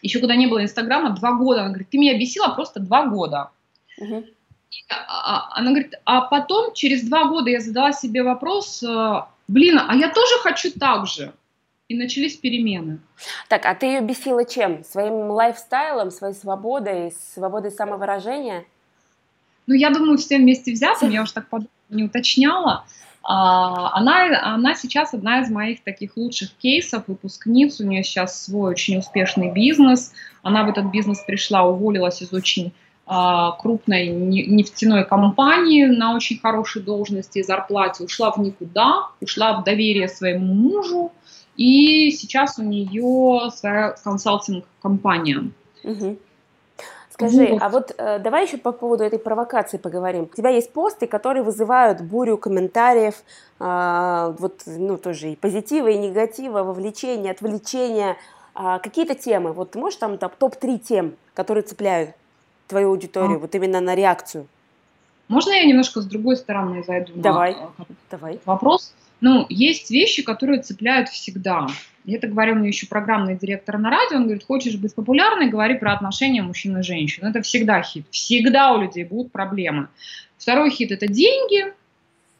еще 0.00 0.18
когда 0.18 0.34
не 0.34 0.46
было 0.46 0.62
Инстаграма, 0.62 1.10
два 1.10 1.32
года, 1.32 1.60
она 1.60 1.68
говорит, 1.68 1.90
ты 1.90 1.98
меня 1.98 2.18
бесила 2.18 2.48
просто 2.48 2.80
два 2.80 3.06
года. 3.06 3.50
Uh-huh. 4.00 4.24
она 4.88 5.70
говорит, 5.70 5.94
а 6.06 6.22
потом 6.22 6.72
через 6.72 7.02
два 7.06 7.26
года 7.26 7.50
я 7.50 7.60
задала 7.60 7.92
себе 7.92 8.22
вопрос, 8.22 8.82
э, 8.82 9.20
блин, 9.46 9.78
а 9.78 9.94
я 9.94 10.08
тоже 10.08 10.38
хочу 10.42 10.72
так 10.72 11.06
же 11.06 11.32
и 11.92 11.96
начались 11.96 12.36
перемены. 12.36 12.98
Так, 13.48 13.66
а 13.66 13.74
ты 13.74 13.86
ее 13.86 14.00
бесила 14.00 14.44
чем? 14.44 14.82
Своим 14.84 15.30
лайфстайлом, 15.30 16.10
своей 16.10 16.34
свободой, 16.34 17.12
свободой 17.34 17.70
самовыражения? 17.70 18.64
Ну, 19.66 19.74
я 19.74 19.90
думаю, 19.90 20.18
все 20.18 20.38
вместе 20.38 20.72
взятым, 20.72 21.10
я 21.10 21.22
уже 21.22 21.32
так 21.34 21.46
не 21.90 22.04
уточняла. 22.04 22.84
А, 23.22 23.96
она, 23.96 24.54
она 24.54 24.74
сейчас 24.74 25.14
одна 25.14 25.40
из 25.40 25.50
моих 25.50 25.84
таких 25.84 26.16
лучших 26.16 26.50
кейсов, 26.54 27.04
выпускниц, 27.06 27.78
у 27.80 27.84
нее 27.84 28.02
сейчас 28.02 28.42
свой 28.42 28.72
очень 28.72 28.98
успешный 28.98 29.52
бизнес. 29.52 30.12
Она 30.42 30.64
в 30.64 30.70
этот 30.70 30.86
бизнес 30.86 31.20
пришла, 31.20 31.62
уволилась 31.62 32.22
из 32.22 32.32
очень 32.32 32.72
а, 33.06 33.52
крупной 33.52 34.08
нефтяной 34.08 35.04
компании 35.04 35.84
на 35.84 36.16
очень 36.16 36.38
хорошей 36.38 36.82
должности 36.82 37.38
и 37.38 37.42
зарплате, 37.42 38.04
ушла 38.04 38.32
в 38.32 38.38
никуда, 38.38 39.08
ушла 39.20 39.60
в 39.60 39.64
доверие 39.64 40.08
своему 40.08 40.54
мужу, 40.54 41.12
и 41.56 42.10
сейчас 42.10 42.58
у 42.58 42.62
нее 42.62 43.50
своя 43.50 43.94
консалтинг-компания. 44.02 45.50
Угу. 45.84 46.18
Скажи, 47.10 47.46
вот. 47.46 47.62
а 47.62 47.68
вот 47.68 47.94
э, 47.96 48.18
давай 48.20 48.46
еще 48.46 48.56
по 48.56 48.72
поводу 48.72 49.04
этой 49.04 49.18
провокации 49.18 49.76
поговорим. 49.76 50.28
У 50.32 50.36
тебя 50.36 50.50
есть 50.50 50.72
посты, 50.72 51.06
которые 51.06 51.42
вызывают 51.42 52.00
бурю 52.00 52.38
комментариев, 52.38 53.22
э, 53.60 54.34
вот, 54.38 54.62
ну, 54.66 54.96
тоже 54.96 55.32
и 55.32 55.36
позитива, 55.36 55.88
и 55.88 55.98
негатива, 55.98 56.62
вовлечения, 56.62 57.30
отвлечения. 57.30 58.16
Э, 58.54 58.78
какие-то 58.82 59.14
темы, 59.14 59.52
вот 59.52 59.72
ты 59.72 59.78
можешь 59.78 59.98
там 59.98 60.16
топ-3 60.16 60.78
тем, 60.78 61.14
которые 61.34 61.62
цепляют 61.62 62.14
твою 62.66 62.88
аудиторию, 62.88 63.36
а. 63.36 63.40
вот 63.40 63.54
именно 63.54 63.80
на 63.80 63.94
реакцию? 63.94 64.46
Можно 65.28 65.52
я 65.52 65.64
немножко 65.66 66.00
с 66.00 66.06
другой 66.06 66.36
стороны 66.36 66.82
зайду 66.82 67.12
давай, 67.14 67.54
на 67.54 67.86
давай. 68.10 68.40
вопрос? 68.44 68.94
Ну, 69.22 69.46
есть 69.48 69.90
вещи, 69.92 70.22
которые 70.22 70.62
цепляют 70.62 71.08
всегда. 71.08 71.68
И 72.04 72.12
это 72.12 72.26
говорил 72.26 72.56
мне 72.56 72.68
еще 72.68 72.88
программный 72.88 73.38
директор 73.38 73.78
на 73.78 73.88
радио. 73.88 74.16
Он 74.16 74.24
говорит, 74.24 74.44
хочешь 74.44 74.74
быть 74.74 74.92
популярной, 74.96 75.48
говори 75.48 75.74
про 75.78 75.92
отношения 75.92 76.42
мужчин 76.42 76.76
и 76.76 76.82
женщин. 76.82 77.24
Это 77.24 77.40
всегда 77.40 77.80
хит. 77.82 78.04
Всегда 78.10 78.72
у 78.72 78.82
людей 78.82 79.04
будут 79.04 79.30
проблемы. 79.30 79.86
Второй 80.36 80.70
хит– 80.70 80.90
это 80.90 81.06
деньги. 81.06 81.72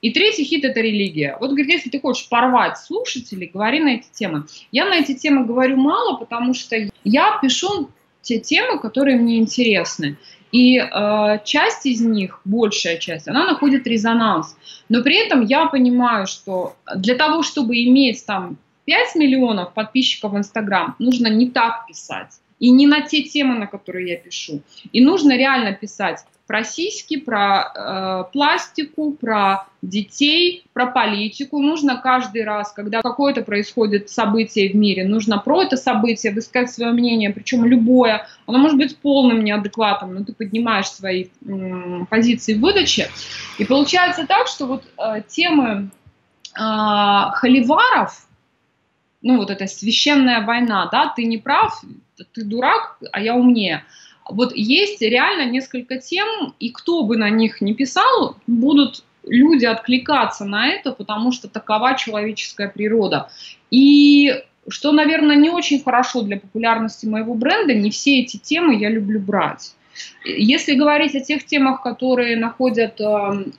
И 0.00 0.12
третий 0.12 0.42
хит– 0.42 0.64
это 0.66 0.80
религия. 0.80 1.36
Вот, 1.38 1.50
говорит, 1.50 1.68
если 1.68 1.88
ты 1.88 2.00
хочешь 2.00 2.28
порвать 2.28 2.76
слушателей, 2.78 3.48
говори 3.54 3.78
на 3.78 3.90
эти 3.90 4.08
темы. 4.10 4.46
Я 4.72 4.86
на 4.86 4.94
эти 4.94 5.14
темы 5.14 5.46
говорю 5.46 5.76
мало, 5.76 6.16
потому 6.16 6.52
что 6.52 6.76
я 7.04 7.38
пишу 7.40 7.90
те 8.22 8.40
темы, 8.40 8.80
которые 8.80 9.18
мне 9.18 9.38
интересны. 9.38 10.16
И 10.52 10.78
э, 10.78 11.38
часть 11.44 11.86
из 11.86 12.02
них, 12.02 12.40
большая 12.44 12.98
часть, 12.98 13.26
она 13.26 13.46
находит 13.46 13.86
резонанс. 13.86 14.56
Но 14.90 15.02
при 15.02 15.16
этом 15.16 15.40
я 15.40 15.66
понимаю, 15.66 16.26
что 16.26 16.76
для 16.94 17.14
того, 17.14 17.42
чтобы 17.42 17.82
иметь 17.84 18.24
там 18.26 18.58
5 18.84 19.14
миллионов 19.16 19.72
подписчиков 19.72 20.32
в 20.32 20.36
Инстаграм, 20.36 20.94
нужно 20.98 21.28
не 21.28 21.50
так 21.50 21.86
писать. 21.86 22.41
И 22.62 22.70
не 22.70 22.86
на 22.86 23.00
те 23.00 23.24
темы, 23.24 23.58
на 23.58 23.66
которые 23.66 24.08
я 24.08 24.16
пишу. 24.16 24.62
И 24.92 25.04
нужно 25.04 25.36
реально 25.36 25.72
писать 25.72 26.20
про 26.46 26.62
сиськи, 26.62 27.18
про 27.18 27.72
э, 27.74 28.32
пластику, 28.32 29.14
про 29.14 29.66
детей, 29.82 30.62
про 30.72 30.86
политику. 30.86 31.58
Нужно 31.58 31.96
каждый 31.96 32.44
раз, 32.44 32.72
когда 32.72 33.02
какое-то 33.02 33.42
происходит 33.42 34.10
событие 34.10 34.70
в 34.70 34.76
мире, 34.76 35.04
нужно 35.04 35.38
про 35.38 35.62
это 35.62 35.76
событие 35.76 36.32
высказать 36.32 36.70
свое 36.70 36.92
мнение, 36.92 37.30
причем 37.30 37.64
любое. 37.64 38.28
Оно 38.46 38.58
может 38.58 38.78
быть 38.78 38.96
полным 38.96 39.42
неадекватом, 39.42 40.14
но 40.14 40.24
ты 40.24 40.32
поднимаешь 40.32 40.86
свои 40.86 41.24
э, 41.24 42.04
позиции 42.08 42.54
выдачи. 42.54 43.08
И 43.58 43.64
получается 43.64 44.24
так, 44.24 44.46
что 44.46 44.66
вот 44.66 44.84
э, 44.98 45.22
темы 45.26 45.90
э, 46.54 46.60
холиваров, 46.60 48.24
ну 49.20 49.38
вот 49.38 49.50
эта 49.50 49.66
священная 49.66 50.44
война, 50.46 50.88
да, 50.92 51.12
ты 51.16 51.24
не 51.24 51.38
прав, 51.38 51.82
ты 52.32 52.44
дурак, 52.44 52.98
а 53.12 53.20
я 53.20 53.34
умнее– 53.34 53.84
вот 54.28 54.54
есть 54.54 55.02
реально 55.02 55.50
несколько 55.50 55.98
тем, 55.98 56.54
и 56.58 56.70
кто 56.70 57.04
бы 57.04 57.16
на 57.16 57.30
них 57.30 57.60
не 57.60 57.74
писал, 57.74 58.36
будут 58.46 59.04
люди 59.24 59.64
откликаться 59.64 60.44
на 60.44 60.68
это, 60.68 60.92
потому 60.92 61.32
что 61.32 61.48
такова 61.48 61.96
человеческая 61.96 62.68
природа. 62.68 63.30
И 63.70 64.42
что, 64.68 64.92
наверное, 64.92 65.36
не 65.36 65.50
очень 65.50 65.82
хорошо 65.82 66.22
для 66.22 66.38
популярности 66.38 67.06
моего 67.06 67.34
бренда, 67.34 67.74
не 67.74 67.90
все 67.90 68.20
эти 68.20 68.36
темы 68.36 68.76
я 68.76 68.90
люблю 68.90 69.20
брать. 69.20 69.74
Если 70.24 70.74
говорить 70.74 71.14
о 71.14 71.20
тех 71.20 71.44
темах, 71.44 71.82
которые 71.82 72.36
находят 72.36 72.98
э, 73.00 73.04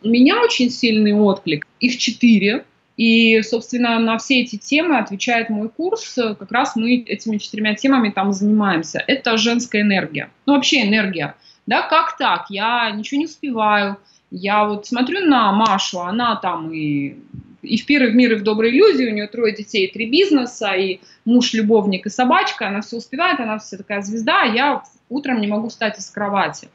меня 0.04 0.42
очень 0.42 0.72
сильный 0.72 1.14
отклик, 1.14 1.68
их 1.80 1.98
четыре. 1.98 2.66
И, 2.96 3.42
собственно, 3.42 3.98
на 4.00 4.18
все 4.20 4.42
эти 4.42 4.58
темы 4.58 4.98
отвечает 4.98 5.50
мой 5.50 5.70
курс. 5.70 6.14
Как 6.16 6.52
раз 6.52 6.76
мы 6.76 6.96
этими 6.96 7.38
четырьмя 7.38 7.76
темами 7.76 8.10
там 8.10 8.34
занимаемся. 8.34 9.04
Это 9.08 9.38
женская 9.38 9.82
энергия. 9.82 10.30
Ну, 10.46 10.54
вообще 10.54 10.84
энергия. 10.84 11.36
Да, 11.66 11.82
как 11.82 12.18
так? 12.18 12.46
Я 12.50 12.92
ничего 12.92 13.20
не 13.20 13.26
успеваю. 13.26 13.98
Я 14.30 14.66
вот 14.66 14.86
смотрю 14.86 15.26
на 15.26 15.52
Машу, 15.52 16.02
она 16.02 16.36
там 16.36 16.72
и, 16.74 17.16
и 17.62 17.78
в 17.78 17.86
пир, 17.86 18.10
в 18.10 18.16
мир, 18.16 18.34
и 18.34 18.36
в 18.36 18.44
доброй 18.44 18.72
иллюзии, 18.72 19.06
у 19.06 19.14
нее 19.14 19.28
трое 19.28 19.56
детей, 19.56 19.88
три 19.92 20.10
бизнеса, 20.10 20.74
и 20.74 21.00
муж, 21.24 21.54
любовник 21.54 22.08
и 22.08 22.10
собачка, 22.10 22.68
она 22.68 22.82
все 22.82 22.98
успевает, 22.98 23.40
она 23.40 23.60
вся 23.60 23.78
такая 23.78 24.02
звезда, 24.02 24.42
а 24.42 24.46
я 24.48 24.84
утром 25.10 25.40
не 25.40 25.48
могу 25.48 25.70
встать 25.70 26.00
из 26.00 26.10
кровати. 26.10 26.68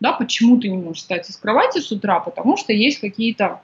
Да, 0.00 0.12
почему 0.12 0.60
ты 0.60 0.68
не 0.68 0.76
можешь 0.76 1.02
встать 1.02 1.30
из 1.30 1.36
кровати 1.36 1.78
с 1.78 1.92
утра? 1.92 2.18
Потому 2.18 2.56
что 2.56 2.72
есть 2.72 3.00
какие-то 3.00 3.60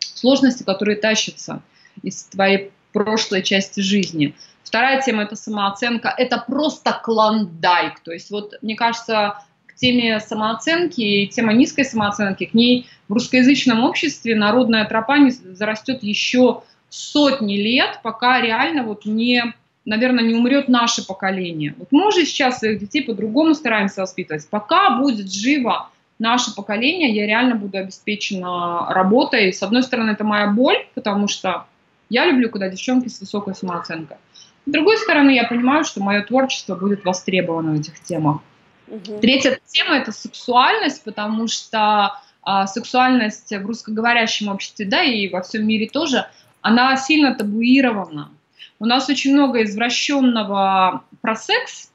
сложности, 0.00 0.62
которые 0.62 0.96
тащатся 0.96 1.62
из 2.02 2.24
твоей 2.24 2.72
прошлой 2.92 3.42
части 3.42 3.80
жизни. 3.80 4.34
Вторая 4.62 5.00
тема– 5.02 5.22
это 5.24 5.36
самооценка. 5.36 6.14
Это 6.16 6.42
просто 6.46 6.92
клондайк. 7.02 8.00
То 8.00 8.12
есть 8.12 8.30
вот, 8.30 8.54
мне 8.62 8.76
кажется, 8.76 9.42
к 9.66 9.74
теме 9.74 10.20
самооценки, 10.20 11.26
тема 11.26 11.52
низкой 11.52 11.84
самооценки, 11.84 12.46
к 12.46 12.54
ней 12.54 12.86
в 13.08 13.12
русскоязычном 13.14 13.82
обществе 13.82 14.36
народная 14.36 14.84
тропа 14.84 15.18
не 15.18 15.30
зарастет 15.30 16.02
еще 16.02 16.62
сотни 16.88 17.56
лет, 17.56 18.00
пока 18.02 18.40
реально 18.40 18.82
вот 18.82 19.06
не, 19.06 19.54
наверное, 19.84 20.24
не 20.24 20.34
умрет 20.34 20.68
наше 20.68 21.06
поколение. 21.06 21.74
Вот 21.78 21.88
мы 21.90 22.08
уже 22.08 22.24
сейчас 22.24 22.58
своих 22.58 22.80
детей 22.80 23.02
по-другому 23.02 23.54
стараемся 23.54 24.02
воспитывать. 24.02 24.46
Пока 24.48 24.98
будет 24.98 25.32
живо 25.32 25.88
наше 26.20 26.54
поколение, 26.54 27.10
я 27.10 27.26
реально 27.26 27.56
буду 27.56 27.78
обеспечена 27.78 28.86
работой. 28.90 29.52
С 29.52 29.62
одной 29.62 29.82
стороны, 29.82 30.10
это 30.12 30.22
моя 30.22 30.46
боль, 30.46 30.86
потому 30.94 31.26
что 31.26 31.66
я 32.08 32.26
люблю, 32.26 32.50
когда 32.50 32.68
девчонки 32.68 33.08
с 33.08 33.20
высокой 33.20 33.54
самооценкой. 33.54 34.18
С 34.66 34.70
другой 34.70 34.98
стороны, 34.98 35.30
я 35.30 35.44
понимаю, 35.44 35.84
что 35.84 36.02
мое 36.02 36.22
творчество 36.22 36.76
будет 36.76 37.04
востребовано 37.04 37.72
в 37.72 37.80
этих 37.80 37.98
темах. 38.00 38.40
Угу. 38.88 39.18
Третья 39.20 39.58
тема– 39.66 39.96
это 39.96 40.12
сексуальность, 40.12 41.02
потому 41.02 41.48
что 41.48 42.20
а, 42.42 42.66
сексуальность 42.66 43.50
в 43.50 43.66
русскоговорящем 43.66 44.48
обществе, 44.48 44.86
да, 44.86 45.02
и 45.02 45.28
во 45.28 45.42
всем 45.42 45.66
мире 45.66 45.88
тоже, 45.88 46.26
она 46.60 46.96
сильно 46.96 47.34
табуирована. 47.34 48.30
У 48.78 48.84
нас 48.84 49.08
очень 49.08 49.32
много 49.32 49.62
извращенного 49.62 51.04
про 51.20 51.36
секс, 51.36 51.90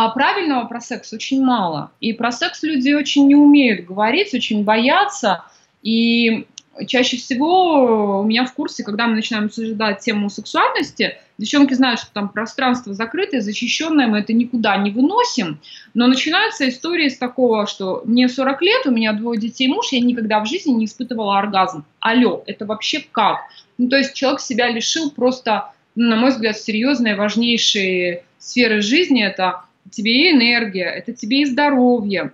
а 0.00 0.10
правильного 0.10 0.64
про 0.66 0.80
секс 0.80 1.12
очень 1.12 1.42
мало. 1.44 1.90
И 1.98 2.12
про 2.12 2.30
секс 2.30 2.62
люди 2.62 2.92
очень 2.92 3.26
не 3.26 3.34
умеют 3.34 3.84
говорить, 3.84 4.32
очень 4.32 4.62
боятся. 4.62 5.42
И 5.82 6.46
чаще 6.86 7.16
всего 7.16 8.20
у 8.20 8.22
меня 8.22 8.44
в 8.44 8.54
курсе, 8.54 8.84
когда 8.84 9.08
мы 9.08 9.16
начинаем 9.16 9.46
обсуждать 9.46 9.98
тему 9.98 10.30
сексуальности, 10.30 11.18
девчонки 11.36 11.74
знают, 11.74 11.98
что 11.98 12.12
там 12.12 12.28
пространство 12.28 12.94
закрытое, 12.94 13.40
защищенное, 13.40 14.06
мы 14.06 14.20
это 14.20 14.32
никуда 14.32 14.76
не 14.76 14.92
выносим. 14.92 15.58
Но 15.94 16.06
начинается 16.06 16.68
история 16.68 17.10
с 17.10 17.18
такого, 17.18 17.66
что 17.66 18.02
мне 18.04 18.28
40 18.28 18.62
лет, 18.62 18.86
у 18.86 18.92
меня 18.92 19.12
двое 19.14 19.40
детей, 19.40 19.66
муж, 19.66 19.88
я 19.90 19.98
никогда 19.98 20.38
в 20.38 20.46
жизни 20.46 20.70
не 20.70 20.84
испытывала 20.84 21.40
оргазм. 21.40 21.84
Алло, 21.98 22.44
это 22.46 22.66
вообще 22.66 23.04
как? 23.10 23.40
Ну, 23.78 23.88
то 23.88 23.96
есть 23.96 24.14
человек 24.14 24.38
себя 24.38 24.70
лишил 24.70 25.10
просто, 25.10 25.72
ну, 25.96 26.10
на 26.10 26.14
мой 26.14 26.30
взгляд, 26.30 26.56
серьезные, 26.56 27.16
важнейшие 27.16 28.22
сферы 28.38 28.80
жизни. 28.80 29.24
Это 29.24 29.64
тебе 29.90 30.28
и 30.28 30.30
энергия, 30.32 30.84
это 30.84 31.12
тебе 31.12 31.42
и 31.42 31.44
здоровье, 31.44 32.32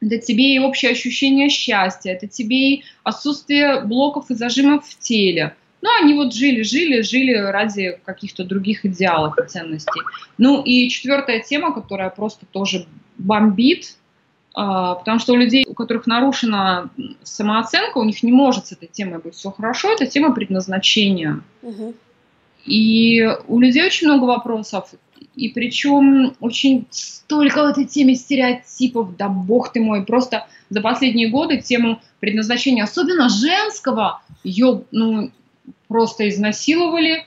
это 0.00 0.18
тебе 0.18 0.54
и 0.54 0.58
общее 0.58 0.92
ощущение 0.92 1.48
счастья, 1.48 2.12
это 2.12 2.28
тебе 2.28 2.56
и 2.56 2.84
отсутствие 3.02 3.80
блоков 3.80 4.30
и 4.30 4.34
зажимов 4.34 4.86
в 4.86 4.98
теле. 4.98 5.54
Ну, 5.80 5.90
они 6.00 6.14
вот 6.14 6.34
жили, 6.34 6.62
жили, 6.62 7.02
жили 7.02 7.34
ради 7.34 8.00
каких-то 8.04 8.44
других 8.44 8.84
идеалов 8.84 9.38
и 9.38 9.46
ценностей. 9.46 10.00
Ну, 10.36 10.62
и 10.62 10.88
четвертая 10.88 11.40
тема, 11.40 11.72
которая 11.72 12.10
просто 12.10 12.46
тоже 12.46 12.86
бомбит, 13.16 13.96
а, 14.54 14.96
потому 14.96 15.20
что 15.20 15.34
у 15.34 15.36
людей, 15.36 15.64
у 15.68 15.74
которых 15.74 16.06
нарушена 16.06 16.90
самооценка, 17.22 17.98
у 17.98 18.04
них 18.04 18.24
не 18.24 18.32
может 18.32 18.66
с 18.66 18.72
этой 18.72 18.88
темой 18.88 19.20
быть 19.20 19.34
все 19.34 19.52
хорошо, 19.52 19.92
это 19.92 20.06
тема 20.06 20.34
предназначения. 20.34 21.42
Угу. 21.62 21.94
И 22.64 23.28
у 23.46 23.60
людей 23.60 23.84
очень 23.86 24.08
много 24.08 24.24
вопросов. 24.24 24.90
И 25.38 25.50
причем 25.50 26.34
очень 26.40 26.86
столько 26.90 27.62
в 27.62 27.66
этой 27.66 27.84
теме 27.84 28.16
стереотипов, 28.16 29.16
да 29.16 29.28
бог 29.28 29.72
ты 29.72 29.80
мой, 29.80 30.04
просто 30.04 30.48
за 30.68 30.80
последние 30.80 31.28
годы 31.28 31.58
тему 31.58 32.02
предназначения, 32.18 32.82
особенно 32.82 33.28
женского, 33.28 34.20
ее 34.42 34.82
ну, 34.90 35.30
просто 35.86 36.28
изнасиловали 36.28 37.24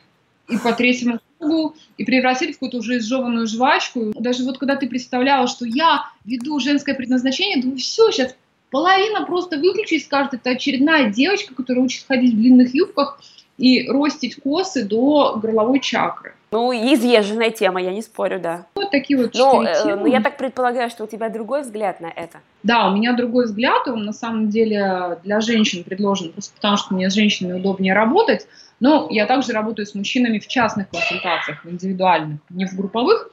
и 0.50 0.58
по 0.58 0.74
третьему 0.74 1.20
кругу, 1.40 1.76
и 1.98 2.04
превратили 2.04 2.52
в 2.52 2.56
какую-то 2.56 2.80
уже 2.80 2.98
изжеванную 2.98 3.48
жвачку. 3.48 4.12
Даже 4.20 4.44
вот 4.44 4.58
когда 4.58 4.76
ты 4.76 4.90
представляла, 4.90 5.48
что 5.48 5.66
я 5.66 6.04
веду 6.26 6.60
женское 6.60 6.94
предназначение, 6.96 7.62
думаю, 7.62 7.78
все, 7.78 8.12
сейчас 8.12 8.36
половина 8.72 9.26
просто 9.26 9.58
выключить 9.58 10.04
скажет, 10.04 10.34
это 10.34 10.50
очередная 10.50 11.10
девочка, 11.10 11.56
которая 11.56 11.86
учится 11.86 12.08
ходить 12.08 12.34
в 12.34 12.38
длинных 12.38 12.76
юбках 12.76 13.22
и 13.62 13.88
ростить 13.88 14.38
косы 14.42 14.84
до 14.84 15.36
горловой 15.36 15.80
чакры. 15.80 16.34
Ну, 16.52 16.74
изъезженная 16.74 17.52
тема, 17.52 17.80
я 17.82 17.94
не 17.94 18.02
спорю, 18.02 18.40
да. 18.40 18.66
Вот 18.76 18.90
такие 18.90 19.18
вот 19.18 19.36
но, 19.36 19.64
э, 19.64 19.96
но 19.96 20.08
я 20.08 20.20
так 20.20 20.36
предполагаю, 20.38 20.90
что 20.90 21.04
у 21.04 21.08
тебя 21.08 21.30
другой 21.30 21.62
взгляд 21.62 22.02
на 22.02 22.08
это. 22.08 22.40
Да, 22.64 22.90
у 22.90 22.96
меня 22.96 23.14
другой 23.14 23.46
взгляд, 23.46 23.88
он 23.88 24.04
на 24.04 24.14
самом 24.14 24.50
деле 24.50 25.20
для 25.24 25.40
женщин 25.42 25.84
предложен, 25.84 26.32
просто 26.32 26.56
потому 26.56 26.76
что 26.76 26.94
мне 26.96 27.10
с 27.10 27.14
женщинами 27.14 27.60
удобнее 27.60 27.94
работать, 27.94 28.48
но 28.80 29.08
я 29.12 29.28
также 29.28 29.54
работаю 29.54 29.86
с 29.86 29.94
мужчинами 29.94 30.40
в 30.40 30.48
частных 30.48 30.90
консультациях, 30.90 31.64
в 31.64 31.70
индивидуальных, 31.70 32.40
не 32.50 32.66
в 32.66 32.76
групповых. 32.76 33.32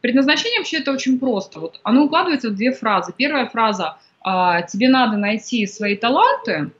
Предназначение 0.00 0.60
вообще 0.60 0.78
это 0.78 0.92
очень 0.92 1.18
просто. 1.18 1.58
Вот 1.58 1.80
оно 1.82 2.04
укладывается 2.04 2.50
в 2.50 2.54
две 2.54 2.70
фразы. 2.70 3.12
Первая 3.14 3.48
фраза 3.48 3.96
а, 4.20 4.62
«тебе 4.62 4.88
надо 4.88 5.16
найти 5.16 5.66
свои 5.66 5.96
таланты», 5.96 6.70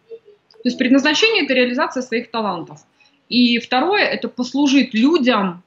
то 0.62 0.68
есть 0.68 0.79
предназначение– 0.79 1.42
это 1.44 1.55
реализация 1.55 2.03
своих 2.03 2.31
талантов. 2.31 2.81
И 3.29 3.59
второе– 3.59 4.05
это 4.05 4.29
послужить 4.29 4.94
людям 4.94 5.62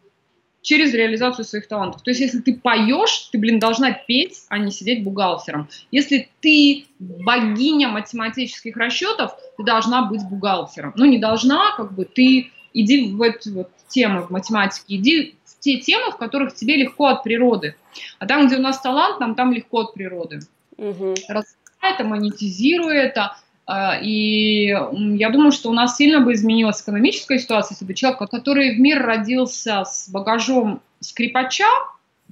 через 0.62 0.94
реализацию 0.94 1.46
своих 1.46 1.68
талантов. 1.68 2.02
То 2.02 2.10
есть, 2.12 2.22
если 2.22 2.40
ты 2.40 2.56
поешь, 2.56 3.30
ты, 3.32 3.38
блин, 3.38 3.60
должна 3.60 3.92
петь, 3.92 4.44
а 4.50 4.58
не 4.58 4.72
сидеть 4.72 5.04
бухгалтером. 5.04 5.68
Если 5.92 6.30
ты 6.42 6.86
богиня 7.00 7.90
математических 7.90 8.76
расчетов, 8.76 9.36
ты 9.58 9.64
должна 9.64 10.06
быть 10.06 10.24
бухгалтером. 10.28 10.94
Ну, 10.96 11.06
не 11.06 11.20
должна, 11.20 11.76
как 11.76 11.94
бы, 11.94 12.06
ты 12.06 12.52
иди 12.74 13.12
в 13.12 13.22
эту 13.22 13.54
вот 13.54 13.70
тему 13.88 14.24
в 14.24 14.32
математике, 14.32 14.96
иди 14.96 15.36
в 15.46 15.60
те 15.60 15.80
темы, 15.80 16.12
в 16.12 16.18
которых 16.18 16.56
тебе 16.56 16.78
легко 16.78 17.08
от 17.08 17.24
природы. 17.24 17.76
А 18.20 18.26
там, 18.26 18.48
где 18.48 18.58
у 18.58 18.62
нас 18.62 18.82
талант, 18.82 19.20
нам 19.20 19.36
там 19.36 19.54
легко 19.54 19.82
от 19.82 19.94
природы. 19.94 20.40
Угу. 20.78 21.16
Развивай 21.30 21.94
это, 21.94 22.04
монетизируй 22.04 22.96
это, 22.96 23.38
и 23.68 24.66
я 24.68 25.30
думаю, 25.32 25.52
что 25.52 25.70
у 25.70 25.74
нас 25.74 25.98
сильно 25.98 26.20
бы 26.20 26.34
изменилась 26.34 26.82
экономическая 26.82 27.40
ситуация, 27.40 27.74
если 27.74 27.86
бы 27.86 27.96
человек, 27.96 28.20
который 28.30 28.76
в 28.76 28.80
мир 28.80 29.04
родился 29.04 29.84
с 29.86 30.08
багажом 30.10 30.82
скрипача, 31.00 31.68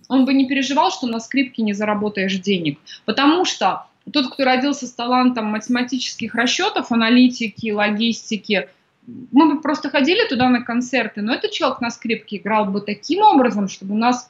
он 0.10 0.26
бы 0.26 0.34
не 0.34 0.48
переживал, 0.48 0.91
что 0.91 1.08
на 1.08 1.19
скрипке 1.19 1.63
не 1.63 1.74
заработаешь 1.74 2.38
денег. 2.38 2.80
Потому 3.06 3.46
что 3.46 3.88
тот, 4.12 4.32
кто 4.32 4.43
родился 4.43 4.86
с 4.86 4.93
талантом 4.93 5.46
математических 5.46 6.36
расчетов, 6.36 6.91
аналитики, 6.91 7.72
логистики, 7.72 8.69
мы 9.32 9.56
бы 9.56 9.62
просто 9.62 9.89
ходили 9.89 10.28
туда 10.28 10.50
на 10.50 10.62
концерты, 10.62 11.22
но 11.22 11.34
этот 11.34 11.52
человек 11.52 11.82
на 11.82 11.89
скрипке 11.89 12.38
играл 12.38 12.65
бы 12.65 12.80
таким 12.80 13.24
образом, 13.24 13.69
чтобы 13.69 13.96
у 13.96 13.98
нас 13.98 14.30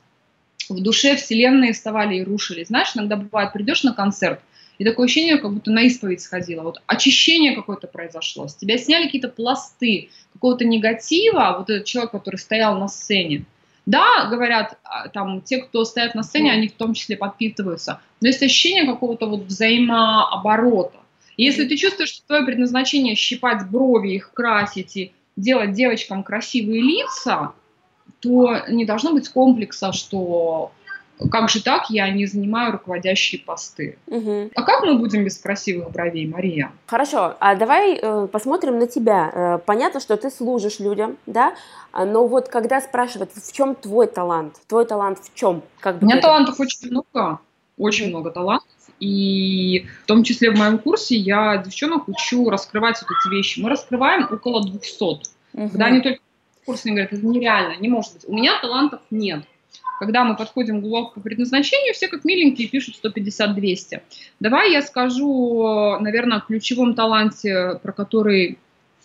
в 0.69 0.81
душе 0.81 1.17
вселенные 1.17 1.73
вставали 1.73 2.15
и 2.15 2.23
рушились. 2.23 2.67
Знаешь, 2.67 2.91
иногда 2.95 3.17
бывает, 3.17 3.51
придешь 3.51 3.83
на 3.83 3.93
концерт– 3.93 4.39
и 4.77 4.83
такое 4.83 5.05
ощущение, 5.05 5.37
как 5.37 5.53
будто 5.53 5.71
на 5.71 5.83
исповедь 5.83 6.21
сходила. 6.21 6.63
Вот 6.63 6.81
очищение 6.87 7.55
какое-то 7.55 7.87
произошло. 7.87 8.47
С 8.47 8.55
тебя 8.55 8.77
сняли 8.77 9.05
какие-то 9.05 9.29
пласты 9.29 10.09
какого-то 10.33 10.65
негатива, 10.65 11.55
вот 11.57 11.69
этот 11.69 11.85
человек, 11.85 12.11
который 12.11 12.37
стоял 12.37 12.77
на 12.79 12.87
сцене. 12.87 13.45
Да, 13.85 14.27
говорят, 14.29 14.77
а, 14.83 15.09
там, 15.09 15.41
те, 15.41 15.57
кто 15.57 15.83
стоят 15.83 16.15
на 16.15 16.23
сцене, 16.23 16.51
они 16.51 16.69
в 16.69 16.73
том 16.73 16.93
числе 16.93 17.17
подпитываются. 17.17 18.01
Но 18.21 18.27
есть 18.27 18.41
ощущение 18.41 18.85
какого-то 18.85 19.25
вот 19.25 19.41
взаимооборота. 19.41 20.99
И 21.35 21.43
если 21.43 21.65
ты 21.67 21.75
чувствуешь, 21.75 22.09
что 22.09 22.27
твое 22.27 22.45
предназначение 22.45 23.15
щипать 23.15 23.69
брови, 23.69 24.11
их 24.13 24.31
красить 24.33 24.95
и 24.95 25.11
делать 25.35 25.73
девочкам 25.73 26.23
красивые 26.23 26.81
лица, 26.81 27.53
то 28.21 28.61
не 28.69 28.85
должно 28.85 29.11
быть 29.11 29.27
комплекса, 29.29 29.91
что 29.91 30.71
как 31.31 31.49
же 31.49 31.63
так, 31.63 31.89
я 31.89 32.09
не 32.09 32.25
занимаю 32.25 32.73
руководящие 32.73 33.41
посты? 33.41 33.97
Угу. 34.07 34.51
А 34.55 34.63
как 34.63 34.83
мы 34.83 34.97
будем 34.97 35.23
без 35.23 35.37
красивых 35.37 35.91
бровей, 35.91 36.27
Мария? 36.27 36.71
Хорошо, 36.87 37.35
а 37.39 37.55
давай 37.55 37.99
э, 38.01 38.27
посмотрим 38.31 38.79
на 38.79 38.87
тебя. 38.87 39.31
Э, 39.33 39.59
понятно, 39.65 39.99
что 39.99 40.17
ты 40.17 40.29
служишь 40.29 40.79
людям, 40.79 41.17
да? 41.25 41.53
А, 41.91 42.05
но 42.05 42.27
вот 42.27 42.49
когда 42.49 42.81
спрашивают, 42.81 43.31
в 43.33 43.53
чем 43.53 43.75
твой 43.75 44.07
талант? 44.07 44.55
Твой 44.67 44.85
талант 44.85 45.19
в 45.19 45.33
чем? 45.35 45.61
Как 45.79 46.01
У 46.01 46.05
меня 46.05 46.19
талантов 46.19 46.59
очень 46.59 46.89
много, 46.89 47.39
очень 47.77 48.09
много 48.09 48.31
талантов. 48.31 48.67
И 48.99 49.85
в 50.03 50.07
том 50.07 50.23
числе 50.23 50.51
в 50.51 50.57
моем 50.57 50.77
курсе 50.77 51.15
я 51.15 51.57
девчонок 51.57 52.07
учу 52.07 52.49
раскрывать 52.49 53.01
вот 53.01 53.09
эти 53.11 53.35
вещи. 53.35 53.59
Мы 53.59 53.69
раскрываем 53.69 54.27
около 54.31 54.63
200. 54.63 55.03
Угу. 55.03 55.19
Когда 55.53 55.85
они 55.85 56.01
только 56.01 56.19
в 56.61 56.65
курсе 56.65 56.89
говорят, 56.89 57.13
это 57.13 57.25
нереально, 57.25 57.79
не 57.79 57.89
может 57.89 58.13
быть. 58.13 58.23
У 58.27 58.33
меня 58.33 58.59
талантов 58.61 59.01
нет. 59.11 59.43
Когда 59.99 60.23
мы 60.23 60.35
подходим 60.35 60.81
глубоко 60.81 61.11
по 61.11 61.19
предназначению, 61.21 61.93
все 61.93 62.07
как 62.07 62.25
миленькие 62.25 62.67
пишут 62.67 62.95
150-200. 63.03 64.01
Давай 64.39 64.71
я 64.71 64.81
скажу, 64.81 65.97
наверное, 65.99 66.39
о 66.39 66.41
ключевом 66.41 66.95
таланте, 66.95 67.79
про 67.81 67.91
который 67.91 68.57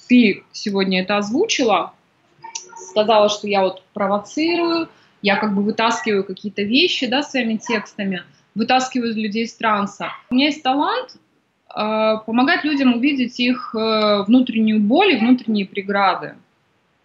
ты 0.08 0.44
сегодня 0.52 1.02
это 1.02 1.18
озвучила. 1.18 1.92
Сказала, 2.90 3.28
что 3.28 3.46
я 3.46 3.62
вот 3.62 3.82
провоцирую, 3.92 4.88
я 5.22 5.36
как 5.36 5.54
бы 5.54 5.62
вытаскиваю 5.62 6.24
какие-то 6.24 6.62
вещи, 6.62 7.06
да, 7.06 7.22
своими 7.22 7.56
текстами, 7.56 8.22
вытаскиваю 8.54 9.14
людей 9.14 9.44
из 9.44 9.54
транса. 9.54 10.12
У 10.30 10.34
меня 10.34 10.46
есть 10.46 10.62
талант 10.62 11.16
э, 11.74 12.14
помогать 12.24 12.64
людям 12.64 12.94
увидеть 12.94 13.38
их 13.38 13.74
э, 13.74 14.22
внутреннюю 14.26 14.80
боль 14.80 15.12
и 15.12 15.18
внутренние 15.18 15.66
преграды. 15.66 16.36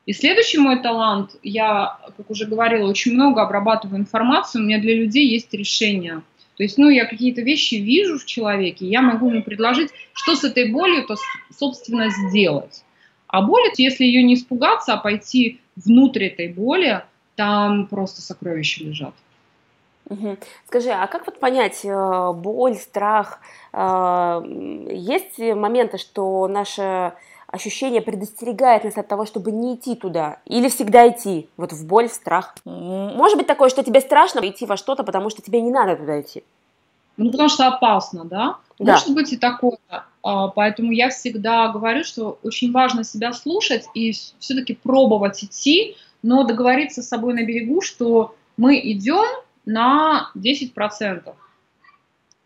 И 0.05 0.13
следующий 0.13 0.57
мой 0.57 0.81
талант, 0.81 1.37
я, 1.43 1.97
как 2.17 2.29
уже 2.29 2.45
говорила, 2.45 2.89
очень 2.89 3.13
много 3.13 3.41
обрабатываю 3.41 3.99
информацию, 3.99 4.61
у 4.61 4.65
меня 4.65 4.79
для 4.79 4.95
людей 4.95 5.29
есть 5.29 5.53
решение. 5.53 6.21
То 6.57 6.63
есть, 6.63 6.77
ну, 6.77 6.89
я 6.89 7.05
какие-то 7.05 7.41
вещи 7.41 7.75
вижу 7.75 8.19
в 8.19 8.25
человеке, 8.25 8.85
я 8.85 9.01
могу 9.01 9.29
ему 9.29 9.43
предложить, 9.43 9.91
что 10.13 10.35
с 10.35 10.43
этой 10.43 10.71
болью, 10.71 11.05
то, 11.07 11.15
собственно, 11.57 12.09
сделать. 12.09 12.83
А 13.27 13.41
боль, 13.41 13.63
если 13.77 14.03
ее 14.03 14.23
не 14.23 14.35
испугаться, 14.35 14.93
а 14.93 14.97
пойти 14.97 15.61
внутрь 15.75 16.25
этой 16.25 16.49
боли, 16.49 17.03
там 17.35 17.87
просто 17.87 18.21
сокровища 18.21 18.83
лежат. 18.83 19.13
Угу. 20.09 20.37
Скажи, 20.67 20.89
а 20.89 21.07
как 21.07 21.25
вот 21.25 21.39
понять 21.39 21.79
э, 21.83 22.31
боль, 22.33 22.75
страх? 22.75 23.39
Э, 23.71 24.41
есть 24.91 25.39
моменты, 25.39 25.97
что 25.97 26.47
наша 26.47 27.15
ощущение 27.53 28.01
предостерегает 28.01 28.83
нас 28.83 28.97
от 28.97 29.07
того, 29.07 29.27
чтобы 29.27 29.51
не 29.51 29.75
идти 29.75 29.95
туда, 29.95 30.39
или 30.45 30.69
всегда 30.69 31.07
идти, 31.07 31.47
вот 31.55 31.71
в 31.71 31.85
боль, 31.85 32.09
в 32.09 32.13
страх. 32.13 32.55
Может 32.65 33.37
быть 33.37 33.45
такое, 33.45 33.69
что 33.69 33.83
тебе 33.83 34.01
страшно 34.01 34.39
идти 34.39 34.65
во 34.65 34.75
что-то, 34.75 35.03
потому 35.03 35.29
что 35.29 35.43
тебе 35.43 35.61
не 35.61 35.69
надо 35.69 35.95
туда 35.95 36.19
идти. 36.19 36.43
Ну, 37.15 37.29
потому 37.29 37.49
что 37.49 37.67
опасно, 37.67 38.25
да? 38.25 38.57
да. 38.79 38.93
Может 38.93 39.13
быть 39.13 39.33
и 39.33 39.37
такое. 39.37 39.77
А, 40.23 40.47
поэтому 40.47 40.91
я 40.91 41.09
всегда 41.09 41.67
говорю, 41.67 42.03
что 42.03 42.39
очень 42.41 42.71
важно 42.71 43.03
себя 43.03 43.31
слушать 43.33 43.85
и 43.93 44.13
все-таки 44.39 44.73
пробовать 44.73 45.43
идти, 45.43 45.95
но 46.23 46.43
договориться 46.45 47.03
с 47.03 47.07
собой 47.07 47.35
на 47.35 47.45
берегу, 47.45 47.81
что 47.81 48.35
мы 48.57 48.79
идем 48.79 49.25
на 49.65 50.31
10%. 50.35 51.33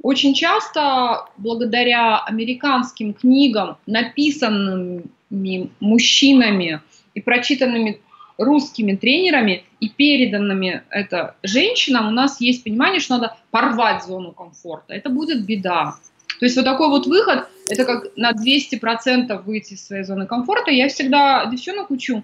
Очень 0.02 0.36
часто 0.36 1.26
благодаря 1.38 2.20
американским 2.20 3.14
книгам, 3.14 3.78
написанными 3.88 5.72
мужчинами 5.80 6.82
и 7.16 7.22
прочитанными 7.22 8.00
русскими 8.38 8.96
тренерами 8.96 9.64
и 9.80 9.90
переданными 9.90 10.84
это 10.92 11.36
женщинам, 11.42 12.10
у 12.10 12.12
нас 12.12 12.40
есть 12.40 12.64
понимание, 12.64 13.00
что 13.00 13.16
надо 13.16 13.36
порвать 13.50 14.04
зону 14.04 14.32
комфорта. 14.32 14.94
Это 14.94 15.10
будет 15.10 15.44
беда. 15.44 15.96
То 16.40 16.46
есть 16.46 16.56
вот 16.56 16.66
такой 16.66 16.90
вот 16.90 17.08
выход, 17.08 17.48
это 17.68 17.84
как 17.84 18.16
на 18.16 18.32
200% 18.34 19.42
выйти 19.44 19.74
из 19.74 19.86
своей 19.86 20.04
зоны 20.04 20.28
комфорта. 20.28 20.70
Я 20.70 20.88
всегда 20.90 21.48
девчонок 21.48 21.90
учу, 21.90 22.24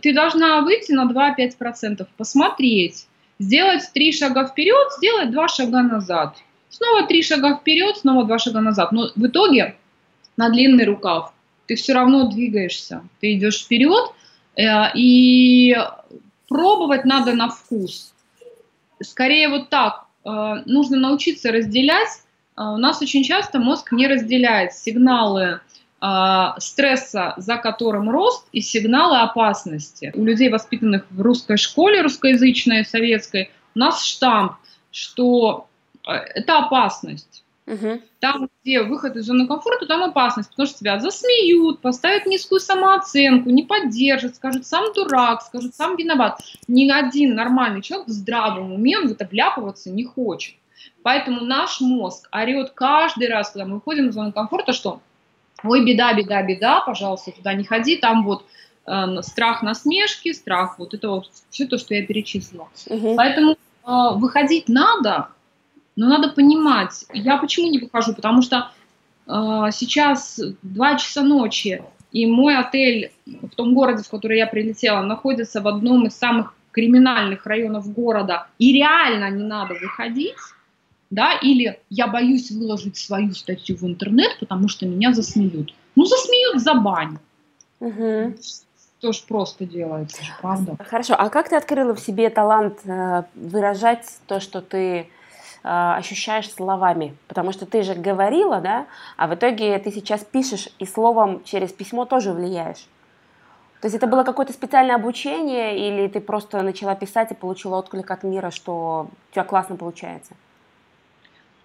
ты 0.00 0.14
должна 0.14 0.60
выйти 0.60 0.92
на 0.92 1.10
2-5%, 1.10 2.06
посмотреть, 2.16 3.08
сделать 3.40 3.90
три 3.92 4.12
шага 4.12 4.46
вперед, 4.46 4.92
сделать 4.98 5.32
два 5.32 5.48
шага 5.48 5.82
назад– 5.82 6.36
Снова 6.72 7.06
три 7.06 7.22
шага 7.22 7.56
вперед, 7.56 7.98
снова 7.98 8.24
два 8.24 8.38
шага 8.38 8.60
назад. 8.60 8.92
Но 8.92 9.10
в 9.14 9.26
итоге 9.26 9.76
на 10.38 10.48
длинный 10.48 10.86
рукав 10.86 11.32
ты 11.66 11.76
все 11.76 11.92
равно 11.92 12.28
двигаешься. 12.28 13.02
Ты 13.20 13.34
идешь 13.34 13.62
вперед, 13.62 14.10
э, 14.56 14.62
и 14.94 15.76
пробовать 16.48 17.04
надо 17.04 17.34
на 17.34 17.50
вкус. 17.50 18.14
Скорее 19.02 19.48
вот 19.50 19.68
так. 19.68 20.06
Э, 20.24 20.62
нужно 20.64 20.96
научиться 20.98 21.52
разделять. 21.52 22.22
Э, 22.56 22.62
у 22.62 22.78
нас 22.78 23.02
очень 23.02 23.22
часто 23.22 23.58
мозг 23.58 23.92
не 23.92 24.08
разделяет 24.08 24.72
сигналы 24.72 25.60
стресса, 26.58 27.34
за 27.36 27.58
которым 27.58 28.10
рост, 28.10 28.48
и 28.50 28.60
сигналы 28.60 29.18
опасности. 29.18 30.10
У 30.16 30.24
людей, 30.24 30.48
воспитанных 30.48 31.06
в 31.10 31.20
русской 31.20 31.56
школе, 31.56 32.02
русскоязычной, 32.02 32.84
советской, 32.84 33.52
у 33.76 33.78
нас 33.78 34.04
штамп, 34.04 34.54
что 34.90 35.68
это 36.04 36.58
опасность. 36.58 37.44
Угу. 37.66 38.02
Там, 38.18 38.48
где 38.62 38.82
выход 38.82 39.16
из 39.16 39.26
зоны 39.26 39.46
комфорта, 39.46 39.86
там 39.86 40.02
опасность, 40.02 40.50
потому 40.50 40.66
что 40.66 40.80
тебя 40.80 40.98
засмеют, 40.98 41.80
поставят 41.80 42.26
низкую 42.26 42.60
самооценку, 42.60 43.50
не 43.50 43.62
поддержат, 43.62 44.34
скажут, 44.34 44.66
сам 44.66 44.92
дурак, 44.94 45.42
скажут, 45.42 45.74
сам 45.74 45.96
виноват. 45.96 46.40
Ни 46.66 46.90
один 46.90 47.34
нормальный 47.34 47.80
человек 47.82 48.08
в 48.08 48.10
здравом 48.10 48.72
уме 48.72 48.98
в 49.00 49.12
это 49.12 49.26
вляпываться 49.30 49.90
не 49.90 50.04
хочет. 50.04 50.56
Поэтому 51.02 51.42
наш 51.42 51.80
мозг 51.80 52.28
орет 52.32 52.70
каждый 52.70 53.28
раз, 53.28 53.50
когда 53.50 53.66
мы 53.66 53.74
выходим 53.76 54.08
из 54.08 54.14
зоны 54.14 54.32
комфорта, 54.32 54.72
что 54.72 55.00
ой, 55.62 55.84
беда, 55.84 56.12
беда, 56.14 56.42
беда, 56.42 56.80
пожалуйста, 56.80 57.30
туда 57.30 57.54
не 57.54 57.64
ходи, 57.64 57.96
там 57.96 58.24
вот 58.24 58.44
э, 58.86 59.22
страх 59.22 59.62
насмешки, 59.62 60.32
страх, 60.32 60.78
вот 60.78 60.94
это 60.94 61.08
вот 61.08 61.30
все 61.50 61.66
то, 61.66 61.78
что 61.78 61.94
я 61.94 62.04
перечислила. 62.04 62.68
Угу. 62.86 63.14
Поэтому 63.16 63.52
э, 63.52 63.56
выходить 64.16 64.68
надо, 64.68 65.28
но 65.96 66.08
надо 66.08 66.28
понимать, 66.28 67.04
я 67.12 67.36
почему 67.36 67.70
не 67.70 67.78
выхожу, 67.78 68.14
потому 68.14 68.42
что 68.42 68.70
э, 69.26 69.30
сейчас 69.72 70.40
2 70.62 70.98
часа 70.98 71.22
ночи, 71.22 71.82
и 72.12 72.26
мой 72.26 72.56
отель 72.56 73.12
в 73.26 73.50
том 73.50 73.74
городе, 73.74 74.02
в 74.02 74.08
который 74.08 74.38
я 74.38 74.46
прилетела, 74.46 75.02
находится 75.02 75.60
в 75.60 75.68
одном 75.68 76.06
из 76.06 76.14
самых 76.14 76.54
криминальных 76.70 77.46
районов 77.46 77.92
города, 77.92 78.46
и 78.58 78.72
реально 78.72 79.30
не 79.30 79.44
надо 79.44 79.74
выходить, 79.74 80.36
да, 81.10 81.34
или 81.34 81.78
я 81.90 82.06
боюсь 82.06 82.50
выложить 82.50 82.96
свою 82.96 83.32
статью 83.32 83.76
в 83.76 83.84
интернет, 83.84 84.38
потому 84.40 84.68
что 84.68 84.86
меня 84.86 85.12
засмеют. 85.12 85.74
Ну, 85.94 86.06
засмеют 86.06 86.62
за 86.62 86.74
бань. 86.74 87.18
Угу. 87.80 88.34
Тоже 89.00 89.20
просто 89.28 89.66
делается, 89.66 90.22
правда. 90.40 90.76
Хорошо, 90.88 91.14
а 91.18 91.28
как 91.28 91.50
ты 91.50 91.56
открыла 91.56 91.94
в 91.94 92.00
себе 92.00 92.30
талант 92.30 92.78
э, 92.84 93.24
выражать 93.34 94.06
то, 94.26 94.40
что 94.40 94.62
ты 94.62 95.08
ощущаешь 95.62 96.50
словами, 96.50 97.16
потому 97.28 97.52
что 97.52 97.66
ты 97.66 97.82
же 97.82 97.94
говорила, 97.94 98.60
да, 98.60 98.86
а 99.16 99.26
в 99.28 99.34
итоге 99.34 99.78
ты 99.78 99.90
сейчас 99.90 100.24
пишешь 100.24 100.68
и 100.78 100.86
словом 100.86 101.42
через 101.44 101.72
письмо 101.72 102.04
тоже 102.04 102.32
влияешь. 102.32 102.86
То 103.80 103.86
есть 103.86 103.96
это 103.96 104.06
было 104.06 104.22
какое-то 104.22 104.52
специальное 104.52 104.94
обучение 104.94 105.76
или 105.88 106.06
ты 106.06 106.20
просто 106.20 106.62
начала 106.62 106.94
писать 106.94 107.32
и 107.32 107.34
получила 107.34 107.78
отклик 107.78 108.10
от 108.12 108.22
мира, 108.22 108.50
что 108.52 109.08
у 109.30 109.32
тебя 109.32 109.42
классно 109.42 109.74
получается? 109.74 110.34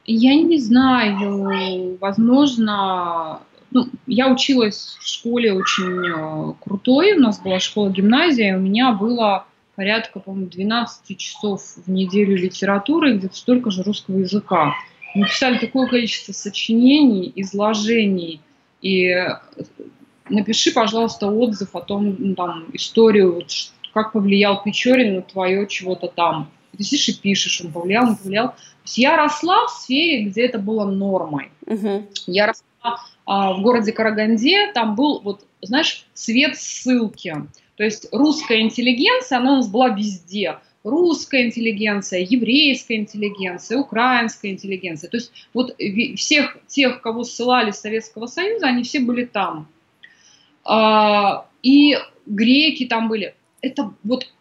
Я 0.06 0.34
не 0.36 0.58
знаю, 0.58 1.98
возможно, 2.00 3.42
ну, 3.72 3.88
я 4.08 4.32
училась 4.32 4.98
в 5.00 5.08
школе 5.08 5.54
очень 5.54 6.08
э, 6.08 6.54
крутой, 6.64 7.14
у 7.14 7.20
нас 7.20 7.40
была 7.40 7.60
школа-гимназия, 7.60 8.58
у 8.58 8.62
меня 8.62 8.94
было 8.94 9.46
порядка, 9.78 10.20
по-моему, 10.20 10.50
12 10.50 11.18
часов 11.20 11.62
в 11.86 11.88
неделю 11.88 12.36
литературы, 12.36 13.16
где-то 13.16 13.36
столько 13.36 13.70
же 13.70 13.84
русского 13.84 14.18
языка. 14.18 14.74
Мы 15.14 15.28
писали 15.28 15.60
такое 15.60 15.88
количество 15.88 16.34
сочинений, 16.34 17.32
изложений, 17.36 18.42
и 18.82 19.16
напиши, 20.30 20.74
пожалуйста, 20.74 21.28
отзыв 21.28 21.76
о 21.76 21.82
том, 21.82 22.16
ну, 22.18 22.34
там, 22.34 22.66
историю, 22.74 23.36
вот, 23.36 23.52
как 23.94 24.14
повлиял 24.14 24.64
Печорин 24.64 25.18
на 25.18 25.22
твое 25.22 25.68
чего-то 25.68 26.08
там. 26.08 26.50
Ты 26.76 26.84
сидишь 26.84 27.10
и 27.10 27.22
пишешь, 27.22 27.62
он 27.62 27.72
повлиял, 27.72 28.10
он 28.10 28.16
повлиял. 28.16 28.50
То 28.50 28.56
есть 28.84 28.98
я 28.98 29.16
росла 29.16 29.68
в 29.68 29.70
сфере, 29.70 30.24
где 30.24 30.42
это 30.48 30.58
было 30.58 30.86
нормой. 30.86 31.52
Uh-huh. 31.66 32.04
Я 32.26 32.48
росла 32.48 33.00
а, 33.26 33.54
в 33.54 33.62
городе 33.62 33.92
Караганде, 33.92 34.72
там 34.74 34.96
был, 34.96 35.22
вот, 35.22 35.46
знаешь, 35.62 36.08
цвет 36.16 36.58
ссылки. 36.58 37.36
То 37.78 37.84
есть 37.84 38.08
русская 38.12 38.62
интеллигенция, 38.62 39.38
она 39.38 39.54
у 39.54 39.56
нас 39.58 39.70
была 39.70 39.90
везде. 39.90 40.58
Русская 40.84 41.46
интеллигенция, 41.46 42.22
еврейская 42.22 42.96
интеллигенция, 42.96 43.78
украинская 43.78 44.52
интеллигенция. 44.52 45.10
То 45.10 45.18
есть 45.18 45.32
вот 45.54 45.76
всех 46.16 46.58
тех, 46.68 47.02
кого 47.02 47.24
ссылали 47.24 47.72
с 47.72 47.80
Советского 47.82 48.26
Союза, 48.26 48.68
они 48.68 48.84
все 48.84 49.00
были 49.00 49.26
там. 49.26 49.68
А, 50.66 51.46
и 51.62 51.98
греки 52.26 52.86
там 52.86 53.10
были. 53.10 53.36
Это 53.62 53.94
вот 54.04 54.32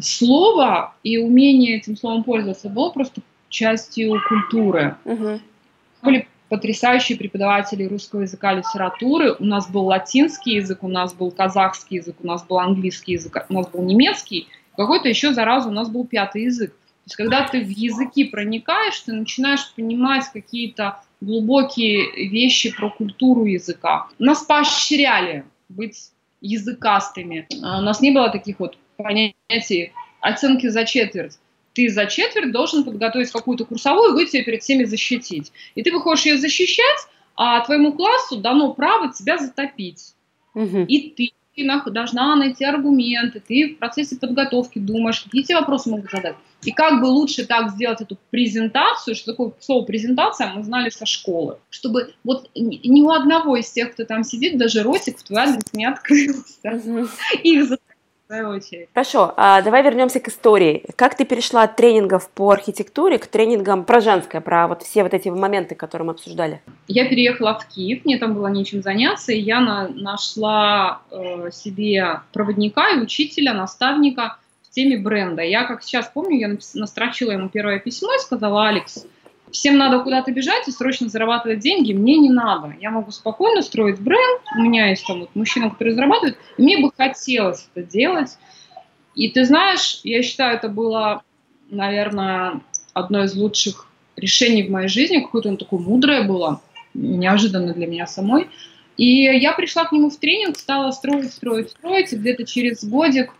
слово 0.00 0.94
и 1.04 1.18
умение 1.18 1.76
этим 1.76 1.96
словом 1.96 2.24
пользоваться 2.24 2.68
было 2.68 2.90
просто 2.90 3.20
частью 3.48 4.20
культуры. 4.28 4.96
Угу. 5.04 5.40
Были 6.02 6.28
потрясающие 6.48 7.18
преподаватели 7.18 7.84
русского 7.84 8.22
языка, 8.22 8.54
литературы. 8.54 9.34
У 9.38 9.44
нас 9.44 9.70
был 9.70 9.86
латинский 9.86 10.56
язык, 10.56 10.82
у 10.82 10.88
нас 10.88 11.14
был 11.14 11.30
казахский 11.30 11.98
язык, 11.98 12.16
у 12.22 12.26
нас 12.26 12.44
был 12.44 12.58
английский 12.58 13.12
язык, 13.12 13.44
у 13.48 13.54
нас 13.54 13.68
был 13.68 13.82
немецкий. 13.82 14.48
Какой-то 14.76 15.08
еще, 15.08 15.32
зараза, 15.32 15.68
у 15.68 15.72
нас 15.72 15.88
был 15.88 16.06
пятый 16.06 16.44
язык. 16.44 16.70
То 16.70 17.04
есть, 17.06 17.16
когда 17.16 17.46
ты 17.46 17.64
в 17.64 17.68
языки 17.68 18.24
проникаешь, 18.24 19.00
ты 19.00 19.12
начинаешь 19.12 19.72
понимать 19.74 20.26
какие-то 20.32 21.00
глубокие 21.20 22.28
вещи 22.28 22.74
про 22.74 22.90
культуру 22.90 23.44
языка. 23.44 24.08
Нас 24.18 24.42
поощряли 24.42 25.44
быть 25.68 26.10
языкастыми. 26.40 27.46
А 27.62 27.78
у 27.78 27.82
нас 27.82 28.00
не 28.00 28.10
было 28.10 28.30
таких 28.30 28.60
вот 28.60 28.78
понятий 28.96 29.92
оценки 30.20 30.68
за 30.68 30.84
четверть 30.84 31.38
ты 31.78 31.88
за 31.90 32.06
четверть 32.06 32.50
должен 32.50 32.82
подготовить 32.82 33.30
какую-то 33.30 33.64
курсовую 33.64 34.10
и 34.10 34.14
выйти 34.14 34.42
перед 34.42 34.64
всеми 34.64 34.82
защитить. 34.82 35.52
И 35.76 35.82
ты 35.84 35.92
выходишь 35.92 36.26
ее 36.26 36.36
защищать, 36.36 37.06
а 37.36 37.60
твоему 37.60 37.92
классу 37.92 38.38
дано 38.38 38.74
право 38.74 39.12
тебя 39.12 39.38
затопить. 39.38 40.14
Угу. 40.56 40.86
И 40.88 41.10
ты 41.10 41.30
должна 41.92 42.34
найти 42.34 42.64
аргументы, 42.64 43.40
ты 43.40 43.74
в 43.74 43.78
процессе 43.78 44.16
подготовки 44.16 44.80
думаешь, 44.80 45.20
какие 45.20 45.42
тебе 45.44 45.58
вопросы 45.58 45.88
могут 45.88 46.10
задать. 46.10 46.34
И 46.62 46.72
как 46.72 47.00
бы 47.00 47.06
лучше 47.06 47.46
так 47.46 47.70
сделать 47.70 48.00
эту 48.00 48.18
презентацию, 48.30 49.14
что 49.14 49.30
такое 49.30 49.52
слово 49.60 49.84
презентация, 49.84 50.52
мы 50.52 50.64
знали 50.64 50.88
со 50.88 51.06
школы, 51.06 51.58
чтобы 51.70 52.12
вот 52.24 52.50
ни 52.56 53.02
у 53.02 53.10
одного 53.10 53.56
из 53.56 53.70
тех, 53.70 53.92
кто 53.92 54.04
там 54.04 54.24
сидит, 54.24 54.58
даже 54.58 54.82
ротик 54.82 55.18
в 55.18 55.22
твой 55.22 55.42
адрес 55.42 55.72
не 55.72 55.84
открылся. 55.84 56.80
Их 57.44 57.68
свою 58.28 58.50
очередь. 58.50 58.88
Хорошо, 58.92 59.32
а 59.36 59.62
давай 59.62 59.82
вернемся 59.82 60.20
к 60.20 60.28
истории. 60.28 60.84
Как 60.96 61.16
ты 61.16 61.24
перешла 61.24 61.62
от 61.62 61.76
тренингов 61.76 62.28
по 62.28 62.50
архитектуре 62.50 63.18
к 63.18 63.26
тренингам 63.26 63.84
про 63.84 64.00
женское, 64.00 64.40
про 64.40 64.68
вот 64.68 64.82
все 64.82 65.02
вот 65.02 65.14
эти 65.14 65.30
моменты, 65.30 65.74
которые 65.74 66.06
мы 66.06 66.12
обсуждали? 66.12 66.60
Я 66.88 67.08
переехала 67.08 67.58
в 67.58 67.66
Киев, 67.66 68.04
мне 68.04 68.18
там 68.18 68.34
было 68.34 68.48
нечем 68.48 68.82
заняться, 68.82 69.32
и 69.32 69.40
я 69.40 69.60
на, 69.60 69.88
нашла 69.88 71.00
э, 71.10 71.50
себе 71.52 72.20
проводника 72.32 72.90
и 72.90 73.00
учителя, 73.00 73.54
наставника 73.54 74.36
в 74.62 74.74
теме 74.74 74.98
бренда. 74.98 75.42
Я, 75.42 75.64
как 75.64 75.82
сейчас 75.82 76.10
помню, 76.12 76.38
я 76.38 76.56
настрочила 76.74 77.30
ему 77.30 77.48
первое 77.48 77.78
письмо 77.78 78.14
и 78.14 78.18
сказала, 78.18 78.68
Алекс, 78.68 79.06
всем 79.52 79.76
надо 79.76 80.00
куда-то 80.00 80.30
бежать 80.32 80.68
и 80.68 80.72
срочно 80.72 81.08
зарабатывать 81.08 81.60
деньги, 81.60 81.92
мне 81.92 82.18
не 82.18 82.30
надо. 82.30 82.74
Я 82.80 82.90
могу 82.90 83.10
спокойно 83.10 83.62
строить 83.62 84.00
бренд, 84.00 84.42
у 84.56 84.60
меня 84.60 84.88
есть 84.88 85.06
там 85.06 85.20
вот 85.20 85.30
мужчина, 85.34 85.70
который 85.70 85.94
зарабатывает, 85.94 86.38
и 86.56 86.62
мне 86.62 86.78
бы 86.78 86.90
хотелось 86.96 87.68
это 87.74 87.86
делать. 87.86 88.38
И 89.14 89.30
ты 89.30 89.44
знаешь, 89.44 90.00
я 90.04 90.22
считаю, 90.22 90.56
это 90.56 90.68
было, 90.68 91.22
наверное, 91.70 92.60
одно 92.92 93.24
из 93.24 93.34
лучших 93.34 93.86
решений 94.16 94.62
в 94.64 94.70
моей 94.70 94.88
жизни, 94.88 95.20
какое-то 95.20 95.48
оно 95.48 95.58
такое 95.58 95.80
мудрое 95.80 96.22
было, 96.22 96.60
неожиданно 96.94 97.72
для 97.74 97.86
меня 97.86 98.06
самой. 98.06 98.48
И 98.96 99.22
я 99.22 99.52
пришла 99.52 99.84
к 99.84 99.92
нему 99.92 100.10
в 100.10 100.16
тренинг, 100.16 100.58
стала 100.58 100.90
строить, 100.90 101.32
строить, 101.32 101.70
строить, 101.70 102.12
и 102.12 102.16
где-то 102.16 102.44
через 102.44 102.84
годик 102.84 103.32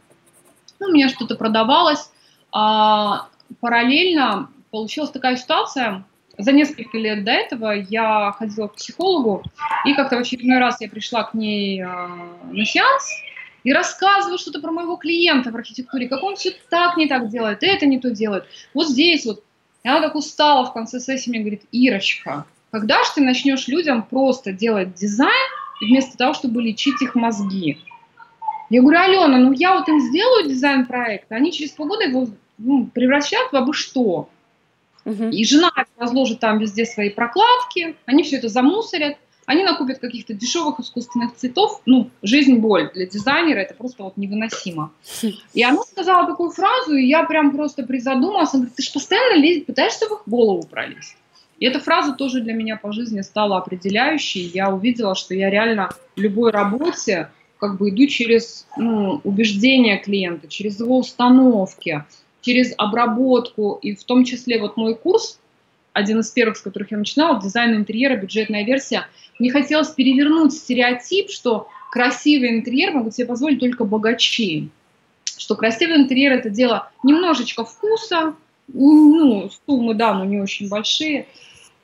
ну, 0.80 0.88
у 0.88 0.92
меня 0.92 1.08
что-то 1.08 1.34
продавалось, 1.34 2.10
а 2.52 3.28
параллельно 3.60 4.50
получилась 4.70 5.10
такая 5.10 5.36
ситуация, 5.36 6.04
за 6.38 6.52
несколько 6.52 6.96
лет 6.98 7.24
до 7.24 7.32
этого 7.32 7.72
я 7.72 8.32
ходила 8.32 8.68
к 8.68 8.76
психологу, 8.76 9.42
и 9.84 9.94
как-то 9.94 10.16
в 10.16 10.20
очередной 10.20 10.58
раз 10.58 10.80
я 10.80 10.88
пришла 10.88 11.24
к 11.24 11.34
ней 11.34 11.82
э, 11.82 11.86
на 11.86 12.64
сеанс 12.64 13.10
и 13.64 13.72
рассказываю 13.72 14.38
что-то 14.38 14.60
про 14.60 14.70
моего 14.70 14.96
клиента 14.96 15.50
в 15.50 15.56
архитектуре, 15.56 16.08
как 16.08 16.22
он 16.22 16.36
все 16.36 16.54
так 16.70 16.96
не 16.96 17.08
так 17.08 17.28
делает, 17.28 17.58
это 17.62 17.86
не 17.86 17.98
то 17.98 18.10
делает. 18.10 18.44
Вот 18.72 18.88
здесь 18.88 19.26
вот. 19.26 19.42
И 19.82 19.88
она 19.88 20.00
так 20.00 20.14
устала 20.14 20.64
в 20.64 20.72
конце 20.72 21.00
сессии, 21.00 21.30
мне 21.30 21.40
говорит, 21.40 21.62
Ирочка, 21.70 22.46
когда 22.70 23.02
же 23.02 23.10
ты 23.16 23.20
начнешь 23.20 23.68
людям 23.68 24.02
просто 24.02 24.52
делать 24.52 24.94
дизайн, 24.94 25.50
вместо 25.80 26.16
того, 26.16 26.34
чтобы 26.34 26.62
лечить 26.62 27.00
их 27.02 27.14
мозги? 27.14 27.78
Я 28.70 28.82
говорю, 28.82 29.00
Алена, 29.00 29.38
ну 29.38 29.52
я 29.52 29.74
вот 29.74 29.88
им 29.88 30.00
сделаю 30.00 30.48
дизайн-проект, 30.48 31.32
они 31.32 31.52
через 31.52 31.70
полгода 31.70 32.04
его 32.04 32.28
ну, 32.58 32.86
превращают 32.86 33.50
в 33.50 33.56
абы 33.56 33.72
что. 33.72 34.28
Угу. 35.08 35.30
И 35.30 35.44
жена 35.44 35.70
разложит 35.96 36.40
там 36.40 36.58
везде 36.58 36.84
свои 36.84 37.08
прокладки, 37.08 37.96
они 38.04 38.22
все 38.22 38.36
это 38.36 38.48
замусорят, 38.48 39.16
они 39.46 39.64
накупят 39.64 39.98
каких-то 39.98 40.34
дешевых 40.34 40.78
искусственных 40.78 41.34
цветов. 41.34 41.80
Ну, 41.86 42.10
жизнь 42.22 42.56
боль 42.56 42.90
для 42.92 43.06
дизайнера, 43.06 43.60
это 43.60 43.72
просто 43.72 44.02
вот 44.02 44.18
невыносимо. 44.18 44.92
И 45.54 45.64
она 45.64 45.82
сказала 45.84 46.26
такую 46.26 46.50
фразу, 46.50 46.94
и 46.94 47.06
я 47.06 47.24
прям 47.24 47.52
просто 47.52 47.82
призадумалась, 47.82 48.52
она 48.52 48.64
говорит, 48.64 48.76
ты 48.76 48.82
же 48.82 48.92
постоянно 48.92 49.40
лезешь, 49.40 49.64
пытаешься 49.64 50.06
в 50.06 50.12
их 50.12 50.22
голову 50.26 50.66
пролезть. 50.66 51.16
И 51.58 51.64
эта 51.64 51.80
фраза 51.80 52.12
тоже 52.12 52.42
для 52.42 52.52
меня 52.52 52.76
по 52.76 52.92
жизни 52.92 53.22
стала 53.22 53.56
определяющей. 53.56 54.42
Я 54.42 54.68
увидела, 54.68 55.14
что 55.14 55.34
я 55.34 55.48
реально 55.48 55.90
в 56.14 56.20
любой 56.20 56.50
работе 56.52 57.30
как 57.58 57.78
бы 57.78 57.88
иду 57.88 58.06
через 58.06 58.66
ну, 58.76 59.20
убеждения 59.24 59.96
клиента, 59.96 60.46
через 60.46 60.78
его 60.78 60.98
установки, 60.98 62.04
через 62.40 62.72
обработку, 62.76 63.78
и 63.82 63.94
в 63.94 64.04
том 64.04 64.24
числе 64.24 64.60
вот 64.60 64.76
мой 64.76 64.94
курс, 64.94 65.38
один 65.92 66.20
из 66.20 66.30
первых, 66.30 66.56
с 66.56 66.62
которых 66.62 66.90
я 66.90 66.98
начинала, 66.98 67.40
дизайн 67.40 67.74
интерьера, 67.74 68.16
бюджетная 68.16 68.64
версия, 68.64 69.06
мне 69.38 69.50
хотелось 69.50 69.88
перевернуть 69.88 70.52
стереотип, 70.52 71.30
что 71.30 71.68
красивый 71.90 72.50
интерьер 72.50 72.92
могут 72.92 73.14
себе 73.14 73.26
позволить 73.26 73.60
только 73.60 73.84
богачи, 73.84 74.70
что 75.24 75.56
красивый 75.56 75.96
интерьер 75.96 76.32
это 76.32 76.50
дело 76.50 76.90
немножечко 77.02 77.64
вкуса, 77.64 78.34
ну, 78.68 79.50
суммы, 79.66 79.94
да, 79.94 80.14
но 80.14 80.24
не 80.24 80.40
очень 80.40 80.68
большие, 80.68 81.26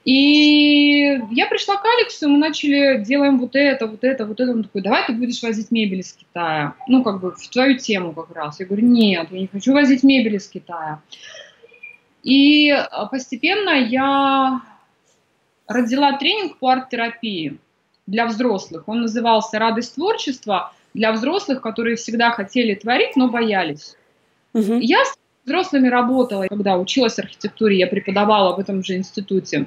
и 0.05 1.19
я 1.31 1.47
пришла 1.47 1.77
к 1.77 1.85
Алексу, 1.85 2.29
мы 2.29 2.37
начали, 2.37 3.03
делаем 3.03 3.38
вот 3.38 3.57
это, 3.57 3.87
вот 3.87 4.05
это, 4.05 4.27
вот 4.27 4.38
это. 4.38 4.53
Он 4.53 4.62
такой, 4.62 4.83
давай 4.83 5.07
ты 5.07 5.14
будешь 5.14 5.43
возить 5.43 5.71
мебель 5.71 6.01
из 6.01 6.12
Китая. 6.12 6.75
Ну, 6.87 7.03
как 7.03 7.21
бы 7.21 7.33
в 7.33 7.49
твою 7.49 7.79
тему 7.79 8.12
как 8.12 8.31
раз. 8.37 8.61
Я 8.61 8.67
говорю, 8.67 8.87
нет, 8.87 9.29
я 9.31 9.40
не 9.40 9.47
хочу 9.47 9.73
возить 9.73 10.03
мебель 10.03 10.37
из 10.37 10.47
Китая. 10.49 11.01
И 12.23 12.71
а, 12.71 13.07
постепенно 13.07 13.71
я 13.71 14.61
родила 15.67 16.19
тренинг 16.19 16.59
по 16.59 16.73
арт-терапии 16.73 17.57
для 18.07 18.27
взрослых. 18.27 18.87
Он 18.87 19.03
назывался 19.03 19.59
«Радость 19.59 19.95
творчества» 19.95 20.75
для 20.93 21.12
взрослых, 21.12 21.62
которые 21.62 21.97
всегда 21.97 22.31
хотели 22.31 22.75
творить, 22.75 23.17
но 23.17 23.29
боялись. 23.29 23.97
Угу. 24.53 24.75
Я 24.81 25.03
с 25.07 25.17
взрослыми 25.47 25.88
работала, 25.88 26.47
когда 26.47 26.77
училась 26.77 27.19
архитектуре, 27.19 27.79
я 27.79 27.87
преподавала 27.87 28.55
в 28.55 28.61
этом 28.61 28.85
же 28.85 28.97
институте 28.97 29.67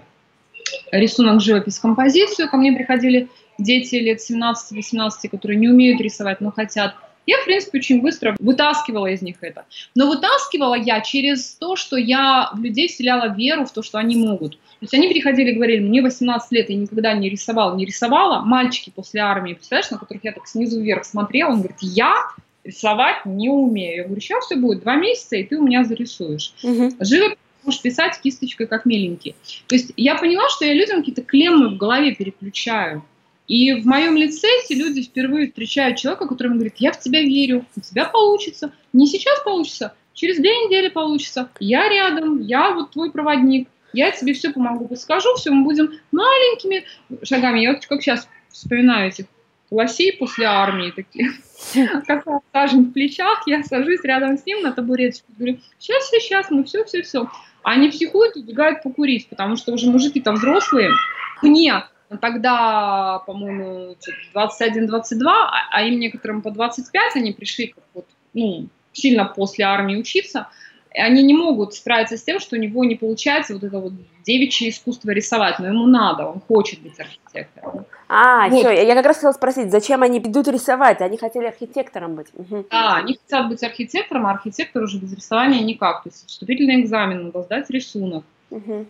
рисунок, 0.91 1.41
живопись, 1.41 1.80
композицию. 1.80 2.49
Ко 2.49 2.58
мне 2.58 2.73
приходили 2.73 3.30
дети 3.58 3.95
лет 3.95 4.19
17-18, 4.19 5.30
которые 5.30 5.58
не 5.58 5.69
умеют 5.69 6.01
рисовать, 6.01 6.41
но 6.41 6.51
хотят. 6.51 6.95
Я, 7.25 7.38
в 7.39 7.45
принципе, 7.45 7.80
очень 7.80 8.01
быстро 8.01 8.36
вытаскивала 8.39 9.08
из 9.08 9.21
них 9.21 9.36
это. 9.41 9.65
Но 9.95 10.08
вытаскивала 10.08 10.75
я 10.75 11.01
через 11.01 11.56
то, 11.56 11.75
что 11.75 11.97
я 11.97 12.49
в 12.53 12.63
людей 12.63 12.88
вселяла 12.88 13.36
веру 13.36 13.65
в 13.65 13.71
то, 13.71 13.84
что 13.84 13.97
они 13.97 14.15
могут. 14.15 14.53
То 14.53 14.84
есть 14.84 14.93
они 14.93 15.10
приходили 15.10 15.51
и 15.51 15.56
говорили, 15.56 15.82
мне 15.82 16.01
18 16.01 16.51
лет, 16.53 16.69
я 16.69 16.77
никогда 16.77 17.13
не 17.13 17.30
рисовала, 17.30 17.75
не 17.75 17.86
рисовала. 17.86 18.39
Мальчики 18.41 18.93
после 18.95 19.21
армии, 19.21 19.53
представляешь, 19.53 19.91
на 19.91 19.97
которых 19.97 20.23
я 20.23 20.32
так 20.32 20.47
снизу 20.47 20.80
вверх 20.80 21.03
смотрела, 21.03 21.49
он 21.49 21.58
говорит, 21.58 21.77
я 21.82 22.15
рисовать 22.63 23.25
не 23.25 23.49
умею. 23.49 23.97
Я 23.97 24.03
говорю, 24.06 24.21
сейчас 24.21 24.45
все 24.45 24.56
будет, 24.56 24.82
два 24.82 24.95
месяца, 24.95 25.36
и 25.36 25.43
ты 25.43 25.58
у 25.58 25.65
меня 25.65 25.84
зарисуешь. 25.84 26.53
Угу. 26.63 26.91
Живопись 26.99 27.38
можешь 27.67 27.82
писать 27.82 28.19
кисточкой 28.21 28.65
как 28.65 28.86
миленький. 28.86 29.36
То 29.67 29.75
есть 29.75 29.91
я 29.97 30.15
поняла, 30.15 30.49
что 30.49 30.65
я 30.65 30.73
людям 30.73 30.99
какие-то 30.99 31.21
клеммы 31.21 31.69
в 31.69 31.77
голове 31.77 32.15
переключаю. 32.15 33.03
И 33.47 33.73
в 33.73 33.86
моем 33.86 34.17
лице 34.17 34.47
эти 34.63 34.73
люди 34.73 35.03
впервые 35.03 35.47
встречают 35.47 35.97
человека, 35.97 36.27
который 36.27 36.53
говорит, 36.53 36.75
я 36.77 36.91
в 36.91 36.99
тебя 36.99 37.21
верю, 37.21 37.65
у 37.75 37.82
тебя 37.82 38.06
получится. 38.06 38.73
Не 38.91 39.08
сейчас 39.08 39.39
получится, 39.41 39.93
через 40.13 40.38
две 40.38 40.49
недели 40.49 40.89
получится. 40.89 41.49
Я 41.60 41.88
рядом, 41.89 42.41
я 42.41 42.71
вот 42.71 42.91
твой 42.91 43.12
проводник, 43.12 43.69
я 43.93 44.12
тебе 44.12 44.34
все 44.34 44.51
помогу, 44.51 44.88
подскажу, 44.88 45.36
все, 45.36 45.51
мы 45.51 45.63
будем 45.63 45.91
маленькими 46.12 46.86
шагами. 47.23 47.62
Я 47.62 47.73
вот 47.73 47.86
как 47.86 48.01
сейчас 48.01 48.27
вспоминаю 48.49 49.10
этих 49.10 49.25
лосей 49.72 50.13
после 50.13 50.45
армии 50.45 50.91
такие, 50.91 51.32
как 52.07 52.26
сажен 52.53 52.86
в 52.86 52.93
плечах, 52.93 53.43
я 53.47 53.63
сажусь 53.63 54.03
рядом 54.03 54.38
с 54.38 54.45
ним 54.45 54.61
на 54.61 54.72
табуреточку, 54.72 55.32
говорю, 55.38 55.59
сейчас, 55.80 56.09
сейчас, 56.09 56.49
мы 56.51 56.63
все, 56.63 56.84
все, 56.86 57.01
все. 57.01 57.30
Они 57.68 57.89
психуют 57.89 58.38
и 58.38 58.39
убегают 58.39 58.82
покурить, 58.82 59.28
потому 59.28 59.57
что 59.57 59.74
уже 59.74 59.89
мужики-то 59.89 60.32
взрослые. 60.32 60.89
Мне 61.41 61.84
тогда, 62.22 63.20
по-моему, 63.28 63.97
21-22, 64.34 65.28
а, 65.28 65.51
а 65.70 65.82
им 65.84 65.99
некоторым 65.99 66.41
по 66.41 66.49
25, 66.49 67.18
они 67.18 67.34
пришли 67.34 67.68
как 67.68 67.84
вот, 67.93 68.05
ну, 68.34 68.70
сильно 68.93 69.26
после 69.26 69.65
армии 69.65 69.97
учиться, 69.97 70.47
они 70.93 71.23
не 71.23 71.33
могут 71.33 71.73
справиться 71.73 72.17
с 72.17 72.23
тем, 72.23 72.39
что 72.39 72.55
у 72.55 72.59
него 72.59 72.83
не 72.83 72.95
получается 72.95 73.53
вот 73.53 73.63
это 73.63 73.79
вот 73.79 73.93
девичье 74.23 74.69
искусство 74.69 75.11
рисовать, 75.11 75.59
но 75.59 75.67
ему 75.67 75.88
надо, 75.88 76.25
он 76.25 76.41
хочет 76.47 76.81
быть 76.81 76.99
архитектором. 76.99 77.85
А, 78.09 78.49
вот. 78.49 78.59
все, 78.59 78.71
я 78.71 78.95
как 78.95 79.05
раз 79.05 79.17
хотела 79.17 79.31
спросить, 79.31 79.71
зачем 79.71 80.03
они 80.03 80.19
идут 80.19 80.47
рисовать? 80.47 81.01
Они 81.01 81.17
хотели 81.17 81.45
архитектором 81.45 82.15
быть. 82.15 82.27
Угу. 82.33 82.65
Да, 82.71 82.97
они 82.97 83.17
хотят 83.21 83.49
быть 83.49 83.63
архитектором, 83.63 84.27
а 84.27 84.31
архитектор 84.31 84.83
уже 84.83 84.97
без 84.97 85.13
рисования 85.13 85.63
никак. 85.63 86.03
То 86.03 86.09
есть 86.09 86.27
вступительный 86.27 86.81
экзамен, 86.81 87.25
надо 87.25 87.43
сдать 87.43 87.69
рисунок. 87.69 88.23
Угу. 88.49 88.85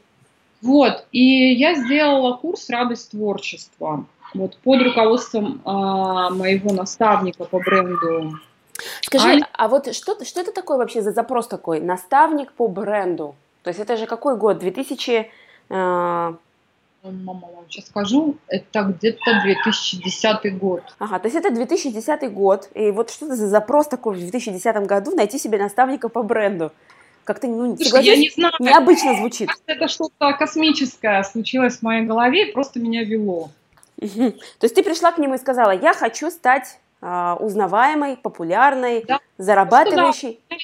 Вот, 0.61 1.05
и 1.11 1.53
я 1.53 1.75
сделала 1.75 2.35
курс 2.35 2.69
«Радость 2.69 3.11
творчества» 3.11 4.05
вот, 4.33 4.57
под 4.57 4.81
руководством 4.81 5.61
а, 5.65 6.29
моего 6.31 6.73
наставника 6.73 7.45
по 7.45 7.59
бренду 7.59 8.39
Скажи, 9.01 9.41
а, 9.41 9.65
а 9.65 9.67
вот 9.67 9.93
что, 9.95 10.23
что 10.23 10.41
это 10.41 10.51
такое 10.51 10.77
вообще 10.77 11.01
за 11.01 11.11
запрос 11.11 11.47
такой? 11.47 11.79
Наставник 11.79 12.51
по 12.53 12.67
бренду. 12.67 13.35
То 13.63 13.69
есть 13.69 13.79
это 13.79 13.97
же 13.97 14.05
какой 14.05 14.37
год? 14.37 14.59
2000... 14.59 15.31
Э... 15.69 16.33
Мама, 17.03 17.41
сейчас 17.69 17.85
скажу, 17.85 18.35
это 18.47 18.81
где-то 18.83 19.41
2010 19.43 20.57
год. 20.57 20.83
Ага, 20.99 21.19
то 21.19 21.27
есть 21.27 21.37
это 21.37 21.51
2010 21.51 22.33
год, 22.33 22.69
и 22.73 22.91
вот 22.91 23.11
что 23.11 23.27
это 23.27 23.35
за 23.35 23.47
запрос 23.47 23.87
такой 23.87 24.15
в 24.15 24.19
2010 24.19 24.75
году 24.85 25.15
найти 25.15 25.37
себе 25.37 25.57
наставника 25.57 26.09
по 26.09 26.23
бренду? 26.23 26.71
Как-то, 27.23 27.47
ну, 27.47 27.77
Слушай, 27.77 28.05
я 28.05 28.15
не 28.15 28.29
знаю. 28.29 28.53
необычно 28.59 29.15
звучит. 29.15 29.49
Это 29.65 29.87
что-то 29.87 30.33
космическое 30.33 31.23
случилось 31.23 31.77
в 31.77 31.81
моей 31.81 32.05
голове, 32.05 32.47
просто 32.47 32.79
меня 32.79 33.03
вело. 33.03 33.51
То 33.99 34.33
есть 34.61 34.75
ты 34.75 34.83
пришла 34.83 35.11
к 35.11 35.17
нему 35.17 35.35
и 35.35 35.37
сказала, 35.37 35.71
я 35.71 35.93
хочу 35.93 36.29
стать 36.29 36.79
узнаваемой, 37.01 38.17
популярной, 38.17 39.03
да. 39.07 39.19
зарабатывающей. 39.37 40.39
Да. 40.49 40.55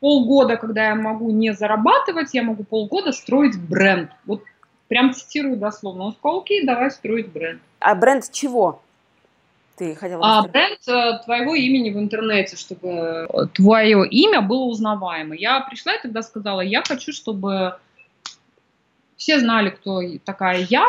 Полгода, 0.00 0.56
когда 0.56 0.88
я 0.88 0.94
могу 0.94 1.30
не 1.30 1.52
зарабатывать, 1.52 2.34
я 2.34 2.42
могу 2.42 2.62
полгода 2.62 3.12
строить 3.12 3.58
бренд. 3.58 4.10
Вот 4.26 4.42
прям 4.86 5.12
цитирую 5.12 5.56
дословно. 5.56 6.04
Он 6.04 6.12
сказал, 6.12 6.40
окей, 6.40 6.64
давай 6.64 6.90
строить 6.90 7.32
бренд. 7.32 7.60
А 7.80 7.94
бренд 7.94 8.30
чего? 8.30 8.80
Ты 9.76 9.94
хотела 9.94 10.38
а, 10.40 10.42
бренд 10.42 10.80
э, 10.88 11.20
твоего 11.24 11.54
имени 11.54 11.90
в 11.90 11.98
интернете, 11.98 12.56
чтобы 12.56 12.88
э, 12.88 13.46
твое 13.54 14.08
имя 14.08 14.40
было 14.40 14.64
узнаваемо. 14.64 15.36
Я 15.36 15.60
пришла 15.60 15.94
и 15.94 16.02
тогда 16.02 16.22
сказала, 16.22 16.60
я 16.60 16.82
хочу, 16.82 17.12
чтобы 17.12 17.76
все 19.16 19.38
знали, 19.38 19.70
кто 19.70 20.00
такая 20.24 20.66
я, 20.68 20.84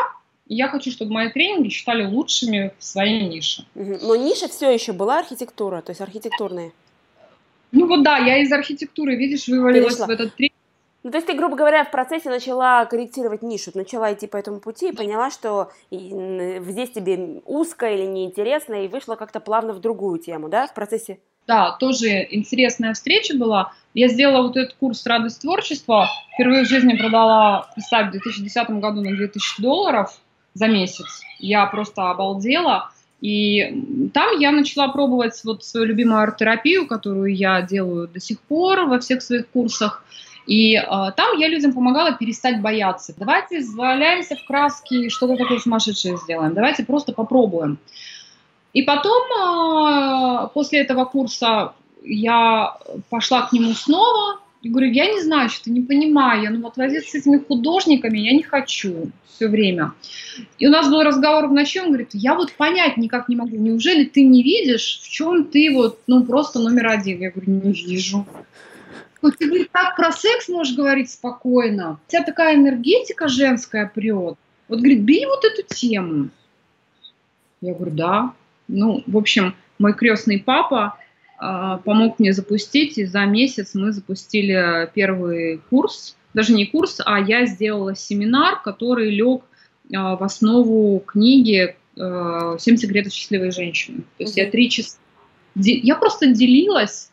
и 0.50 0.56
я 0.56 0.68
хочу, 0.68 0.90
чтобы 0.90 1.12
мои 1.12 1.30
тренинги 1.30 1.68
считали 1.68 2.04
лучшими 2.04 2.72
в 2.76 2.84
своей 2.84 3.28
нише. 3.28 3.64
Но 3.74 4.16
ниша 4.16 4.48
все 4.48 4.68
еще 4.68 4.92
была 4.92 5.20
архитектура, 5.20 5.80
то 5.80 5.92
есть 5.92 6.00
архитектурные? 6.00 6.72
Ну 7.70 7.86
вот 7.86 8.02
да, 8.02 8.18
я 8.18 8.38
из 8.38 8.52
архитектуры, 8.52 9.14
видишь, 9.14 9.46
вывалилась 9.46 9.94
Перешла. 9.94 10.06
в 10.06 10.10
этот 10.10 10.34
тренинг. 10.34 10.54
Ну, 11.04 11.12
то 11.12 11.18
есть 11.18 11.28
ты, 11.28 11.34
грубо 11.34 11.56
говоря, 11.56 11.84
в 11.84 11.92
процессе 11.92 12.28
начала 12.28 12.84
корректировать 12.84 13.42
нишу, 13.42 13.70
начала 13.74 14.12
идти 14.12 14.26
по 14.26 14.36
этому 14.36 14.58
пути 14.58 14.88
и 14.88 14.92
поняла, 14.92 15.30
что 15.30 15.70
здесь 15.90 16.90
тебе 16.90 17.40
узко 17.46 17.88
или 17.88 18.04
неинтересно, 18.04 18.84
и 18.84 18.88
вышла 18.88 19.14
как-то 19.14 19.38
плавно 19.38 19.72
в 19.72 19.80
другую 19.80 20.18
тему, 20.18 20.48
да, 20.48 20.66
в 20.66 20.74
процессе? 20.74 21.20
Да, 21.46 21.76
тоже 21.78 22.26
интересная 22.28 22.92
встреча 22.92 23.36
была. 23.36 23.72
Я 23.94 24.08
сделала 24.08 24.42
вот 24.42 24.56
этот 24.56 24.74
курс 24.74 25.06
«Радость 25.06 25.42
творчества». 25.42 26.08
Впервые 26.34 26.64
в 26.64 26.68
жизни 26.68 26.96
продала, 26.96 27.70
представь, 27.74 28.08
в 28.08 28.10
2010 28.10 28.70
году 28.70 29.00
на 29.00 29.16
2000 29.16 29.62
долларов– 29.62 30.20
за 30.54 30.68
месяц. 30.68 31.22
Я 31.38 31.66
просто 31.66 32.10
обалдела. 32.10 32.90
И 33.20 34.10
там 34.14 34.38
я 34.38 34.50
начала 34.50 34.88
пробовать 34.88 35.40
вот 35.44 35.64
свою 35.64 35.86
любимую 35.86 36.20
арт-терапию, 36.20 36.86
которую 36.86 37.34
я 37.34 37.60
делаю 37.60 38.08
до 38.08 38.18
сих 38.18 38.40
пор 38.40 38.86
во 38.86 38.98
всех 38.98 39.22
своих 39.22 39.48
курсах. 39.48 40.04
И 40.46 40.74
э, 40.74 40.82
там 41.16 41.36
я 41.38 41.48
людям 41.48 41.72
помогала 41.72 42.12
перестать 42.12 42.60
бояться. 42.62 43.14
Давайте 43.16 43.60
заваляемся 43.60 44.36
в 44.36 44.44
краски, 44.46 45.08
что-то 45.10 45.36
такое 45.36 45.58
сумасшедшее 45.58 46.16
сделаем. 46.16 46.54
Давайте 46.54 46.84
просто 46.84 47.12
попробуем. 47.12 47.78
И 48.72 48.82
потом, 48.82 49.22
э, 49.22 50.48
после 50.54 50.80
этого 50.80 51.04
курса, 51.04 51.74
я 52.02 52.76
пошла 53.10 53.42
к 53.42 53.52
нему 53.52 53.74
снова, 53.74 54.40
я 54.62 54.70
говорю, 54.70 54.90
я 54.92 55.12
не 55.12 55.22
знаю, 55.22 55.48
что-то 55.48 55.70
не 55.70 55.80
понимаю, 55.80 56.42
я, 56.42 56.50
ну 56.50 56.60
вот 56.60 56.76
возиться 56.76 57.10
с 57.10 57.14
этими 57.14 57.38
художниками 57.38 58.18
я 58.18 58.32
не 58.32 58.42
хочу 58.42 59.10
все 59.26 59.48
время. 59.48 59.94
И 60.58 60.66
у 60.66 60.70
нас 60.70 60.88
был 60.88 61.02
разговор 61.02 61.46
в 61.46 61.52
ночи, 61.52 61.80
он 61.80 61.88
говорит, 61.88 62.10
я 62.12 62.34
вот 62.34 62.52
понять 62.52 62.98
никак 62.98 63.28
не 63.28 63.36
могу, 63.36 63.56
неужели 63.56 64.04
ты 64.04 64.22
не 64.22 64.42
видишь, 64.42 65.00
в 65.02 65.08
чем 65.08 65.44
ты 65.44 65.72
вот, 65.72 66.00
ну 66.06 66.24
просто 66.24 66.58
номер 66.58 66.88
один? 66.88 67.20
Я 67.20 67.30
говорю, 67.30 67.52
не 67.52 67.72
вижу. 67.72 68.26
Вот 69.22 69.36
ты, 69.36 69.46
говорит, 69.46 69.70
так 69.70 69.96
про 69.96 70.12
секс 70.12 70.48
можешь 70.48 70.74
говорить 70.74 71.10
спокойно. 71.10 71.98
У 72.06 72.10
тебя 72.10 72.22
такая 72.22 72.56
энергетика 72.56 73.28
женская 73.28 73.86
прет. 73.86 74.36
Вот, 74.68 74.78
говорит, 74.78 75.02
бей 75.02 75.26
вот 75.26 75.44
эту 75.44 75.62
тему. 75.62 76.30
Я 77.60 77.74
говорю, 77.74 77.92
да. 77.92 78.32
Ну, 78.68 79.02
в 79.06 79.16
общем, 79.16 79.54
мой 79.78 79.92
крестный 79.92 80.38
папа 80.38 80.96
помог 81.40 82.18
мне 82.18 82.32
запустить, 82.32 82.98
и 82.98 83.06
за 83.06 83.24
месяц 83.24 83.74
мы 83.74 83.92
запустили 83.92 84.90
первый 84.94 85.60
курс, 85.70 86.16
даже 86.34 86.52
не 86.52 86.66
курс, 86.66 87.00
а 87.04 87.18
я 87.18 87.46
сделала 87.46 87.96
семинар, 87.96 88.60
который 88.62 89.10
лег 89.10 89.42
а, 89.94 90.16
в 90.16 90.22
основу 90.22 91.00
книги 91.00 91.76
а, 91.98 92.56
«Семь 92.58 92.76
секретов 92.76 93.12
счастливой 93.12 93.50
женщины». 93.50 94.02
То 94.18 94.24
есть 94.24 94.38
mm-hmm. 94.38 94.44
я 94.44 94.50
три 94.50 94.70
часа... 94.70 94.98
Я 95.54 95.96
просто 95.96 96.28
делилась, 96.28 97.10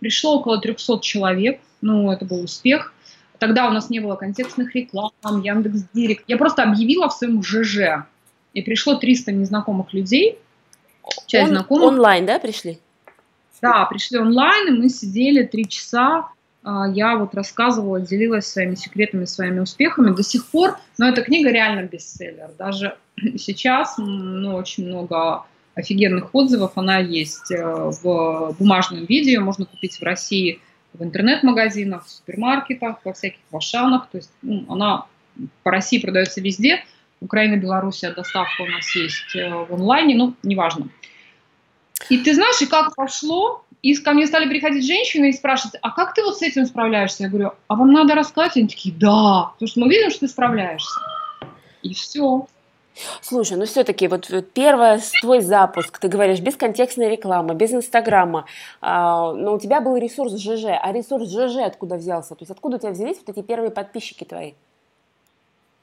пришло 0.00 0.38
около 0.38 0.58
300 0.60 1.00
человек, 1.00 1.60
ну, 1.80 2.10
это 2.10 2.24
был 2.24 2.42
успех. 2.42 2.94
Тогда 3.38 3.68
у 3.68 3.70
нас 3.70 3.90
не 3.90 4.00
было 4.00 4.16
контекстных 4.16 4.74
реклам, 4.74 5.12
Яндекс.Директ. 5.22 6.24
Я 6.26 6.38
просто 6.38 6.62
объявила 6.62 7.08
в 7.08 7.12
своем 7.12 7.42
ЖЖ, 7.42 8.06
и 8.54 8.62
пришло 8.62 8.94
300 8.94 9.32
незнакомых 9.32 9.92
людей, 9.92 10.38
часть 11.26 11.50
Он, 11.50 11.56
знакомых. 11.56 11.88
Онлайн, 11.88 12.26
да, 12.26 12.38
пришли? 12.38 12.78
Да, 13.60 13.84
пришли 13.86 14.18
онлайн, 14.18 14.68
и 14.68 14.78
мы 14.78 14.88
сидели 14.88 15.42
три 15.42 15.68
часа. 15.68 16.28
А, 16.62 16.88
я 16.88 17.16
вот 17.16 17.34
рассказывала, 17.34 18.00
делилась 18.00 18.46
своими 18.46 18.74
секретами, 18.74 19.24
своими 19.24 19.60
успехами 19.60 20.14
до 20.14 20.22
сих 20.22 20.46
пор. 20.46 20.78
Но 20.98 21.08
эта 21.08 21.22
книга 21.22 21.50
реально 21.50 21.84
бестселлер. 21.84 22.50
Даже 22.58 22.96
сейчас 23.36 23.96
ну, 23.98 24.54
очень 24.54 24.86
много 24.86 25.44
офигенных 25.74 26.34
отзывов. 26.34 26.72
Она 26.74 26.98
есть 26.98 27.50
э, 27.50 27.64
в 27.64 28.54
бумажном 28.58 29.04
виде, 29.06 29.32
ее 29.32 29.40
можно 29.40 29.64
купить 29.64 29.98
в 29.98 30.02
России 30.02 30.60
в 30.92 31.04
интернет-магазинах, 31.04 32.06
в 32.06 32.10
супермаркетах, 32.10 32.96
во 33.04 33.12
всяких 33.12 33.40
вашанах. 33.50 34.08
То 34.10 34.18
есть 34.18 34.30
ну, 34.42 34.64
она 34.68 35.06
по 35.62 35.70
России 35.70 35.98
продается 36.00 36.40
везде. 36.40 36.84
Украина, 37.20 37.56
Белоруссия, 37.56 38.10
доставка 38.10 38.62
у 38.62 38.66
нас 38.66 38.94
есть 38.94 39.34
э, 39.36 39.48
в 39.48 39.72
онлайне, 39.72 40.16
ну, 40.16 40.34
неважно. 40.42 40.88
И 42.08 42.18
ты 42.18 42.34
знаешь, 42.34 42.60
и 42.62 42.66
как 42.66 42.94
пошло, 42.94 43.64
и 43.82 43.94
ко 43.94 44.12
мне 44.12 44.26
стали 44.26 44.48
приходить 44.48 44.86
женщины 44.86 45.30
и 45.30 45.32
спрашивать, 45.32 45.76
а 45.82 45.90
как 45.90 46.14
ты 46.14 46.22
вот 46.22 46.38
с 46.38 46.42
этим 46.42 46.66
справляешься? 46.66 47.24
Я 47.24 47.28
говорю, 47.28 47.52
а 47.66 47.74
вам 47.74 47.92
надо 47.92 48.14
рассказать? 48.14 48.56
Они 48.56 48.68
такие, 48.68 48.94
да, 48.94 49.50
потому 49.52 49.68
что 49.68 49.80
мы 49.80 49.88
видим, 49.88 50.10
что 50.10 50.20
ты 50.20 50.28
справляешься. 50.28 51.00
И 51.82 51.94
все. 51.94 52.46
Слушай, 53.22 53.56
ну 53.56 53.66
все-таки 53.66 54.08
вот, 54.08 54.28
вот 54.28 54.52
первый 54.52 54.98
твой 55.20 55.40
запуск, 55.40 55.98
ты 55.98 56.08
говоришь, 56.08 56.40
без 56.40 56.56
контекстной 56.56 57.08
рекламы, 57.08 57.54
без 57.54 57.72
Инстаграма, 57.72 58.46
а, 58.80 59.32
но 59.32 59.54
у 59.54 59.60
тебя 59.60 59.80
был 59.80 59.96
ресурс 59.96 60.36
ЖЖ, 60.36 60.64
а 60.80 60.92
ресурс 60.92 61.30
ЖЖ 61.30 61.58
откуда 61.58 61.96
взялся? 61.96 62.30
То 62.30 62.42
есть 62.42 62.50
откуда 62.50 62.76
у 62.76 62.80
тебя 62.80 62.90
взялись 62.90 63.18
вот 63.24 63.36
эти 63.36 63.44
первые 63.44 63.70
подписчики 63.70 64.24
твои? 64.24 64.54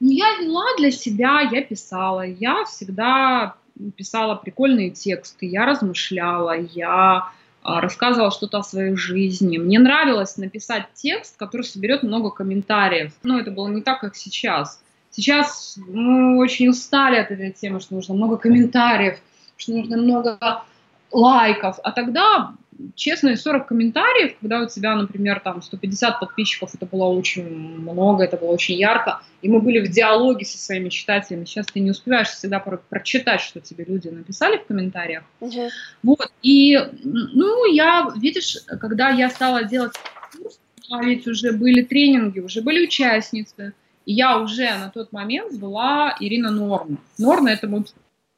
Ну, 0.02 0.12
я 0.12 0.36
вела 0.42 0.66
для 0.78 0.92
себя, 0.92 1.40
я 1.50 1.62
писала, 1.62 2.26
я 2.26 2.66
всегда 2.66 3.56
писала 3.96 4.36
прикольные 4.36 4.90
тексты, 4.90 5.46
я 5.46 5.66
размышляла, 5.66 6.58
я 6.58 7.30
а, 7.64 7.82
рассказывала 7.82 8.32
что-то 8.32 8.60
о 8.60 8.64
своей 8.64 8.96
жизни. 8.96 9.58
Мне 9.58 9.80
нравилось 9.80 10.38
написать 10.38 10.86
текст, 10.94 11.38
который 11.38 11.64
соберет 11.64 12.04
много 12.04 12.30
комментариев. 12.30 13.14
Но 13.24 13.40
это 13.40 13.52
было 13.52 13.68
не 13.70 13.82
так, 13.82 14.02
как 14.02 14.16
сейчас. 14.16 14.82
Сейчас 15.10 15.76
мы 15.88 16.38
очень 16.38 16.70
устали 16.70 17.18
от 17.18 17.32
этой 17.32 17.52
темы, 17.52 17.80
что 17.80 17.96
нужно 17.96 18.14
много 18.14 18.38
комментариев, 18.38 19.18
что 19.58 19.72
нужно 19.72 19.98
много 19.98 20.64
лайков. 21.12 21.80
А 21.84 21.92
тогда 21.92 22.54
честно, 22.96 23.36
40 23.36 23.68
комментариев, 23.68 24.36
когда 24.40 24.62
у 24.62 24.68
тебя, 24.68 24.96
например, 24.96 25.40
там 25.40 25.62
150 25.62 26.20
подписчиков, 26.20 26.74
это 26.74 26.86
было 26.86 27.06
очень 27.06 27.48
много, 27.48 28.24
это 28.24 28.38
было 28.38 28.50
очень 28.50 28.76
ярко, 28.76 29.22
и 29.42 29.50
мы 29.50 29.62
были 29.62 29.86
в 29.86 29.90
диалоге 29.90 30.46
со 30.46 30.58
своими 30.58 30.90
читателями. 30.90 31.46
Сейчас 31.46 31.68
ты 31.68 31.80
не 31.80 31.92
успеваешь 31.92 32.30
всегда 32.30 32.60
про 32.60 32.78
прочитать, 32.78 33.42
что 33.42 33.60
тебе 33.60 33.86
люди 33.86 34.08
написали 34.10 34.58
в 34.58 34.66
комментариях. 34.66 35.24
Угу. 35.40 35.70
Вот, 36.04 36.32
и, 36.42 36.78
ну, 37.04 37.66
я, 37.72 38.12
видишь, 38.16 38.58
когда 38.80 39.10
я 39.10 39.30
стала 39.30 39.64
делать 39.64 39.94
курс, 40.38 40.60
а 40.90 41.04
ведь 41.04 41.28
уже 41.28 41.52
были 41.52 41.82
тренинги, 41.82 42.40
уже 42.40 42.62
были 42.62 42.86
участницы, 42.86 43.74
и 44.06 44.14
я 44.14 44.40
уже 44.40 44.70
на 44.78 44.90
тот 44.90 45.12
момент 45.12 45.58
была 45.58 46.16
Ирина 46.20 46.52
Норма. 46.52 46.98
Норма– 47.18 47.52
это 47.52 47.68
мой 47.68 47.86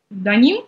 псевдоним, 0.09 0.65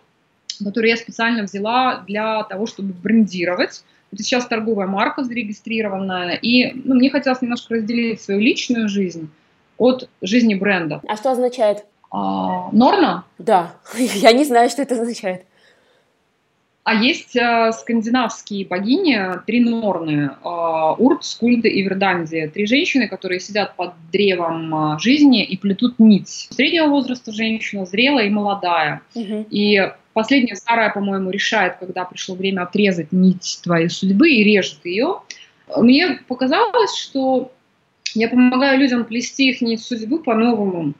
который 0.58 0.90
я 0.90 0.96
специально 0.96 1.42
взяла 1.42 2.04
для 2.06 2.44
того, 2.44 2.66
чтобы 2.66 2.92
брендировать. 2.92 3.82
Это 4.12 4.22
сейчас 4.22 4.46
торговая 4.46 4.86
марка 4.86 5.22
зарегистрированная. 5.24 6.34
И 6.34 6.72
ну, 6.84 6.96
мне 6.96 7.10
хотелось 7.10 7.42
немножко 7.42 7.74
разделить 7.74 8.20
свою 8.20 8.40
личную 8.40 8.88
жизнь 8.88 9.30
от 9.78 10.08
жизни 10.20 10.54
бренда. 10.54 11.00
А 11.06 11.16
что 11.16 11.32
означает? 11.32 11.84
А, 12.10 12.70
Норна? 12.72 13.24
Да, 13.38 13.74
я 13.96 14.32
не 14.32 14.44
знаю, 14.44 14.68
что 14.68 14.82
это 14.82 15.00
означает. 15.00 15.44
А 16.82 16.94
есть 16.94 17.36
э, 17.36 17.72
скандинавские 17.72 18.66
богини, 18.66 19.20
три 19.46 19.60
Норны, 19.60 20.30
э, 20.32 20.94
Урт, 20.98 21.24
Скульда 21.24 21.68
и 21.68 21.82
Верданди. 21.82 22.48
Три 22.48 22.66
женщины, 22.66 23.06
которые 23.06 23.38
сидят 23.38 23.76
под 23.76 23.92
древом 24.10 24.94
э, 24.94 24.98
жизни 24.98 25.44
и 25.44 25.56
плетут 25.58 25.98
нить. 25.98 26.48
Среднего 26.50 26.86
возраста 26.88 27.32
женщина, 27.32 27.84
зрелая 27.84 28.26
и 28.26 28.30
молодая. 28.30 29.02
Угу. 29.14 29.46
И 29.50 29.92
последняя 30.12 30.56
старая, 30.56 30.90
по-моему, 30.90 31.30
решает, 31.30 31.76
когда 31.78 32.04
пришло 32.04 32.34
время 32.34 32.62
отрезать 32.62 33.12
нить 33.12 33.60
твоей 33.62 33.88
судьбы 33.88 34.30
и 34.30 34.44
режет 34.44 34.84
ее. 34.84 35.20
Мне 35.76 36.20
показалось, 36.28 36.96
что 36.96 37.52
я 38.14 38.28
помогаю 38.28 38.78
людям 38.78 39.04
плести 39.04 39.50
их 39.50 39.60
нить 39.60 39.82
судьбы 39.82 40.22
по-новому 40.22 40.94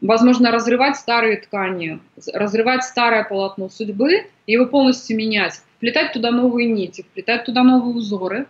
возможно, 0.00 0.50
разрывать 0.50 0.96
старые 0.96 1.38
ткани, 1.38 2.00
разрывать 2.32 2.84
старое 2.84 3.24
полотно 3.24 3.68
судьбы 3.68 4.26
и 4.46 4.52
его 4.52 4.66
полностью 4.66 5.16
менять, 5.16 5.62
вплетать 5.76 6.12
туда 6.12 6.30
новые 6.30 6.70
нити, 6.70 7.02
вплетать 7.02 7.44
туда 7.44 7.62
новые 7.62 7.96
узоры. 7.96 8.46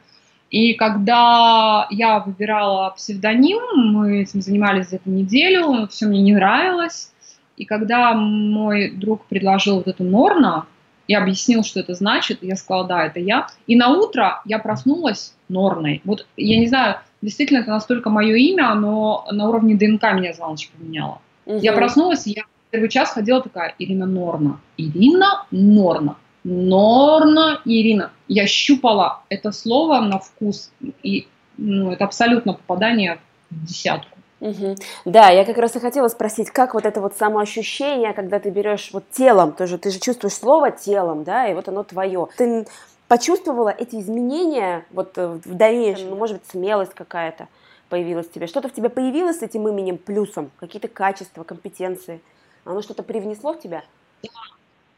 И 0.50 0.74
когда 0.74 1.88
я 1.90 2.20
выбирала 2.20 2.90
псевдоним, 2.90 3.60
мы 3.92 4.22
этим 4.22 4.42
занимались 4.42 4.90
за 4.90 4.96
эту 4.96 5.10
неделю, 5.10 5.88
все 5.88 6.06
мне 6.06 6.22
не 6.22 6.34
нравилось. 6.34 7.12
И 7.56 7.64
когда 7.64 8.14
мой 8.14 8.90
друг 8.90 9.24
предложил 9.26 9.76
вот 9.76 9.88
эту 9.88 10.04
Норна, 10.04 10.66
я 11.08 11.22
объяснил, 11.22 11.62
что 11.62 11.80
это 11.80 11.94
значит, 11.94 12.42
я 12.42 12.56
сказала, 12.56 12.86
да, 12.86 13.06
это 13.06 13.20
я. 13.20 13.46
И 13.66 13.76
на 13.76 13.90
утро 13.90 14.42
я 14.44 14.58
проснулась 14.58 15.34
Норной. 15.48 16.00
Вот 16.04 16.26
я 16.36 16.58
не 16.58 16.66
знаю, 16.66 16.96
действительно 17.22 17.58
это 17.58 17.70
настолько 17.70 18.10
мое 18.10 18.34
имя, 18.36 18.74
но 18.74 19.26
на 19.30 19.48
уровне 19.48 19.76
ДНК 19.76 20.02
меня 20.14 20.32
за 20.32 20.46
ночь 20.46 20.70
поменяло. 20.70 21.20
Угу. 21.46 21.58
Я 21.58 21.72
проснулась, 21.72 22.26
я 22.26 22.42
первый 22.70 22.88
час 22.88 23.10
ходила 23.10 23.40
такая, 23.40 23.74
Ирина 23.78 24.06
Норна. 24.06 24.60
Ирина 24.76 25.46
Норна. 25.50 26.16
Норна 26.44 27.60
Ирина. 27.64 28.10
Я 28.28 28.46
щупала 28.46 29.22
это 29.28 29.52
слово 29.52 30.00
на 30.00 30.18
вкус, 30.18 30.72
и 31.02 31.26
ну, 31.56 31.92
это 31.92 32.04
абсолютно 32.04 32.52
попадание 32.52 33.18
в 33.50 33.64
десятку. 33.64 34.15
Угу. 34.40 34.76
Да, 35.06 35.30
я 35.30 35.44
как 35.44 35.56
раз 35.58 35.76
и 35.76 35.80
хотела 35.80 36.08
спросить, 36.08 36.50
как 36.50 36.74
вот 36.74 36.84
это 36.84 37.00
вот 37.00 37.16
самоощущение, 37.16 38.12
когда 38.12 38.38
ты 38.38 38.50
берешь 38.50 38.90
вот 38.92 39.04
телом, 39.10 39.52
тоже 39.52 39.78
ты 39.78 39.90
же 39.90 39.98
чувствуешь 39.98 40.34
слово 40.34 40.70
телом, 40.70 41.24
да, 41.24 41.48
и 41.48 41.54
вот 41.54 41.68
оно 41.68 41.84
твое. 41.84 42.28
Ты 42.36 42.66
почувствовала 43.08 43.70
эти 43.70 43.96
изменения 43.96 44.84
вот 44.90 45.16
э, 45.16 45.40
в 45.44 45.54
дальнейшем, 45.54 46.10
ну, 46.10 46.16
может 46.16 46.38
быть, 46.38 46.50
смелость 46.50 46.94
какая-то? 46.94 47.48
появилось 47.88 48.26
в 48.26 48.32
тебе? 48.32 48.46
Что-то 48.46 48.68
в 48.68 48.72
тебе 48.72 48.88
появилось 48.88 49.40
с 49.40 49.42
этим 49.42 49.68
именем 49.68 49.98
плюсом? 49.98 50.50
Какие-то 50.58 50.88
качества, 50.88 51.44
компетенции? 51.44 52.20
Оно 52.64 52.82
что-то 52.82 53.02
привнесло 53.02 53.52
в 53.52 53.60
тебя? 53.60 53.84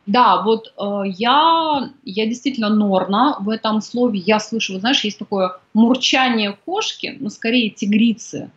Да, 0.07 0.43
вот 0.43 0.73
э, 0.79 1.03
я, 1.05 1.91
я 2.03 2.27
действительно 2.27 2.71
норна 2.71 3.37
в 3.41 3.51
этом 3.51 3.83
слове. 3.83 4.19
Я 4.19 4.41
слышу, 4.41 4.73
вот 4.73 4.81
знаешь, 4.81 5.05
есть 5.05 5.19
такое 5.19 5.59
мурчание 5.75 6.57
кошки, 6.65 7.19
но 7.21 7.29
скорее 7.29 7.69
тигрицы. 7.69 8.51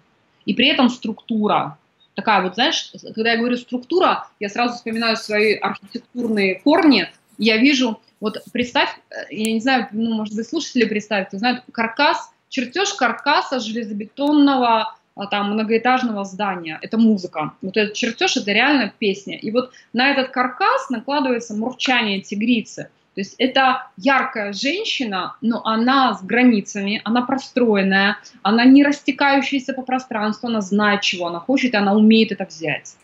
И 0.46 0.54
при 0.54 0.68
этом 0.68 0.90
структура. 0.90 1.78
Такая 2.16 2.42
вот, 2.42 2.56
знаешь, 2.56 2.92
когда 3.16 3.32
я 3.32 3.38
говорю 3.38 3.58
структура, 3.58 4.28
я 4.40 4.50
сразу 4.50 4.76
вспоминаю 4.76 5.16
свои 5.16 5.56
архитектурные 5.56 6.60
корни. 6.60 7.10
Я 7.38 7.58
вижу, 7.58 8.00
вот 8.20 8.38
представь, 8.52 8.90
э, 9.10 9.34
я 9.34 9.54
не 9.54 9.60
знаю, 9.62 9.88
ну, 9.92 10.14
может 10.14 10.36
быть, 10.36 10.48
слушатели 10.48 10.86
представят, 10.86 11.30
знают, 11.32 11.64
каркас 11.72 12.32
чертеж 12.52 12.94
каркаса 12.94 13.60
железобетонного 13.60 14.94
а, 15.16 15.28
там 15.28 15.54
многоэтажного 15.54 16.24
здания. 16.26 16.78
Это 16.82 16.98
музыка. 16.98 17.54
Вот 17.62 17.76
этот 17.78 17.94
чертеж 17.96 18.38
это 18.38 18.52
реально 18.52 18.94
песня. 19.00 19.38
И 19.38 19.50
вот 19.52 19.72
на 19.94 20.12
этот 20.12 20.30
каркас 20.30 20.90
накладывается 20.90 21.56
мурчание 21.56 22.22
тигрицы. 22.22 22.90
То 23.14 23.22
есть 23.22 23.36
это 23.40 23.88
яркая 23.98 24.54
женщина, 24.54 25.36
но 25.42 25.62
она 25.66 26.14
с 26.14 26.24
границами, 26.24 27.02
она 27.04 27.22
простроенная, 27.22 28.18
она 28.42 28.64
не 28.64 28.84
растекающаяся 28.84 29.74
по 29.74 29.82
пространству, 29.82 30.48
она 30.48 30.62
знает, 30.62 31.02
чего 31.02 31.28
она 31.28 31.40
хочет, 31.40 31.74
и 31.74 31.78
она 31.78 31.94
умеет 31.94 32.32
это 32.32 32.46
взять. 32.46 32.96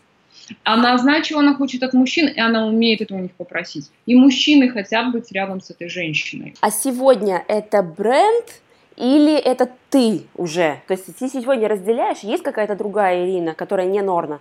Она 0.64 0.96
знает, 0.96 1.24
чего 1.24 1.40
она 1.40 1.54
хочет 1.54 1.82
от 1.82 1.92
мужчин, 1.92 2.26
и 2.26 2.40
она 2.40 2.66
умеет 2.66 3.02
это 3.02 3.14
у 3.14 3.18
них 3.18 3.32
попросить. 3.32 3.90
И 4.06 4.14
мужчины 4.14 4.70
хотят 4.70 5.12
быть 5.12 5.30
рядом 5.32 5.60
с 5.60 5.70
этой 5.70 5.90
женщиной. 5.90 6.54
А 6.60 6.70
сегодня 6.70 7.44
это 7.46 7.82
бренд 7.82 8.62
или 8.96 9.36
это 9.36 9.68
ты 9.90 10.22
уже? 10.34 10.80
То 10.88 10.94
есть 10.94 11.04
ты 11.18 11.28
сегодня 11.28 11.68
разделяешь, 11.68 12.20
есть 12.20 12.42
какая-то 12.42 12.76
другая 12.76 13.26
Ирина, 13.26 13.54
которая 13.54 13.86
не 13.86 14.00
Норна? 14.00 14.40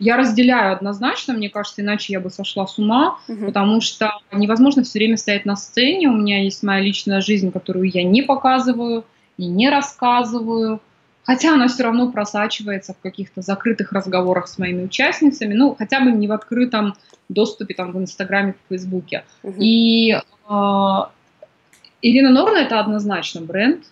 Я 0.00 0.16
разделяю 0.16 0.72
однозначно, 0.72 1.34
мне 1.34 1.50
кажется, 1.50 1.82
иначе 1.82 2.14
я 2.14 2.20
бы 2.20 2.30
сошла 2.30 2.66
с 2.66 2.78
ума, 2.78 3.18
угу. 3.28 3.46
потому 3.46 3.82
что 3.82 4.10
невозможно 4.32 4.82
все 4.82 4.98
время 4.98 5.18
стоять 5.18 5.44
на 5.44 5.56
сцене. 5.56 6.08
У 6.08 6.12
меня 6.12 6.42
есть 6.42 6.62
моя 6.62 6.80
личная 6.80 7.20
жизнь, 7.20 7.52
которую 7.52 7.88
я 7.88 8.02
не 8.02 8.22
показываю 8.22 9.04
и 9.36 9.46
не 9.46 9.68
рассказываю, 9.68 10.80
хотя 11.24 11.52
она 11.52 11.68
все 11.68 11.82
равно 11.84 12.10
просачивается 12.10 12.94
в 12.94 12.98
каких-то 13.00 13.42
закрытых 13.42 13.92
разговорах 13.92 14.48
с 14.48 14.58
моими 14.58 14.84
участницами, 14.84 15.52
ну, 15.52 15.74
хотя 15.78 16.00
бы 16.00 16.10
не 16.10 16.26
в 16.26 16.32
открытом 16.32 16.94
доступе 17.28 17.74
там 17.74 17.92
в 17.92 17.98
Инстаграме, 17.98 18.54
в 18.54 18.68
Фейсбуке. 18.70 19.24
Угу. 19.42 19.56
И 19.60 20.12
э, 20.12 20.98
Ирина 22.02 22.30
Норна 22.30 22.56
это 22.56 22.80
однозначно 22.80 23.42
бренд. 23.42 23.84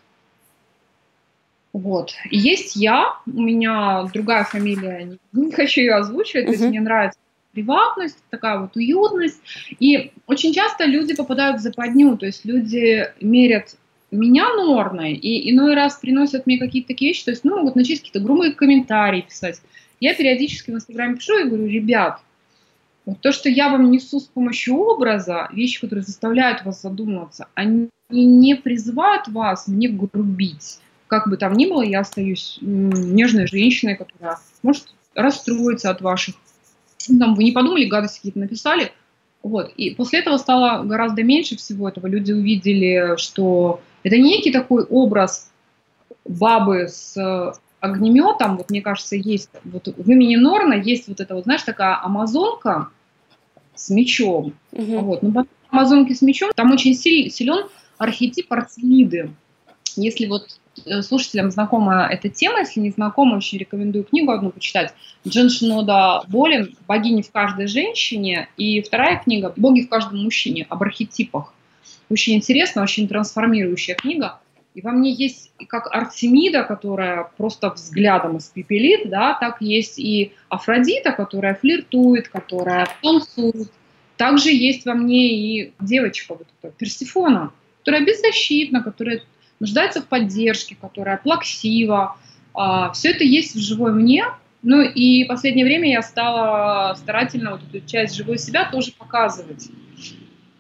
Вот. 1.73 2.15
И 2.31 2.39
есть 2.39 2.77
я, 2.77 3.15
у 3.27 3.41
меня 3.43 4.05
другая 4.13 4.45
фамилия, 4.45 5.19
не 5.33 5.53
хочу 5.53 5.81
ее 5.81 5.97
озвучивать, 5.97 6.45
uh-huh. 6.45 6.49
то 6.49 6.53
есть 6.53 6.65
мне 6.65 6.81
нравится 6.81 7.19
приватность, 7.53 8.19
такая 8.31 8.59
вот 8.61 8.77
уютность. 8.77 9.41
И 9.81 10.13
очень 10.27 10.53
часто 10.53 10.85
люди 10.85 11.15
попадают 11.15 11.59
в 11.59 11.63
западню, 11.63 12.17
то 12.17 12.27
есть 12.27 12.45
люди 12.45 13.07
мерят 13.21 13.77
меня 14.11 14.49
норной, 14.55 15.15
и 15.15 15.51
иной 15.51 15.75
раз 15.75 15.97
приносят 15.97 16.47
мне 16.47 16.59
какие-то 16.59 16.89
такие 16.89 17.11
вещи, 17.11 17.25
то 17.25 17.31
есть, 17.31 17.45
ну, 17.45 17.59
могут 17.59 17.77
начать 17.77 17.99
какие-то 17.99 18.21
грубые 18.21 18.55
комментарии 18.55 19.23
писать. 19.23 19.61
Я 20.01 20.15
периодически 20.15 20.71
в 20.71 20.75
Инстаграме 20.75 21.17
пишу 21.17 21.39
и 21.39 21.49
говорю, 21.49 21.67
ребят, 21.67 22.21
вот 23.05 23.21
то, 23.21 23.33
что 23.33 23.49
я 23.49 23.69
вам 23.69 23.91
несу 23.91 24.21
с 24.21 24.25
помощью 24.25 24.77
образа, 24.77 25.49
вещи, 25.53 25.81
которые 25.81 26.05
заставляют 26.05 26.65
вас 26.65 26.83
задумываться, 26.83 27.49
они 27.55 27.89
не 28.11 28.55
призывают 28.55 29.29
вас 29.29 29.67
мне 29.67 29.89
грубить. 29.89 30.79
Как 31.09 31.29
бы 31.29 31.37
там 31.37 31.55
ни 31.55 31.67
было, 31.67 31.83
я 31.83 32.01
остаюсь 32.01 32.59
нежной 32.61 33.47
женщиной, 33.47 33.97
которая 33.97 34.39
может 34.63 34.95
расстроиться 35.15 35.91
от 35.91 36.01
ваших... 36.01 36.37
Ну, 37.09 37.19
там, 37.19 37.35
вы 37.35 37.45
не 37.45 37.53
подумали, 37.53 37.87
гадости 37.87 38.19
какие-то 38.19 38.39
написали. 38.39 38.93
Вот. 39.43 39.73
И 39.77 39.91
после 39.91 40.21
этого 40.21 40.37
стало 40.37 40.85
гораздо 40.85 41.23
меньше 41.23 41.57
всего 41.57 41.89
этого. 41.89 42.07
Люди 42.07 42.33
увидели, 42.33 43.15
что 43.17 43.81
это 44.03 44.17
не 44.17 44.37
некий 44.37 44.53
такой 44.53 44.85
образ 44.85 45.51
бабы 46.25 46.89
с 46.89 47.17
огнеметом. 47.81 48.57
Вот 48.57 48.71
мне 48.71 48.83
кажется, 48.83 49.17
есть 49.17 49.51
вот 49.65 49.89
в 49.89 50.11
имени 50.11 50.37
Норна 50.37 50.75
есть 50.75 51.09
вот 51.09 51.21
эта 51.21 51.35
вот, 51.35 51.45
знаешь, 51.45 51.63
такая 51.63 51.99
амазонка, 52.03 52.91
с 53.75 53.91
мечом. 53.91 54.55
Угу. 54.73 54.99
Вот. 54.99 55.23
Но 55.23 55.47
Амазонки 55.71 56.13
с 56.13 56.23
мечом 56.23 56.51
там 56.55 56.73
очень 56.73 56.95
силен 56.95 57.69
архетип 57.99 58.53
Арцелиды. 58.53 59.31
Если 59.97 60.27
вот 60.27 60.47
э, 60.49 60.68
слушателям 61.03 61.51
знакома 61.51 62.09
эта 62.11 62.29
тема, 62.29 62.61
если 62.61 62.81
не 62.81 62.91
знакома, 62.91 63.37
очень 63.37 63.59
рекомендую 63.59 64.05
книгу 64.05 64.31
одну 64.31 64.51
почитать. 64.51 64.95
Джен 65.27 65.51
Шинода 65.51 66.23
Болин 66.29 66.77
«Богини 66.87 67.23
в 67.23 67.31
каждой 67.31 67.67
женщине» 67.67 68.49
и 68.57 68.81
вторая 68.83 69.19
книга 69.19 69.53
«Боги 69.57 69.83
в 69.83 69.89
каждом 69.89 70.23
мужчине» 70.23 70.67
об 70.69 70.83
архетипах. 70.83 71.53
Очень 72.11 72.37
интересная, 72.37 72.85
очень 72.85 73.09
трансформирующая 73.09 73.95
книга. 73.95 74.41
И 74.75 74.81
во 74.81 74.93
мне 74.93 75.13
есть 75.13 75.51
как 75.67 75.93
Артемида, 75.93 76.63
которая 76.63 77.31
просто 77.37 77.71
взглядом 77.71 78.39
испепелит, 78.39 79.11
да, 79.11 79.35
так 79.35 79.61
есть 79.61 79.99
и 79.99 80.33
Афродита, 80.49 81.13
которая 81.13 81.55
флиртует, 81.55 82.29
которая 82.29 82.89
танцует. 83.03 83.73
Также 84.17 84.51
есть 84.51 84.87
во 84.87 84.95
мне 84.95 85.35
и 85.35 85.73
девочка, 85.81 86.35
вот 86.35 86.47
эта 86.63 86.73
Персифона, 86.73 87.53
которая 87.81 88.05
беззащитна, 88.05 88.83
которая 88.83 89.23
нуждается 89.61 90.03
в 90.03 90.07
поддержке, 90.07 90.77
которая 90.81 91.17
плаксива. 91.17 92.17
А, 92.55 92.93
все 92.93 93.11
это 93.11 93.25
есть 93.25 93.55
в 93.55 93.61
живой 93.61 93.93
мне. 93.93 94.25
Ну 94.63 94.83
и 94.83 95.25
в 95.25 95.29
последнее 95.29 95.65
время 95.65 95.91
я 95.91 96.03
стала 96.03 96.95
старательно 96.95 97.53
вот 97.53 97.61
эту 97.63 97.87
часть 97.87 98.17
живой 98.17 98.39
себя 98.39 98.69
тоже 98.71 98.93
показывать. 98.93 99.69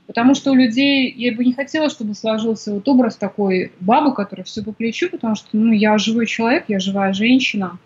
Потому 0.07 0.34
что 0.34 0.53
у 0.53 0.55
людей, 0.55 1.12
я 1.12 1.34
бы 1.36 1.44
не 1.44 1.53
хотела, 1.53 1.90
чтобы 1.90 2.14
сложился 2.14 2.72
вот 2.72 2.88
образ 2.88 3.16
такой 3.16 3.72
бабы, 3.80 4.14
которая 4.14 4.44
все 4.44 4.62
по 4.62 4.72
плечу, 4.72 5.11
потому 5.11 5.34
что, 5.34 5.49
ну, 5.53 5.70
я 5.70 5.99
живой 5.99 6.26
человек, 6.26 6.64
я 6.68 6.80
живая 6.80 7.12
женщина. 7.12 7.78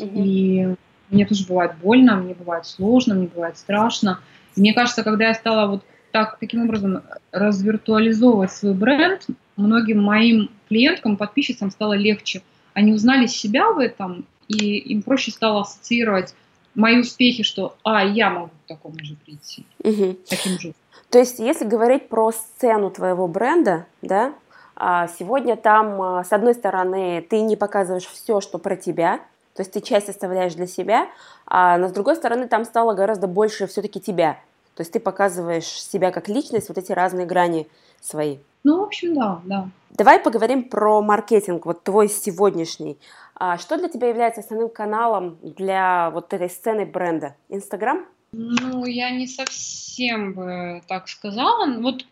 Угу. 0.00 0.10
И 0.24 0.74
мне 1.10 1.26
тоже 1.26 1.46
бывает 1.46 1.72
больно, 1.80 2.16
мне 2.16 2.34
бывает 2.34 2.66
сложно, 2.66 3.14
мне 3.14 3.28
бывает 3.28 3.56
страшно. 3.58 4.20
И 4.56 4.60
мне 4.60 4.74
кажется, 4.74 5.04
когда 5.04 5.28
я 5.28 5.34
стала 5.34 5.70
вот 5.70 5.84
так, 6.14 6.38
таким 6.38 6.62
образом 6.62 7.02
развиртуализовывать 7.32 8.52
свой 8.52 8.72
бренд, 8.72 9.26
многим 9.56 10.00
моим 10.00 10.48
клиенткам, 10.68 11.16
подписчицам 11.16 11.72
стало 11.72 11.94
легче. 11.94 12.42
Они 12.72 12.92
узнали 12.92 13.26
себя 13.26 13.72
в 13.72 13.80
этом, 13.80 14.24
и 14.46 14.78
им 14.78 15.02
проще 15.02 15.32
стало 15.32 15.62
ассоциировать 15.62 16.32
мои 16.76 17.00
успехи, 17.00 17.42
что 17.42 17.74
«а, 17.82 18.04
я 18.04 18.30
могу 18.30 18.50
к 18.50 18.68
такому 18.68 18.94
же 19.02 19.16
прийти», 19.26 19.66
угу. 19.82 20.16
таким 20.28 20.60
же. 20.60 20.72
То 21.10 21.18
есть, 21.18 21.40
если 21.40 21.64
говорить 21.64 22.08
про 22.08 22.30
сцену 22.30 22.92
твоего 22.92 23.26
бренда, 23.26 23.86
да, 24.00 24.34
а, 24.76 25.08
сегодня 25.18 25.56
там, 25.56 26.00
а, 26.00 26.22
с 26.22 26.32
одной 26.32 26.54
стороны, 26.54 27.26
ты 27.28 27.40
не 27.40 27.56
показываешь 27.56 28.06
все, 28.06 28.40
что 28.40 28.58
про 28.58 28.76
тебя, 28.76 29.18
то 29.56 29.62
есть 29.62 29.72
ты 29.72 29.80
часть 29.80 30.08
оставляешь 30.08 30.54
для 30.54 30.68
себя, 30.68 31.08
а 31.44 31.76
но 31.76 31.88
с 31.88 31.92
другой 31.92 32.14
стороны, 32.14 32.46
там 32.46 32.64
стало 32.64 32.94
гораздо 32.94 33.26
больше 33.26 33.66
все-таки 33.66 34.00
тебя. 34.00 34.38
То 34.74 34.80
есть 34.80 34.92
ты 34.92 35.00
показываешь 35.00 35.66
себя 35.66 36.10
как 36.10 36.28
личность, 36.28 36.68
вот 36.68 36.78
эти 36.78 36.92
разные 36.92 37.26
грани 37.26 37.68
свои. 38.00 38.38
Ну, 38.64 38.80
в 38.80 38.82
общем, 38.82 39.14
да, 39.14 39.40
да. 39.44 39.68
Давай 39.90 40.18
поговорим 40.18 40.64
про 40.64 41.00
маркетинг, 41.02 41.66
вот 41.66 41.84
твой 41.84 42.08
сегодняшний. 42.08 42.98
А 43.36 43.58
что 43.58 43.76
для 43.76 43.88
тебя 43.88 44.08
является 44.08 44.40
основным 44.40 44.68
каналом 44.68 45.38
для 45.42 46.10
вот 46.10 46.32
этой 46.32 46.50
сцены 46.50 46.86
бренда? 46.86 47.36
Инстаграм? 47.48 48.04
Ну, 48.32 48.84
я 48.86 49.10
не 49.10 49.28
совсем 49.28 50.32
бы 50.32 50.82
так 50.88 51.08
сказала. 51.08 51.66
Вот 51.80 52.04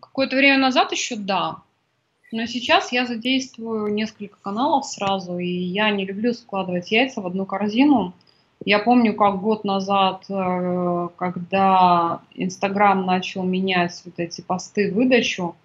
какое-то 0.00 0.36
время 0.36 0.58
назад 0.58 0.92
еще 0.92 1.16
да. 1.16 1.58
Но 2.32 2.46
сейчас 2.46 2.92
я 2.92 3.06
задействую 3.06 3.92
несколько 3.92 4.36
каналов 4.40 4.86
сразу, 4.86 5.38
и 5.38 5.46
я 5.46 5.90
не 5.90 6.04
люблю 6.04 6.32
складывать 6.32 6.90
яйца 6.92 7.20
в 7.20 7.26
одну 7.26 7.44
корзину. 7.44 8.12
Я 8.64 8.78
помню, 8.78 9.14
как 9.14 9.40
год 9.40 9.64
назад, 9.64 10.24
э, 10.28 11.08
когда 11.16 12.20
Инстаграм 12.34 13.06
начал 13.06 13.42
менять 13.42 14.00
вот 14.04 14.14
эти 14.18 14.42
посты 14.42 14.92
выдачу, 14.92 15.56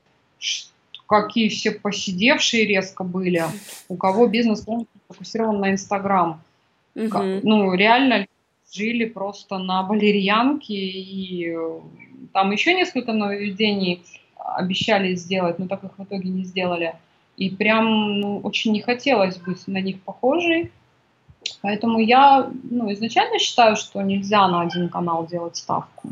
какие 1.07 1.49
все 1.49 1.71
посидевшие 1.71 2.65
резко 2.65 3.03
были, 3.03 3.43
у 3.89 3.97
кого 3.97 4.27
бизнес 4.27 4.61
полностью 4.61 5.01
фокусирован 5.09 5.59
на 5.59 5.71
Инстаграм. 5.71 6.41
Mm-hmm. 6.95 7.41
Ну, 7.43 7.73
реально 7.73 8.27
жили 8.71 9.05
просто 9.05 9.57
на 9.57 9.83
валерьянке, 9.83 10.73
и 10.73 11.53
э, 11.53 11.79
там 12.33 12.51
еще 12.51 12.73
несколько 12.73 13.11
нововведений 13.11 14.03
обещали 14.37 15.15
сделать, 15.15 15.59
но 15.59 15.67
так 15.67 15.83
их 15.83 15.91
в 15.97 16.03
итоге 16.03 16.29
не 16.29 16.43
сделали. 16.43 16.95
И 17.35 17.49
прям 17.49 18.19
ну, 18.21 18.39
очень 18.39 18.71
не 18.71 18.81
хотелось 18.81 19.37
быть 19.37 19.67
на 19.67 19.81
них 19.81 20.01
похожей. 20.01 20.71
Поэтому 21.61 21.99
я 21.99 22.49
ну, 22.63 22.91
изначально 22.93 23.39
считаю, 23.39 23.75
что 23.75 24.01
нельзя 24.01 24.47
на 24.47 24.61
один 24.61 24.89
канал 24.89 25.25
делать 25.27 25.57
ставку. 25.57 26.09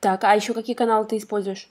Так, 0.00 0.24
а 0.24 0.34
еще 0.34 0.54
какие 0.54 0.76
каналы 0.76 1.06
ты 1.06 1.16
используешь? 1.16 1.68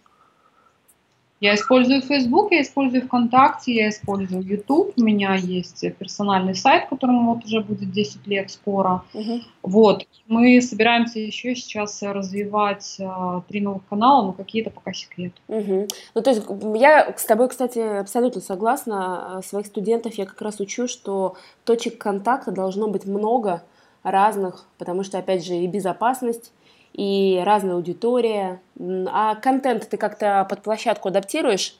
Я 1.46 1.54
использую 1.54 2.02
Facebook, 2.02 2.52
я 2.52 2.64
использую 2.64 3.04
ВКонтакте, 3.04 3.72
я 3.72 3.90
использую 3.90 4.42
YouTube. 4.42 4.94
У 4.98 5.02
меня 5.02 5.36
есть 5.36 5.86
персональный 6.00 6.56
сайт, 6.56 6.90
которому 6.90 7.36
вот 7.36 7.46
уже 7.46 7.62
будет 7.62 7.92
10 7.92 8.26
лет 8.26 8.50
скоро. 8.50 9.04
Угу. 9.14 9.42
Вот. 9.62 10.08
Мы 10.28 10.60
собираемся 10.60 11.20
еще 11.20 11.56
сейчас 11.56 12.02
развивать 12.02 12.96
э, 12.98 13.42
три 13.48 13.62
новых 13.62 13.86
канала, 13.88 14.26
но 14.26 14.34
какие-то 14.34 14.72
пока 14.72 14.92
секрет. 14.92 15.34
Угу. 15.48 15.88
Ну, 16.16 16.22
то 16.24 16.30
есть 16.32 16.42
я 16.82 17.14
с 17.16 17.26
тобой, 17.26 17.48
кстати, 17.50 17.78
абсолютно 17.78 18.42
согласна. 18.42 19.42
Своих 19.46 19.68
студентов 19.68 20.16
я 20.16 20.26
как 20.26 20.42
раз 20.42 20.60
учу, 20.60 20.88
что 20.88 21.36
точек 21.64 22.00
контакта 22.00 22.52
должно 22.52 22.88
быть 22.88 23.06
много 23.06 23.62
разных, 24.02 24.66
потому 24.80 25.04
что, 25.04 25.20
опять 25.20 25.46
же, 25.46 25.54
и 25.54 25.68
безопасность, 25.68 26.52
и 26.96 27.42
разная 27.44 27.76
аудитория. 27.76 28.62
А 28.80 29.36
контент 29.36 29.90
ты 29.90 29.98
как-то 29.98 30.46
под 30.50 30.62
площадку 30.62 31.10
адаптируешь? 31.10 31.76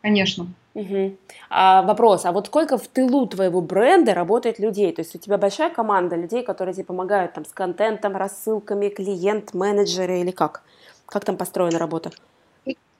Конечно. 0.00 0.48
Угу. 0.74 1.16
А 1.50 1.82
вопрос, 1.82 2.24
а 2.24 2.32
вот 2.32 2.46
сколько 2.48 2.76
в 2.76 2.88
тылу 2.88 3.26
твоего 3.26 3.60
бренда 3.60 4.14
работает 4.14 4.58
людей? 4.58 4.92
То 4.92 5.02
есть 5.02 5.14
у 5.14 5.18
тебя 5.18 5.38
большая 5.38 5.70
команда 5.70 6.16
людей, 6.16 6.42
которые 6.42 6.74
тебе 6.74 6.84
помогают 6.84 7.34
там 7.34 7.44
с 7.44 7.52
контентом, 7.52 8.16
рассылками, 8.16 8.88
клиент, 8.88 9.54
менеджеры 9.54 10.20
или 10.20 10.32
как? 10.32 10.62
Как 11.06 11.24
там 11.24 11.36
построена 11.36 11.78
работа? 11.78 12.10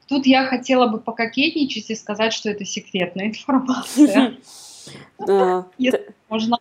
Тут 0.07 0.27
я 0.27 0.45
хотела 0.45 0.89
бы 0.89 1.01
пококетничать 1.01 1.91
и 1.91 1.95
сказать, 1.97 2.33
что 2.33 2.51
это 2.51 2.65
секретная 2.65 3.27
информация. 3.29 4.35
Можно. 6.29 6.59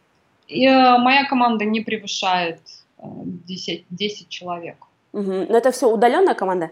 Э, 0.47 0.97
моя 0.97 1.25
команда 1.25 1.65
не 1.65 1.81
превышает 1.81 2.59
10, 3.01 3.85
10 3.89 4.29
человек. 4.29 4.77
Угу. 5.13 5.47
Но 5.49 5.57
это 5.57 5.71
все 5.71 5.89
удаленная 5.89 6.35
команда? 6.35 6.71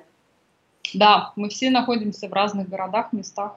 Да, 0.94 1.34
мы 1.36 1.50
все 1.50 1.70
находимся 1.70 2.28
в 2.28 2.34
разных 2.34 2.70
городах, 2.70 3.14
местах. 3.14 3.56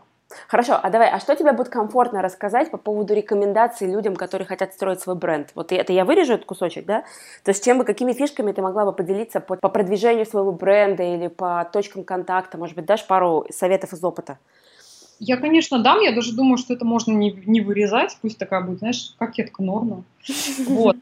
Хорошо, 0.48 0.78
а 0.82 0.90
давай, 0.90 1.10
а 1.10 1.20
что 1.20 1.34
тебе 1.36 1.52
будет 1.52 1.68
комфортно 1.68 2.22
рассказать 2.22 2.70
по 2.70 2.78
поводу 2.78 3.14
рекомендаций 3.14 3.90
людям, 3.90 4.16
которые 4.16 4.46
хотят 4.46 4.72
строить 4.72 5.00
свой 5.00 5.14
бренд? 5.14 5.50
Вот 5.54 5.72
это 5.72 5.92
я 5.92 6.04
вырежу 6.04 6.34
этот 6.34 6.46
кусочек, 6.46 6.86
да? 6.86 7.04
То 7.44 7.50
есть 7.50 7.64
чем 7.64 7.78
бы, 7.78 7.84
какими 7.84 8.12
фишками 8.12 8.52
ты 8.52 8.62
могла 8.62 8.84
бы 8.84 8.92
поделиться 8.92 9.40
по, 9.40 9.56
по 9.56 9.68
продвижению 9.68 10.26
своего 10.26 10.52
бренда 10.52 11.02
или 11.02 11.28
по 11.28 11.68
точкам 11.70 12.04
контакта? 12.04 12.58
Может 12.58 12.76
быть, 12.76 12.86
дашь 12.86 13.06
пару 13.06 13.46
советов 13.50 13.92
из 13.92 14.02
опыта? 14.02 14.38
Я, 15.18 15.36
конечно, 15.36 15.82
дам, 15.82 16.00
я 16.00 16.12
даже 16.12 16.34
думаю, 16.34 16.56
что 16.58 16.74
это 16.74 16.84
можно 16.84 17.12
не, 17.12 17.30
не 17.46 17.60
вырезать, 17.60 18.16
пусть 18.20 18.38
такая 18.38 18.62
будет, 18.62 18.78
знаешь, 18.78 19.14
кокетка 19.18 19.62
норма. 19.62 20.02
Вот. 20.66 20.96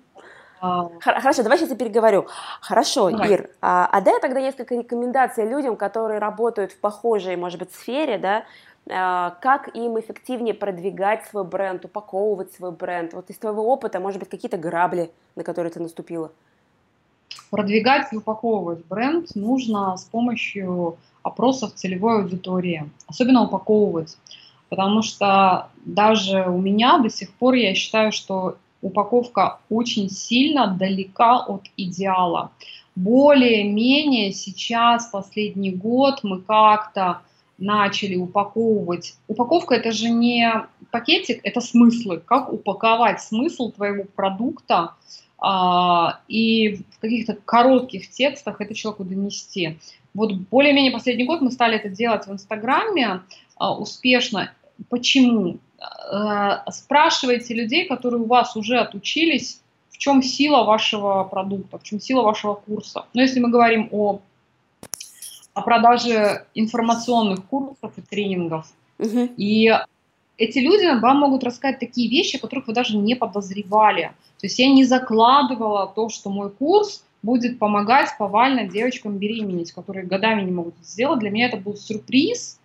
Хорошо, 0.61 1.43
давай 1.43 1.59
сейчас 1.59 1.71
я 1.71 1.77
переговорю. 1.77 2.27
Хорошо, 2.61 3.11
давай. 3.11 3.31
Ир, 3.31 3.51
а, 3.63 3.89
а 3.91 4.01
дай 4.01 4.21
тогда 4.21 4.41
несколько 4.41 4.75
рекомендаций 4.75 5.49
людям, 5.49 5.77
которые 5.77 6.19
работают 6.19 6.73
в 6.73 6.79
похожей, 6.79 7.37
может 7.37 7.59
быть, 7.59 7.73
сфере, 7.73 8.19
да, 8.19 8.45
а, 8.89 9.37
как 9.41 9.75
им 9.75 9.99
эффективнее 9.99 10.55
продвигать 10.55 11.25
свой 11.27 11.45
бренд, 11.45 11.85
упаковывать 11.85 12.53
свой 12.53 12.73
бренд? 12.73 13.15
Вот 13.15 13.31
из 13.31 13.39
твоего 13.39 13.67
опыта, 13.73 14.01
может 14.01 14.21
быть, 14.21 14.29
какие-то 14.29 14.59
грабли, 14.59 15.11
на 15.37 15.45
которые 15.45 15.73
ты 15.73 15.81
наступила? 15.81 16.31
Продвигать 17.51 18.13
и 18.13 18.17
упаковывать 18.17 18.85
бренд 18.87 19.35
нужно 19.35 19.97
с 19.97 20.05
помощью 20.05 20.99
опросов 21.23 21.75
целевой 21.75 22.23
аудитории, 22.23 22.91
особенно 23.07 23.43
упаковывать, 23.43 24.17
потому 24.69 25.03
что 25.03 25.69
даже 25.85 26.47
у 26.49 26.59
меня 26.59 26.99
до 26.99 27.11
сих 27.11 27.33
пор 27.33 27.55
я 27.55 27.75
считаю, 27.75 28.13
что 28.13 28.57
упаковка 28.83 29.59
очень 29.68 30.11
сильно 30.11 30.66
далека 30.66 31.39
от 31.39 31.62
идеала. 31.76 32.51
Более-менее 32.97 34.33
сейчас, 34.33 35.07
последний 35.07 35.70
год, 35.70 36.20
мы 36.22 36.41
как-то 36.41 37.22
начали 37.59 38.16
упаковывать. 38.16 39.14
Упаковка 39.28 39.74
это 39.74 39.93
же 39.93 40.09
не 40.09 40.51
пакетик, 40.91 41.41
это 41.45 41.61
смыслы. 41.61 42.18
Как 42.18 42.53
упаковать 42.53 43.20
смысл 43.20 43.70
твоего 43.70 44.05
продукта 44.05 44.95
а, 45.39 46.20
и 46.28 46.83
в 46.91 47.01
каких-то 47.01 47.35
коротких 47.35 48.11
текстах 48.11 48.61
это 48.61 48.74
человеку 48.74 49.05
донести. 49.05 49.78
Вот 50.14 50.33
более-менее 50.33 50.93
последний 50.93 51.24
год 51.24 51.41
мы 51.41 51.51
стали 51.53 51.76
это 51.76 51.89
делать 51.89 52.26
в 52.26 52.33
Инстаграме 52.33 53.22
а, 53.57 53.76
успешно. 53.76 54.53
Почему? 54.89 55.59
Э, 56.12 56.59
спрашивайте 56.70 57.55
людей, 57.55 57.87
которые 57.87 58.22
у 58.22 58.26
вас 58.26 58.57
уже 58.57 58.78
отучились, 58.78 59.61
в 59.91 59.99
чем 59.99 60.22
сила 60.22 60.64
вашего 60.64 61.24
продукта, 61.24 61.78
в 61.78 61.83
чем 61.83 62.01
сила 62.01 62.22
вашего 62.22 62.55
курса. 62.55 63.05
Но 63.14 63.22
если 63.22 63.41
мы 63.41 63.51
говорим 63.51 63.89
о, 63.93 64.20
о 65.55 65.62
продаже 65.62 66.47
информационных 66.55 67.45
курсов 67.45 67.93
и 67.97 68.01
тренингов, 68.01 68.72
угу. 68.99 69.28
и 69.37 69.72
эти 70.39 70.59
люди 70.59 71.01
вам 71.01 71.18
могут 71.18 71.45
рассказать 71.45 71.81
такие 71.81 72.09
вещи, 72.09 72.37
о 72.37 72.41
которых 72.41 72.66
вы 72.66 72.72
даже 72.72 72.97
не 72.97 73.14
подозревали. 73.14 74.12
То 74.39 74.47
есть 74.47 74.59
я 74.59 74.70
не 74.70 74.85
закладывала 74.85 75.87
то, 75.87 76.09
что 76.09 76.31
мой 76.31 76.51
курс 76.51 77.05
будет 77.22 77.59
помогать 77.59 78.09
повально 78.18 78.66
девочкам 78.66 79.18
беременеть, 79.18 79.72
которые 79.72 80.07
годами 80.07 80.43
не 80.43 80.51
могут 80.51 80.74
сделать. 80.83 81.20
Для 81.20 81.31
меня 81.31 81.49
это 81.49 81.59
был 81.59 81.76
сюрприз, 81.76 82.60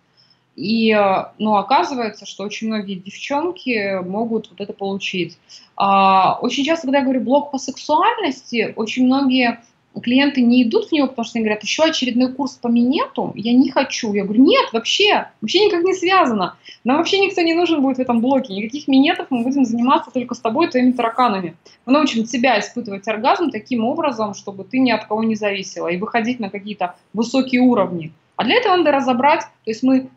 и 0.56 0.90
э, 0.90 1.26
ну, 1.38 1.56
оказывается, 1.56 2.24
что 2.24 2.44
очень 2.44 2.68
многие 2.68 2.94
девчонки 2.94 4.02
могут 4.02 4.48
вот 4.50 4.60
это 4.60 4.72
получить. 4.72 5.38
А, 5.76 6.38
очень 6.40 6.64
часто, 6.64 6.86
когда 6.86 6.98
я 6.98 7.04
говорю 7.04 7.20
блог 7.20 7.50
по 7.50 7.58
сексуальности, 7.58 8.72
очень 8.74 9.04
многие 9.04 9.60
клиенты 10.00 10.42
не 10.42 10.62
идут 10.62 10.88
в 10.88 10.92
него, 10.92 11.08
потому 11.08 11.24
что 11.24 11.38
они 11.38 11.44
говорят, 11.44 11.62
еще 11.62 11.84
очередной 11.84 12.32
курс 12.32 12.52
по 12.54 12.68
минету, 12.68 13.32
я 13.34 13.52
не 13.52 13.70
хочу. 13.70 14.12
Я 14.12 14.24
говорю, 14.24 14.42
нет, 14.44 14.68
вообще, 14.72 15.28
вообще 15.40 15.66
никак 15.66 15.84
не 15.84 15.94
связано. 15.94 16.56
Нам 16.84 16.98
вообще 16.98 17.18
никто 17.18 17.40
не 17.42 17.54
нужен 17.54 17.82
будет 17.82 17.98
в 17.98 18.00
этом 18.00 18.20
блоке. 18.20 18.54
Никаких 18.54 18.88
минетов 18.88 19.26
мы 19.30 19.42
будем 19.42 19.64
заниматься 19.64 20.10
только 20.10 20.34
с 20.34 20.40
тобой 20.40 20.66
и 20.66 20.70
твоими 20.70 20.92
тараканами. 20.92 21.56
Мы 21.86 21.92
научим 21.92 22.24
тебя 22.24 22.58
испытывать 22.60 23.08
оргазм 23.08 23.50
таким 23.50 23.84
образом, 23.84 24.34
чтобы 24.34 24.64
ты 24.64 24.78
ни 24.78 24.90
от 24.90 25.06
кого 25.06 25.22
не 25.22 25.34
зависела 25.34 25.88
и 25.88 25.96
выходить 25.96 26.40
на 26.40 26.50
какие-то 26.50 26.96
высокие 27.12 27.60
уровни. 27.62 28.12
А 28.36 28.44
для 28.44 28.56
этого 28.56 28.76
надо 28.76 28.92
разобрать, 28.92 29.40
то 29.40 29.70
есть 29.70 29.82
мы 29.82 30.10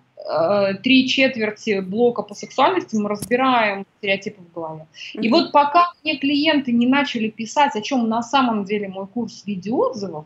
три 0.84 1.08
четверти 1.08 1.80
блока 1.80 2.22
по 2.22 2.36
сексуальности 2.36 2.96
мы 2.96 3.10
разбираем 3.10 3.86
стереотипы 3.98 4.42
в 4.42 4.54
голове. 4.54 4.86
Mm-hmm. 5.16 5.22
И 5.22 5.30
вот 5.30 5.52
пока 5.52 5.92
мне 6.04 6.18
клиенты 6.18 6.72
не 6.72 6.86
начали 6.86 7.30
писать, 7.30 7.76
о 7.76 7.82
чем 7.82 8.08
на 8.08 8.22
самом 8.22 8.66
деле 8.66 8.90
мой 8.90 9.08
курс 9.08 9.44
видеоотзывов, 9.46 10.26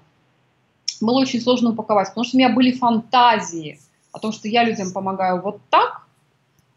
было 1.00 1.20
очень 1.20 1.42
сложно 1.42 1.72
упаковать, 1.72 2.10
потому 2.10 2.26
что 2.26 2.36
у 2.36 2.40
меня 2.40 2.50
были 2.50 2.72
фантазии 2.72 3.80
о 4.12 4.20
том, 4.20 4.32
что 4.32 4.48
я 4.48 4.64
людям 4.64 4.92
помогаю 4.92 5.42
вот 5.42 5.60
так, 5.70 6.03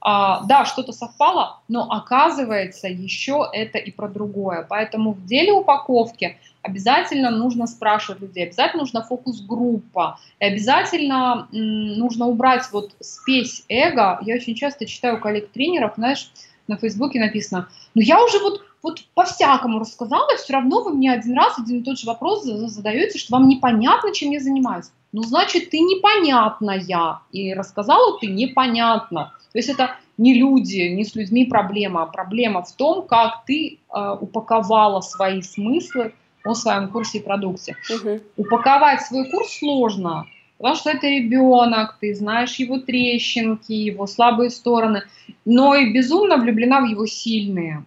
а, 0.08 0.44
да, 0.44 0.64
что-то 0.64 0.92
совпало, 0.92 1.58
но 1.66 1.90
оказывается 1.90 2.86
еще 2.86 3.50
это 3.52 3.78
и 3.78 3.90
про 3.90 4.06
другое. 4.06 4.64
Поэтому 4.68 5.10
в 5.10 5.26
деле 5.26 5.50
упаковки 5.50 6.38
обязательно 6.62 7.32
нужно 7.32 7.66
спрашивать 7.66 8.20
людей, 8.20 8.44
обязательно 8.44 8.84
нужна 8.84 9.02
фокус-группа, 9.02 10.20
и 10.38 10.44
обязательно 10.44 11.48
нужно 11.50 12.26
убрать 12.26 12.68
вот 12.70 12.92
спесь 13.00 13.64
эго. 13.68 14.20
Я 14.22 14.36
очень 14.36 14.54
часто 14.54 14.86
читаю 14.86 15.20
коллег-тренеров, 15.20 15.94
знаешь, 15.96 16.30
на 16.68 16.76
Фейсбуке 16.76 17.18
написано, 17.18 17.68
ну 17.96 18.00
я 18.00 18.22
уже 18.22 18.38
вот, 18.38 18.62
вот 18.84 19.04
по-всякому 19.14 19.80
рассказала, 19.80 20.36
все 20.36 20.52
равно 20.52 20.84
вы 20.84 20.94
мне 20.94 21.12
один 21.12 21.36
раз 21.36 21.58
один 21.58 21.80
и 21.80 21.82
тот 21.82 21.98
же 21.98 22.06
вопрос 22.06 22.44
задаете, 22.44 23.18
что 23.18 23.32
вам 23.32 23.48
непонятно, 23.48 24.14
чем 24.14 24.30
я 24.30 24.38
занимаюсь. 24.38 24.86
Ну, 25.12 25.22
значит, 25.22 25.70
ты 25.70 25.78
непонятная, 25.80 27.20
и 27.32 27.54
рассказала 27.54 28.18
ты 28.18 28.26
непонятно. 28.26 29.32
То 29.52 29.58
есть 29.58 29.68
это 29.68 29.96
не 30.18 30.34
люди, 30.34 30.88
не 30.88 31.04
с 31.04 31.14
людьми 31.14 31.44
проблема, 31.46 32.02
а 32.02 32.06
проблема 32.06 32.62
в 32.62 32.72
том, 32.72 33.06
как 33.06 33.44
ты 33.46 33.78
э, 33.94 34.16
упаковала 34.20 35.00
свои 35.00 35.42
смыслы 35.42 36.12
о 36.44 36.54
своем 36.54 36.88
курсе 36.88 37.18
и 37.18 37.22
продукте. 37.22 37.76
Угу. 37.90 38.20
Упаковать 38.36 39.02
свой 39.02 39.30
курс 39.30 39.58
сложно, 39.58 40.26
потому 40.58 40.76
что 40.76 40.90
это 40.90 41.06
ребенок, 41.06 41.98
ты 42.00 42.14
знаешь 42.14 42.56
его 42.56 42.78
трещинки, 42.78 43.72
его 43.72 44.06
слабые 44.06 44.50
стороны, 44.50 45.02
но 45.44 45.74
и 45.74 45.92
безумно 45.92 46.36
влюблена 46.36 46.80
в 46.80 46.84
его 46.84 47.06
сильные. 47.06 47.84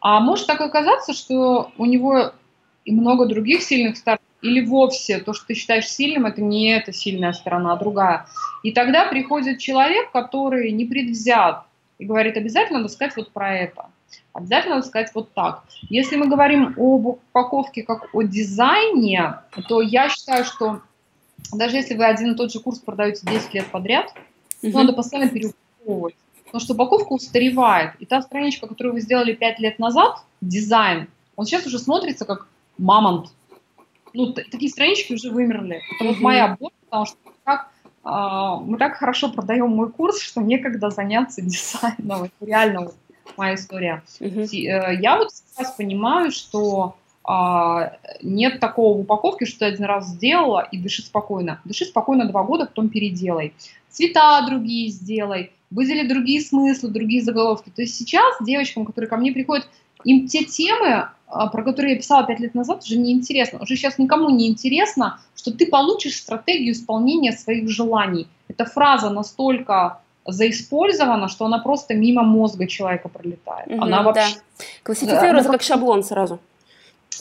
А 0.00 0.20
может 0.20 0.46
так 0.46 0.60
оказаться, 0.60 1.12
что 1.12 1.72
у 1.78 1.86
него 1.86 2.32
и 2.84 2.92
много 2.92 3.26
других 3.26 3.62
сильных 3.62 3.96
сторон, 3.96 4.18
или 4.44 4.64
вовсе 4.64 5.20
то, 5.20 5.32
что 5.32 5.46
ты 5.46 5.54
считаешь 5.54 5.88
сильным, 5.88 6.26
это 6.26 6.42
не 6.42 6.68
эта 6.70 6.92
сильная 6.92 7.32
сторона, 7.32 7.72
а 7.72 7.76
другая. 7.76 8.26
И 8.62 8.72
тогда 8.72 9.06
приходит 9.06 9.58
человек, 9.58 10.10
который 10.12 10.70
не 10.70 10.84
предвзят 10.84 11.64
и 11.98 12.04
говорит, 12.04 12.36
обязательно 12.36 12.80
надо 12.80 12.92
сказать 12.92 13.16
вот 13.16 13.30
про 13.32 13.56
это. 13.56 13.86
Обязательно 14.34 14.76
надо 14.76 14.86
сказать 14.86 15.10
вот 15.14 15.32
так. 15.32 15.64
Если 15.88 16.16
мы 16.16 16.28
говорим 16.28 16.74
об 16.76 17.06
упаковке 17.06 17.82
как 17.84 18.14
о 18.14 18.22
дизайне, 18.22 19.36
то 19.66 19.80
я 19.80 20.10
считаю, 20.10 20.44
что 20.44 20.82
даже 21.52 21.76
если 21.76 21.94
вы 21.94 22.04
один 22.04 22.32
и 22.32 22.36
тот 22.36 22.52
же 22.52 22.60
курс 22.60 22.80
продаете 22.80 23.26
10 23.26 23.54
лет 23.54 23.66
подряд, 23.68 24.12
mm-hmm. 24.62 24.72
то 24.72 24.78
надо 24.78 24.92
постоянно 24.92 25.30
переупаковывать. 25.30 26.16
Потому 26.44 26.60
что 26.60 26.74
упаковка 26.74 27.14
устаревает. 27.14 27.92
И 27.98 28.04
та 28.04 28.20
страничка, 28.20 28.66
которую 28.66 28.92
вы 28.92 29.00
сделали 29.00 29.32
5 29.32 29.58
лет 29.60 29.78
назад, 29.78 30.18
дизайн, 30.42 31.08
он 31.34 31.46
сейчас 31.46 31.66
уже 31.66 31.78
смотрится 31.78 32.26
как 32.26 32.46
мамонт 32.76 33.30
ну, 34.14 34.32
такие 34.32 34.70
странички 34.70 35.12
уже 35.12 35.30
вымерли. 35.30 35.82
Это 35.94 36.08
вот 36.08 36.20
моя 36.20 36.56
боль, 36.58 36.70
потому 36.84 37.06
что 37.06 37.16
как, 37.42 37.70
э, 38.04 38.64
мы 38.64 38.78
так 38.78 38.94
хорошо 38.94 39.30
продаем 39.30 39.70
мой 39.70 39.90
курс, 39.90 40.20
что 40.20 40.40
некогда 40.40 40.90
заняться 40.90 41.42
дизайном. 41.42 42.24
Это 42.24 42.32
реально 42.40 42.80
вот 42.82 42.94
моя 43.36 43.54
история. 43.56 44.02
Uh-huh. 44.20 44.94
Я 45.00 45.16
вот 45.16 45.32
сейчас 45.32 45.72
понимаю, 45.72 46.30
что 46.30 46.94
э, 47.28 47.90
нет 48.22 48.60
такого 48.60 48.96
в 48.96 49.00
упаковке, 49.00 49.46
что 49.46 49.60
ты 49.60 49.64
один 49.66 49.84
раз 49.84 50.08
сделала 50.08 50.66
и 50.70 50.78
дыши 50.78 51.02
спокойно. 51.02 51.60
Дыши 51.64 51.84
спокойно 51.84 52.26
два 52.26 52.44
года, 52.44 52.66
потом 52.66 52.88
переделай. 52.88 53.52
Цвета 53.90 54.44
другие 54.46 54.90
сделай, 54.90 55.52
выдели 55.70 56.06
другие 56.06 56.40
смыслы, 56.40 56.90
другие 56.90 57.22
заголовки. 57.22 57.70
То 57.70 57.82
есть 57.82 57.96
сейчас 57.96 58.36
девочкам, 58.40 58.84
которые 58.84 59.08
ко 59.08 59.16
мне 59.16 59.32
приходят, 59.32 59.68
им 60.04 60.28
те 60.28 60.44
темы, 60.44 61.08
а, 61.23 61.23
про 61.52 61.62
которые 61.62 61.94
я 61.94 61.98
писала 61.98 62.24
пять 62.26 62.40
лет 62.40 62.54
назад, 62.54 62.82
уже 62.84 62.96
не 62.96 63.12
интересно. 63.12 63.58
Уже 63.60 63.76
сейчас 63.76 63.98
никому 63.98 64.30
не 64.30 64.48
интересно, 64.48 65.20
что 65.34 65.50
ты 65.52 65.66
получишь 65.66 66.16
стратегию 66.16 66.72
исполнения 66.72 67.32
своих 67.32 67.68
желаний. 67.68 68.26
Эта 68.48 68.64
фраза 68.64 69.10
настолько 69.10 70.00
заиспользована, 70.26 71.28
что 71.28 71.44
она 71.44 71.58
просто 71.58 71.94
мимо 71.94 72.22
мозга 72.22 72.66
человека 72.66 73.08
пролетает. 73.08 73.68
Угу, 73.68 73.82
она 73.82 74.02
вообще... 74.02 74.34
Да. 74.34 74.64
Классифицируется 74.82 75.50
да, 75.50 75.58
как 75.58 75.62
шаблон 75.62 76.02
сразу. 76.02 76.38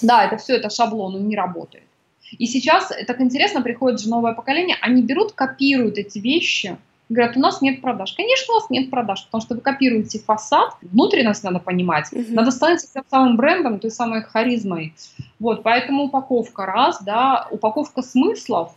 Да, 0.01 0.25
это 0.25 0.37
все, 0.37 0.55
это 0.55 0.69
шаблон, 0.69 1.15
он 1.15 1.27
не 1.27 1.35
работает. 1.35 1.83
И 2.31 2.45
сейчас, 2.47 2.91
так 3.07 3.21
интересно, 3.21 3.61
приходит 3.61 3.99
же 3.99 4.09
новое 4.09 4.33
поколение, 4.33 4.77
они 4.81 5.01
берут, 5.01 5.33
копируют 5.33 5.97
эти 5.97 6.19
вещи, 6.19 6.77
Говорят, 7.13 7.37
у 7.37 7.39
нас 7.39 7.61
нет 7.61 7.79
продаж. 7.79 8.13
Конечно, 8.13 8.53
у 8.53 8.57
вас 8.57 8.71
нет 8.71 8.89
продаж, 8.89 9.25
потому 9.25 9.43
что 9.43 9.53
вы 9.53 9.61
копируете 9.61 10.17
фасад, 10.17 10.73
внутренность 10.81 11.43
надо 11.43 11.59
понимать, 11.59 12.11
угу. 12.11 12.23
надо 12.29 12.49
становиться 12.49 12.91
тем 12.91 13.03
самым 13.07 13.37
брендом, 13.37 13.77
той 13.77 13.91
самой 13.91 14.23
харизмой. 14.23 14.95
Вот, 15.39 15.61
поэтому 15.61 16.05
упаковка 16.05 16.65
раз, 16.65 17.03
да, 17.03 17.47
упаковка 17.51 18.01
смыслов, 18.01 18.73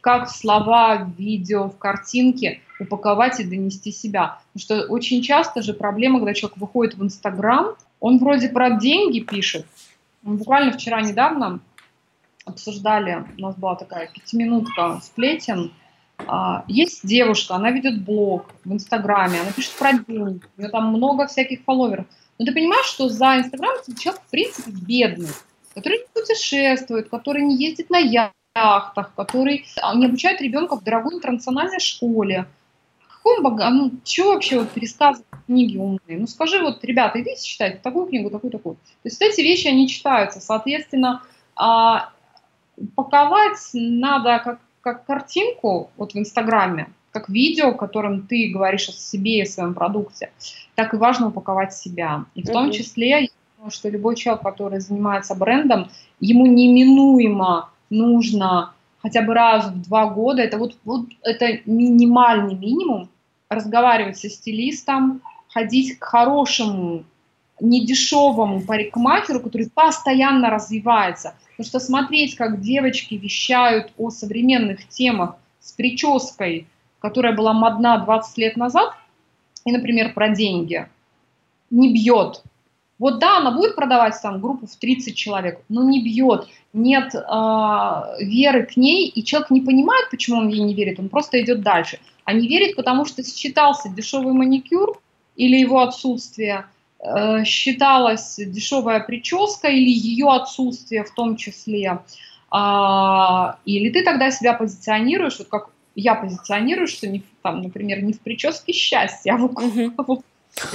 как 0.00 0.30
слова, 0.30 1.06
видео, 1.18 1.68
в 1.68 1.76
картинке 1.76 2.62
упаковать 2.80 3.40
и 3.40 3.44
донести 3.44 3.92
себя. 3.92 4.38
Потому 4.54 4.86
что 4.86 4.90
очень 4.90 5.20
часто 5.20 5.60
же 5.60 5.74
проблема, 5.74 6.18
когда 6.18 6.32
человек 6.32 6.56
выходит 6.56 6.94
в 6.94 7.04
Инстаграм, 7.04 7.74
он 8.00 8.18
вроде 8.18 8.48
про 8.48 8.70
деньги 8.70 9.20
пишет. 9.20 9.66
Буквально 10.22 10.72
вчера 10.72 11.02
недавно 11.02 11.60
обсуждали, 12.46 13.24
у 13.36 13.42
нас 13.42 13.54
была 13.54 13.74
такая 13.74 14.08
пятиминутка 14.08 14.98
сплетен, 15.02 15.72
есть 16.66 17.06
девушка, 17.06 17.54
она 17.54 17.70
ведет 17.70 18.02
блог 18.02 18.46
в 18.64 18.72
Инстаграме, 18.72 19.40
она 19.40 19.52
пишет 19.52 19.72
про 19.72 19.92
деньги, 19.92 20.42
у 20.56 20.60
нее 20.60 20.70
там 20.70 20.88
много 20.88 21.26
всяких 21.26 21.62
фолловеров. 21.64 22.06
Но 22.38 22.44
ты 22.44 22.52
понимаешь, 22.52 22.86
что 22.86 23.08
за 23.08 23.38
Инстаграм 23.38 23.76
человек, 23.98 24.22
в 24.22 24.30
принципе, 24.30 24.70
бедный, 24.70 25.28
который 25.74 25.98
не 25.98 26.06
путешествует, 26.12 27.08
который 27.08 27.42
не 27.42 27.56
ездит 27.56 27.90
на 27.90 27.98
яхтах, 27.98 29.14
который 29.14 29.64
а, 29.80 29.94
не 29.94 30.06
обучает 30.06 30.40
ребенка 30.40 30.76
в 30.76 30.84
дорогой 30.84 31.14
интернациональной 31.14 31.80
школе. 31.80 32.46
Какой 33.08 33.42
бога... 33.42 33.68
Ну, 33.70 33.92
что 34.04 34.34
вообще 34.34 34.58
вот 34.58 34.70
пересказывать 34.70 35.26
книги 35.46 35.78
умные? 35.78 36.18
Ну, 36.18 36.26
скажи 36.26 36.60
вот, 36.60 36.84
ребята, 36.84 37.20
идите 37.20 37.42
читать 37.42 37.82
такую 37.82 38.06
книгу, 38.06 38.30
такую, 38.30 38.50
такую. 38.50 38.74
То 38.74 38.80
есть 39.04 39.20
эти 39.20 39.40
вещи, 39.40 39.68
они 39.68 39.88
читаются. 39.88 40.40
Соответственно, 40.40 41.22
а, 41.54 42.10
упаковать 42.76 43.58
надо 43.72 44.40
как 44.44 44.60
как 44.86 45.04
картинку 45.04 45.90
вот 45.96 46.14
в 46.14 46.16
Инстаграме, 46.16 46.86
как 47.10 47.28
видео, 47.28 47.72
в 47.72 47.76
котором 47.76 48.24
ты 48.28 48.52
говоришь 48.54 48.88
о 48.88 48.92
себе 48.92 49.38
и 49.38 49.42
о 49.42 49.46
своем 49.46 49.74
продукте, 49.74 50.30
так 50.76 50.94
и 50.94 50.96
важно 50.96 51.26
упаковать 51.26 51.74
себя. 51.74 52.26
И 52.36 52.42
в 52.44 52.46
том 52.52 52.70
числе, 52.70 53.08
я 53.08 53.28
думаю, 53.56 53.72
что 53.72 53.88
любой 53.88 54.14
человек, 54.14 54.44
который 54.44 54.78
занимается 54.78 55.34
брендом, 55.34 55.90
ему 56.20 56.46
неминуемо 56.46 57.70
нужно 57.90 58.74
хотя 59.02 59.22
бы 59.22 59.34
раз 59.34 59.66
в 59.66 59.82
два 59.88 60.06
года, 60.06 60.42
это 60.42 60.56
вот, 60.56 60.76
вот 60.84 61.06
это 61.22 61.58
минимальный 61.66 62.54
минимум, 62.54 63.08
разговаривать 63.48 64.18
со 64.18 64.28
стилистом, 64.28 65.20
ходить 65.48 65.98
к 65.98 66.04
хорошему, 66.04 67.02
недешевому 67.60 68.60
парикмахеру, 68.60 69.40
который 69.40 69.70
постоянно 69.70 70.50
развивается– 70.50 71.34
Потому 71.56 71.68
что 71.68 71.80
смотреть, 71.80 72.36
как 72.36 72.60
девочки 72.60 73.14
вещают 73.14 73.90
о 73.96 74.10
современных 74.10 74.86
темах 74.88 75.36
с 75.58 75.72
прической, 75.72 76.66
которая 76.98 77.34
была 77.34 77.54
модна 77.54 77.96
20 77.96 78.36
лет 78.38 78.56
назад, 78.56 78.92
и, 79.64 79.72
например, 79.72 80.12
про 80.12 80.28
деньги, 80.28 80.86
не 81.70 81.92
бьет. 81.94 82.42
Вот 82.98 83.18
да, 83.20 83.38
она 83.38 83.52
будет 83.52 83.74
продавать 83.74 84.20
там 84.20 84.40
группу 84.40 84.66
в 84.66 84.76
30 84.76 85.16
человек, 85.16 85.60
но 85.70 85.82
не 85.82 86.04
бьет, 86.04 86.46
нет 86.74 87.14
э, 87.14 87.18
веры 88.20 88.66
к 88.66 88.76
ней, 88.76 89.08
и 89.08 89.24
человек 89.24 89.50
не 89.50 89.62
понимает, 89.62 90.10
почему 90.10 90.40
он 90.40 90.48
ей 90.48 90.60
не 90.60 90.74
верит, 90.74 91.00
он 91.00 91.08
просто 91.08 91.40
идет 91.42 91.62
дальше. 91.62 91.98
А 92.24 92.34
не 92.34 92.48
верит, 92.48 92.76
потому 92.76 93.06
что 93.06 93.22
считался 93.22 93.88
дешевый 93.88 94.34
маникюр 94.34 95.00
или 95.36 95.56
его 95.56 95.80
отсутствие– 95.80 96.66
считалась 97.44 98.36
дешевая 98.38 99.00
прическа 99.00 99.68
или 99.68 99.90
ее 99.90 100.28
отсутствие 100.30 101.04
в 101.04 101.10
том 101.12 101.36
числе. 101.36 102.00
А, 102.50 103.58
или 103.64 103.90
ты 103.90 104.02
тогда 104.02 104.30
себя 104.30 104.54
позиционируешь, 104.54 105.38
вот 105.38 105.48
как 105.48 105.70
я 105.94 106.14
позиционирую, 106.14 106.86
что, 106.86 107.06
не, 107.06 107.22
там, 107.42 107.62
например, 107.62 108.02
не 108.02 108.12
в 108.12 108.20
прическе 108.20 108.72
счастья, 108.72 109.34
а 109.34 109.36
в, 109.36 109.44
угу. 109.44 110.22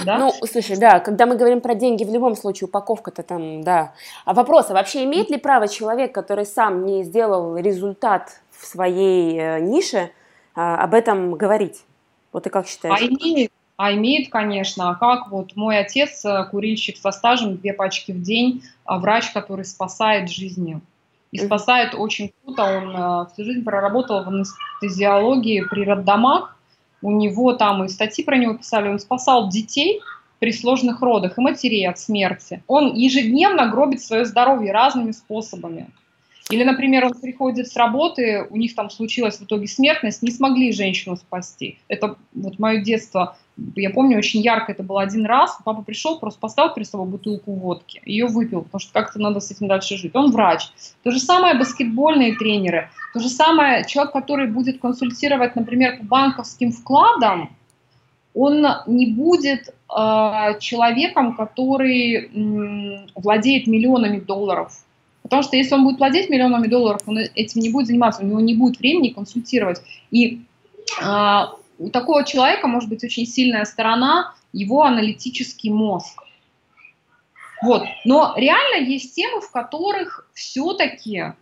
Да? 0.06 0.18
Ну, 0.18 0.32
слушай, 0.46 0.78
да, 0.78 1.00
когда 1.00 1.26
мы 1.26 1.36
говорим 1.36 1.60
про 1.60 1.74
деньги, 1.74 2.04
в 2.04 2.12
любом 2.12 2.36
случае 2.36 2.68
упаковка-то 2.68 3.24
там, 3.24 3.64
да. 3.64 3.94
А 4.26 4.34
вопрос, 4.34 4.70
а 4.70 4.74
вообще 4.74 5.06
имеет 5.06 5.30
ли 5.30 5.38
право 5.38 5.68
человек, 5.68 6.14
который 6.14 6.46
сам 6.46 6.86
не 6.86 7.04
сделал 7.04 7.58
результат 7.58 8.42
в 8.52 8.66
своей 8.66 9.40
э, 9.40 9.60
нише, 9.60 9.98
э, 9.98 10.10
об 10.56 10.94
этом 10.94 11.34
говорить? 11.34 11.84
Вот 12.32 12.44
ты 12.44 12.50
как 12.50 12.68
считаешь? 12.68 13.02
А 13.02 13.04
имеет, 13.04 13.52
а 13.84 13.94
имеет, 13.94 14.30
конечно, 14.30 14.92
а 14.92 14.94
как 14.96 15.32
вот 15.32 15.56
мой 15.56 15.80
отец, 15.80 16.24
э, 16.24 16.46
курильщик 16.52 16.98
со 16.98 17.10
стажем, 17.10 17.58
две 17.58 17.74
пачки 17.74 18.12
в 18.12 18.22
день, 18.22 18.62
а 18.86 19.00
врач, 19.00 19.32
который 19.32 19.66
спасает 19.66 20.30
жизни. 20.30 20.80
И 21.32 21.40
спасает 21.40 21.96
очень 21.96 22.32
круто. 22.44 22.64
Он 22.64 22.96
э, 22.96 23.26
всю 23.34 23.44
жизнь 23.44 23.64
проработал 23.64 24.24
в 24.24 24.28
анестезиологии 24.28 25.66
при 25.68 25.84
роддомах. 25.84 26.56
У 27.02 27.10
него 27.10 27.54
там 27.54 27.84
и 27.84 27.88
статьи 27.88 28.24
про 28.24 28.38
него 28.38 28.54
писали. 28.54 28.88
Он 28.88 29.00
спасал 29.00 29.50
детей 29.50 30.00
при 30.38 30.54
сложных 30.54 31.02
родах 31.02 31.40
и 31.40 31.42
матерей 31.42 31.90
от 31.90 31.98
смерти. 31.98 32.62
Он 32.68 32.94
ежедневно 32.94 33.68
гробит 33.68 34.04
свое 34.04 34.26
здоровье 34.26 34.72
разными 34.72 35.12
способами. 35.12 35.90
Или, 36.52 36.64
например, 36.66 37.06
он 37.06 37.14
приходит 37.14 37.68
с 37.68 37.78
работы, 37.78 38.46
у 38.50 38.58
них 38.58 38.76
там 38.76 38.90
случилась 38.90 39.38
в 39.38 39.44
итоге 39.44 39.68
смертность, 39.68 40.22
не 40.22 40.32
смогли 40.32 40.74
женщину 40.74 41.16
спасти. 41.16 41.80
Это 41.88 42.18
вот 42.34 42.60
мое 42.60 42.82
детство, 42.82 43.38
я 43.76 43.90
помню 43.90 44.18
очень 44.18 44.42
ярко, 44.42 44.72
это 44.72 44.84
был 44.84 44.98
один 44.98 45.26
раз. 45.26 45.58
Папа 45.64 45.82
пришел, 45.82 46.20
просто 46.20 46.40
поставил 46.40 46.74
перед 46.74 46.88
собой 46.88 47.08
бутылку 47.08 47.54
водки, 47.54 48.02
ее 48.06 48.28
выпил, 48.28 48.62
потому 48.62 48.80
что 48.80 48.94
как-то 48.94 49.20
надо 49.20 49.40
с 49.40 49.52
этим 49.52 49.68
дальше 49.68 49.98
жить. 49.98 50.16
Он 50.16 50.32
врач. 50.32 50.70
То 51.04 51.12
же 51.12 51.20
самое 51.20 51.58
баскетбольные 51.58 52.36
тренеры, 52.36 52.90
то 53.14 53.20
же 53.20 53.30
самое 53.30 53.86
человек, 53.86 54.14
который 54.14 54.48
будет 54.48 54.80
консультировать, 54.80 55.56
например, 55.56 55.98
по 56.00 56.06
банковским 56.06 56.72
вкладам, 56.72 57.56
он 58.34 58.66
не 58.88 59.08
будет 59.08 59.70
э, 59.70 60.60
человеком, 60.60 61.36
который 61.36 62.16
э, 62.16 63.08
владеет 63.16 63.68
миллионами 63.68 64.20
долларов 64.20 64.72
Потому 65.24 65.44
что 65.44 65.56
если 65.56 65.76
он 65.76 65.84
будет 65.84 66.00
владеть 66.00 66.30
миллионами 66.30 66.68
долларов, 66.68 67.02
он 67.06 67.18
этим 67.18 67.62
не 67.62 67.70
будет 67.70 67.88
заниматься, 67.88 68.24
у 68.24 68.26
него 68.26 68.40
не 68.40 68.56
будет 68.56 68.80
времени 68.80 69.10
консультировать. 69.10 69.82
И 70.10 70.42
э, 71.02 71.42
у 71.82 71.90
такого 71.90 72.24
человека 72.24 72.68
может 72.68 72.90
быть 72.90 73.04
очень 73.04 73.26
сильная 73.26 73.66
сторона 73.66 74.34
его 74.54 74.84
аналитический 74.84 75.72
мозг. 75.72 76.24
Вот. 77.64 77.84
Но 78.06 78.34
реально 78.38 78.86
есть 78.88 79.16
темы, 79.16 79.42
в 79.42 79.52
которых 79.52 80.28
все-таки 80.34 81.34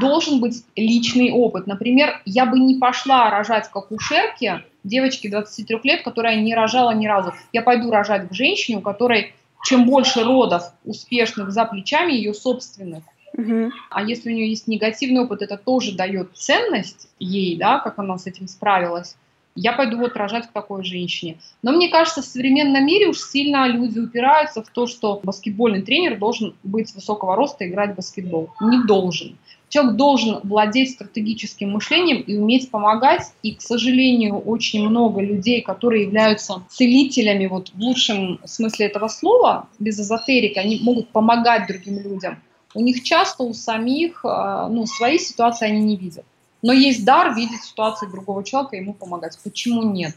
должен 0.00 0.40
быть 0.40 0.64
личный 0.74 1.30
опыт. 1.30 1.66
Например, 1.66 2.20
я 2.24 2.46
бы 2.46 2.58
не 2.58 2.76
пошла 2.78 3.30
рожать 3.30 3.68
как 3.70 3.92
у 3.92 3.98
Шерки, 3.98 4.64
девочки 4.82 5.28
23 5.28 5.80
лет, 5.84 6.02
которая 6.02 6.40
не 6.40 6.54
рожала 6.54 6.92
ни 6.92 7.06
разу. 7.06 7.32
Я 7.52 7.62
пойду 7.62 7.90
рожать 7.90 8.28
к 8.28 8.32
женщине, 8.32 8.78
у 8.78 8.80
которой 8.80 9.34
чем 9.64 9.86
больше 9.86 10.24
родов 10.24 10.64
успешных 10.84 11.52
за 11.52 11.64
плечами 11.66 12.12
ее 12.12 12.34
собственных, 12.34 13.04
угу. 13.32 13.70
а 13.90 14.02
если 14.02 14.30
у 14.30 14.34
нее 14.34 14.50
есть 14.50 14.66
негативный 14.66 15.20
опыт, 15.20 15.42
это 15.42 15.56
тоже 15.56 15.92
дает 15.92 16.30
ценность 16.34 17.08
ей, 17.20 17.56
да, 17.56 17.78
как 17.78 17.98
она 18.00 18.18
с 18.18 18.26
этим 18.26 18.48
справилась. 18.48 19.16
Я 19.54 19.72
пойду 19.72 19.98
вот 19.98 20.16
рожать 20.16 20.46
к 20.46 20.52
такой 20.52 20.82
женщине. 20.84 21.36
Но 21.62 21.72
мне 21.72 21.88
кажется, 21.88 22.22
в 22.22 22.24
современном 22.24 22.86
мире 22.86 23.08
уж 23.08 23.20
сильно 23.20 23.66
люди 23.68 23.98
упираются 23.98 24.62
в 24.62 24.68
то, 24.70 24.86
что 24.86 25.20
баскетбольный 25.22 25.82
тренер 25.82 26.18
должен 26.18 26.54
быть 26.62 26.94
высокого 26.94 27.36
роста 27.36 27.64
и 27.64 27.68
играть 27.68 27.92
в 27.92 27.96
баскетбол. 27.96 28.50
Не 28.60 28.82
должен. 28.86 29.36
Человек 29.68 29.96
должен 29.96 30.40
владеть 30.42 30.90
стратегическим 30.90 31.70
мышлением 31.70 32.20
и 32.20 32.36
уметь 32.36 32.70
помогать. 32.70 33.32
И, 33.42 33.54
к 33.54 33.62
сожалению, 33.62 34.38
очень 34.38 34.86
много 34.86 35.20
людей, 35.20 35.62
которые 35.62 36.04
являются 36.04 36.62
целителями, 36.68 37.46
вот 37.46 37.70
в 37.70 37.78
лучшем 37.78 38.38
смысле 38.44 38.86
этого 38.86 39.08
слова, 39.08 39.68
без 39.78 39.98
эзотерики, 39.98 40.58
они 40.58 40.80
могут 40.82 41.08
помогать 41.08 41.66
другим 41.68 41.98
людям. 42.00 42.38
У 42.74 42.80
них 42.80 43.02
часто 43.02 43.44
у 43.44 43.52
самих, 43.54 44.24
а, 44.24 44.68
ну, 44.68 44.86
свои 44.86 45.18
ситуации 45.18 45.66
они 45.66 45.80
не 45.80 45.96
видят. 45.96 46.24
Но 46.62 46.72
есть 46.72 47.04
дар 47.04 47.34
видеть 47.34 47.62
ситуации 47.62 48.06
другого 48.06 48.44
человека 48.44 48.76
и 48.76 48.80
ему 48.80 48.94
помогать. 48.94 49.38
Почему 49.42 49.82
нет? 49.82 50.14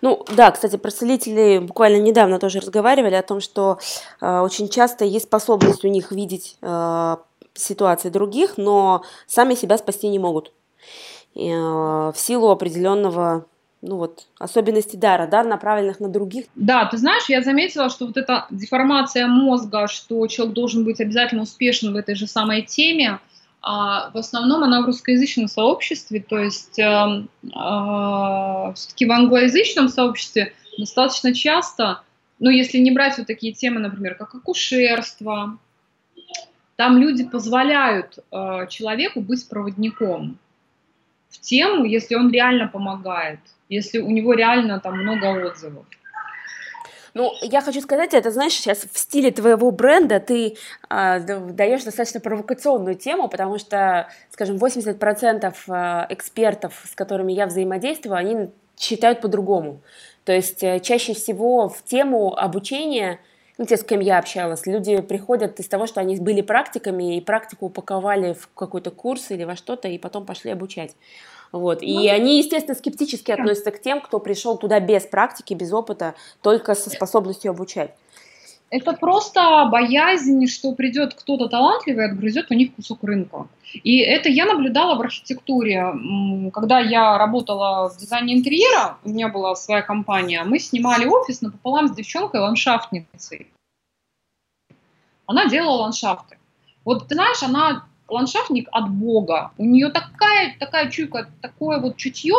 Ну 0.00 0.24
да, 0.34 0.50
кстати, 0.52 0.76
про 0.76 0.90
целителей 0.90 1.58
буквально 1.58 2.00
недавно 2.00 2.38
тоже 2.38 2.60
разговаривали 2.60 3.14
о 3.14 3.22
том, 3.22 3.40
что 3.40 3.78
э, 4.20 4.40
очень 4.40 4.68
часто 4.68 5.04
есть 5.04 5.26
способность 5.26 5.84
у 5.84 5.88
них 5.88 6.12
видеть 6.12 6.56
э, 6.62 7.16
ситуации 7.54 8.10
других, 8.10 8.58
но 8.58 9.02
сами 9.26 9.54
себя 9.54 9.76
спасти 9.76 10.08
не 10.08 10.20
могут. 10.20 10.52
И, 11.34 11.48
э, 11.48 11.52
в 11.54 12.14
силу 12.14 12.50
определенного 12.50 13.44
ну 13.82 13.96
вот, 13.96 14.26
особенности 14.38 14.96
дара, 14.96 15.26
дар 15.26 15.46
направленных 15.46 16.00
на 16.00 16.08
других. 16.08 16.46
Да, 16.54 16.86
ты 16.86 16.96
знаешь, 16.96 17.24
я 17.28 17.42
заметила, 17.42 17.88
что 17.88 18.06
вот 18.06 18.16
эта 18.16 18.46
деформация 18.50 19.26
мозга, 19.26 19.86
что 19.86 20.26
человек 20.26 20.54
должен 20.54 20.84
быть 20.84 21.00
обязательно 21.00 21.42
успешен 21.42 21.92
в 21.92 21.96
этой 21.96 22.14
же 22.14 22.26
самой 22.26 22.62
теме, 22.62 23.20
а 23.68 24.10
в 24.10 24.16
основном 24.16 24.62
она 24.62 24.80
в 24.80 24.86
русскоязычном 24.86 25.48
сообществе, 25.48 26.20
то 26.20 26.38
есть 26.38 26.78
э, 26.78 26.84
э, 26.84 28.72
все-таки 28.76 29.06
в 29.06 29.10
англоязычном 29.10 29.88
сообществе 29.88 30.52
достаточно 30.78 31.34
часто, 31.34 32.02
ну 32.38 32.48
если 32.48 32.78
не 32.78 32.92
брать 32.92 33.18
вот 33.18 33.26
такие 33.26 33.52
темы, 33.52 33.80
например, 33.80 34.14
как 34.14 34.36
акушерство, 34.36 35.58
там 36.76 36.98
люди 36.98 37.24
позволяют 37.24 38.20
э, 38.30 38.68
человеку 38.70 39.20
быть 39.20 39.48
проводником 39.48 40.38
в 41.30 41.40
тему, 41.40 41.86
если 41.86 42.14
он 42.14 42.30
реально 42.30 42.68
помогает, 42.68 43.40
если 43.68 43.98
у 43.98 44.10
него 44.10 44.34
реально 44.34 44.78
там 44.78 45.02
много 45.02 45.44
отзывов. 45.44 45.86
Ну, 47.16 47.32
я 47.40 47.62
хочу 47.62 47.80
сказать, 47.80 48.12
это, 48.12 48.30
знаешь, 48.30 48.52
сейчас 48.52 48.86
в 48.92 48.98
стиле 48.98 49.30
твоего 49.30 49.70
бренда 49.70 50.20
ты 50.20 50.58
э, 50.90 51.20
даешь 51.20 51.82
достаточно 51.82 52.20
провокационную 52.20 52.94
тему, 52.94 53.28
потому 53.28 53.58
что, 53.58 54.10
скажем, 54.30 54.56
80% 54.56 55.54
а, 55.68 56.06
экспертов, 56.10 56.82
с 56.84 56.94
которыми 56.94 57.32
я 57.32 57.46
взаимодействую, 57.46 58.16
они 58.16 58.50
считают 58.78 59.22
по-другому. 59.22 59.80
То 60.24 60.32
есть 60.32 60.62
э, 60.62 60.78
чаще 60.80 61.14
всего 61.14 61.70
в 61.70 61.82
тему 61.84 62.36
обучения 62.36 63.18
ну, 63.56 63.64
те, 63.64 63.78
с 63.78 63.84
кем 63.84 64.00
я 64.00 64.18
общалась, 64.18 64.66
люди 64.66 65.00
приходят 65.00 65.58
из 65.58 65.68
того, 65.68 65.86
что 65.86 66.02
они 66.02 66.16
были 66.16 66.42
практиками 66.42 67.16
и 67.16 67.22
практику 67.22 67.66
упаковали 67.66 68.34
в 68.34 68.50
какой-то 68.54 68.90
курс 68.90 69.30
или 69.30 69.44
во 69.44 69.56
что-то, 69.56 69.88
и 69.88 69.96
потом 69.96 70.26
пошли 70.26 70.50
обучать. 70.50 70.94
Вот. 71.52 71.82
И 71.82 71.94
ну, 71.94 72.10
они, 72.10 72.38
естественно, 72.38 72.74
скептически 72.74 73.30
относятся 73.30 73.70
к 73.70 73.80
тем, 73.80 74.00
кто 74.00 74.18
пришел 74.18 74.56
туда 74.56 74.80
без 74.80 75.04
практики, 75.04 75.54
без 75.54 75.72
опыта, 75.72 76.14
только 76.42 76.74
со 76.74 76.90
способностью 76.90 77.50
обучать. 77.50 77.94
Это 78.68 78.94
просто 78.94 79.68
боязнь, 79.70 80.44
что 80.48 80.72
придет 80.72 81.14
кто-то 81.14 81.48
талантливый 81.48 82.06
и 82.06 82.08
отгрызет 82.08 82.50
у 82.50 82.54
них 82.54 82.74
кусок 82.74 83.04
рынка. 83.04 83.46
И 83.72 83.98
это 83.98 84.28
я 84.28 84.44
наблюдала 84.44 84.96
в 84.96 85.00
архитектуре. 85.00 85.94
Когда 86.52 86.80
я 86.80 87.16
работала 87.16 87.88
в 87.88 87.96
дизайне 87.96 88.34
интерьера, 88.34 88.98
у 89.04 89.10
меня 89.10 89.28
была 89.28 89.54
своя 89.54 89.82
компания, 89.82 90.42
мы 90.42 90.58
снимали 90.58 91.06
офис 91.06 91.42
напополам 91.42 91.88
с 91.88 91.92
девчонкой-ландшафтницей. 91.92 93.46
Она 95.26 95.46
делала 95.46 95.82
ландшафты. 95.82 96.36
Вот 96.84 97.06
ты 97.06 97.14
знаешь, 97.14 97.42
она 97.42 97.86
ландшафтник 98.08 98.68
от 98.72 98.90
Бога. 98.90 99.52
У 99.58 99.64
нее 99.64 99.90
такая, 99.90 100.56
такая 100.58 100.90
чуйка, 100.90 101.28
такое 101.40 101.80
вот 101.80 101.96
чутье, 101.96 102.36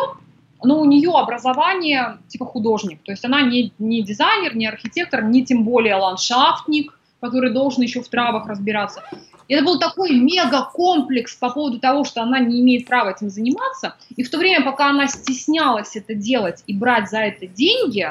но 0.63 0.79
у 0.79 0.85
нее 0.85 1.11
образование 1.11 2.17
типа 2.27 2.45
художник. 2.45 3.01
То 3.03 3.11
есть 3.11 3.23
она 3.25 3.41
не, 3.41 3.73
не 3.77 4.01
дизайнер, 4.01 4.55
не 4.55 4.65
архитектор, 4.65 5.23
не 5.23 5.45
тем 5.45 5.63
более 5.63 5.95
ландшафтник, 5.95 6.97
который 7.19 7.51
должен 7.51 7.83
еще 7.83 8.01
в 8.01 8.07
травах 8.07 8.47
разбираться. 8.47 9.03
И 9.47 9.53
это 9.53 9.63
был 9.63 9.79
такой 9.79 10.11
мега-комплекс 10.11 11.35
по 11.35 11.49
поводу 11.49 11.79
того, 11.79 12.03
что 12.03 12.21
она 12.21 12.39
не 12.39 12.61
имеет 12.61 12.85
права 12.85 13.11
этим 13.11 13.29
заниматься. 13.29 13.95
И 14.15 14.23
в 14.23 14.29
то 14.29 14.37
время, 14.37 14.63
пока 14.63 14.89
она 14.89 15.07
стеснялась 15.07 15.95
это 15.95 16.13
делать 16.13 16.63
и 16.67 16.73
брать 16.73 17.09
за 17.09 17.19
это 17.19 17.47
деньги, 17.47 18.07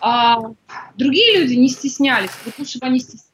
а 0.00 0.38
другие 0.96 1.40
люди 1.40 1.54
не 1.54 1.68
стеснялись. 1.68 2.30
Вот 2.44 2.54
лучше 2.58 2.78
бы 2.78 2.86
они 2.86 3.00
стеснялись 3.00 3.27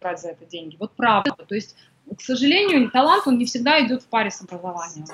брать 0.00 0.20
за 0.20 0.30
это 0.30 0.44
деньги. 0.46 0.76
Вот 0.78 0.92
правда. 0.92 1.34
То 1.46 1.54
есть, 1.54 1.76
к 2.16 2.20
сожалению, 2.20 2.90
талант, 2.90 3.26
он 3.26 3.38
не 3.38 3.44
всегда 3.44 3.84
идет 3.84 4.02
в 4.02 4.06
паре 4.06 4.30
с 4.30 4.40
образованием. 4.40 5.06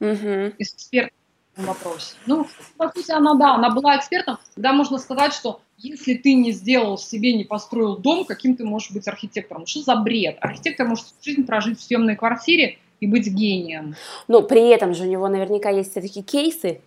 Угу. 0.00 0.54
И 0.58 0.64
с 0.64 0.74
экспертом 0.74 1.16
вопросе. 1.56 2.14
Ну, 2.26 2.46
по 2.76 2.90
сути, 2.90 3.10
она, 3.10 3.34
да, 3.34 3.54
она 3.54 3.70
была 3.70 3.96
экспертом. 3.96 4.38
Да, 4.56 4.72
можно 4.72 4.98
сказать, 4.98 5.32
что 5.32 5.60
если 5.76 6.14
ты 6.14 6.34
не 6.34 6.52
сделал 6.52 6.98
себе, 6.98 7.34
не 7.34 7.44
построил 7.44 7.96
дом, 7.96 8.24
каким 8.24 8.56
ты 8.56 8.64
можешь 8.64 8.90
быть 8.90 9.06
архитектором? 9.08 9.66
Что 9.66 9.80
за 9.82 9.96
бред? 9.96 10.38
Архитектор 10.40 10.86
может 10.86 11.06
всю 11.06 11.14
жизнь 11.22 11.46
прожить 11.46 11.78
в 11.78 11.82
съемной 11.82 12.16
квартире 12.16 12.78
и 13.00 13.06
быть 13.06 13.26
гением. 13.26 13.94
Но 14.28 14.42
при 14.42 14.68
этом 14.68 14.94
же 14.94 15.04
у 15.04 15.06
него 15.06 15.28
наверняка 15.28 15.70
есть 15.70 15.92
все-таки 15.92 16.22
кейсы, 16.22 16.80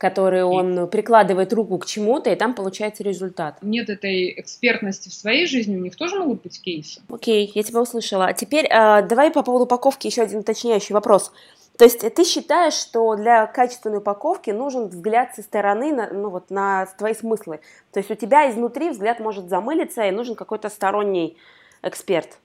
которые 0.00 0.46
он 0.46 0.88
прикладывает 0.88 1.52
руку 1.52 1.76
к 1.76 1.84
чему-то, 1.84 2.30
и 2.30 2.34
там 2.34 2.54
получается 2.54 3.02
результат. 3.02 3.58
Нет 3.60 3.90
этой 3.90 4.32
экспертности 4.40 5.10
в 5.10 5.12
своей 5.12 5.46
жизни, 5.46 5.76
у 5.76 5.80
них 5.80 5.94
тоже 5.94 6.18
могут 6.18 6.42
быть 6.42 6.58
кейсы. 6.62 7.02
Окей, 7.10 7.52
я 7.54 7.62
тебя 7.62 7.82
услышала. 7.82 8.24
А 8.24 8.32
теперь 8.32 8.64
э, 8.64 9.02
давай 9.06 9.30
по 9.30 9.42
поводу 9.42 9.64
упаковки 9.64 10.06
еще 10.06 10.22
один 10.22 10.38
уточняющий 10.38 10.94
вопрос. 10.94 11.32
То 11.76 11.84
есть 11.84 12.00
ты 12.14 12.24
считаешь, 12.24 12.72
что 12.72 13.14
для 13.14 13.46
качественной 13.46 13.98
упаковки 13.98 14.48
нужен 14.50 14.88
взгляд 14.88 15.34
со 15.34 15.42
стороны 15.42 15.92
на, 15.92 16.08
ну, 16.10 16.30
вот, 16.30 16.48
на 16.48 16.86
твои 16.96 17.12
смыслы. 17.12 17.60
То 17.92 18.00
есть 18.00 18.10
у 18.10 18.14
тебя 18.14 18.50
изнутри 18.50 18.88
взгляд 18.88 19.20
может 19.20 19.50
замылиться, 19.50 20.02
и 20.06 20.10
нужен 20.12 20.34
какой-то 20.34 20.70
сторонний 20.70 21.36
эксперт 21.82 22.38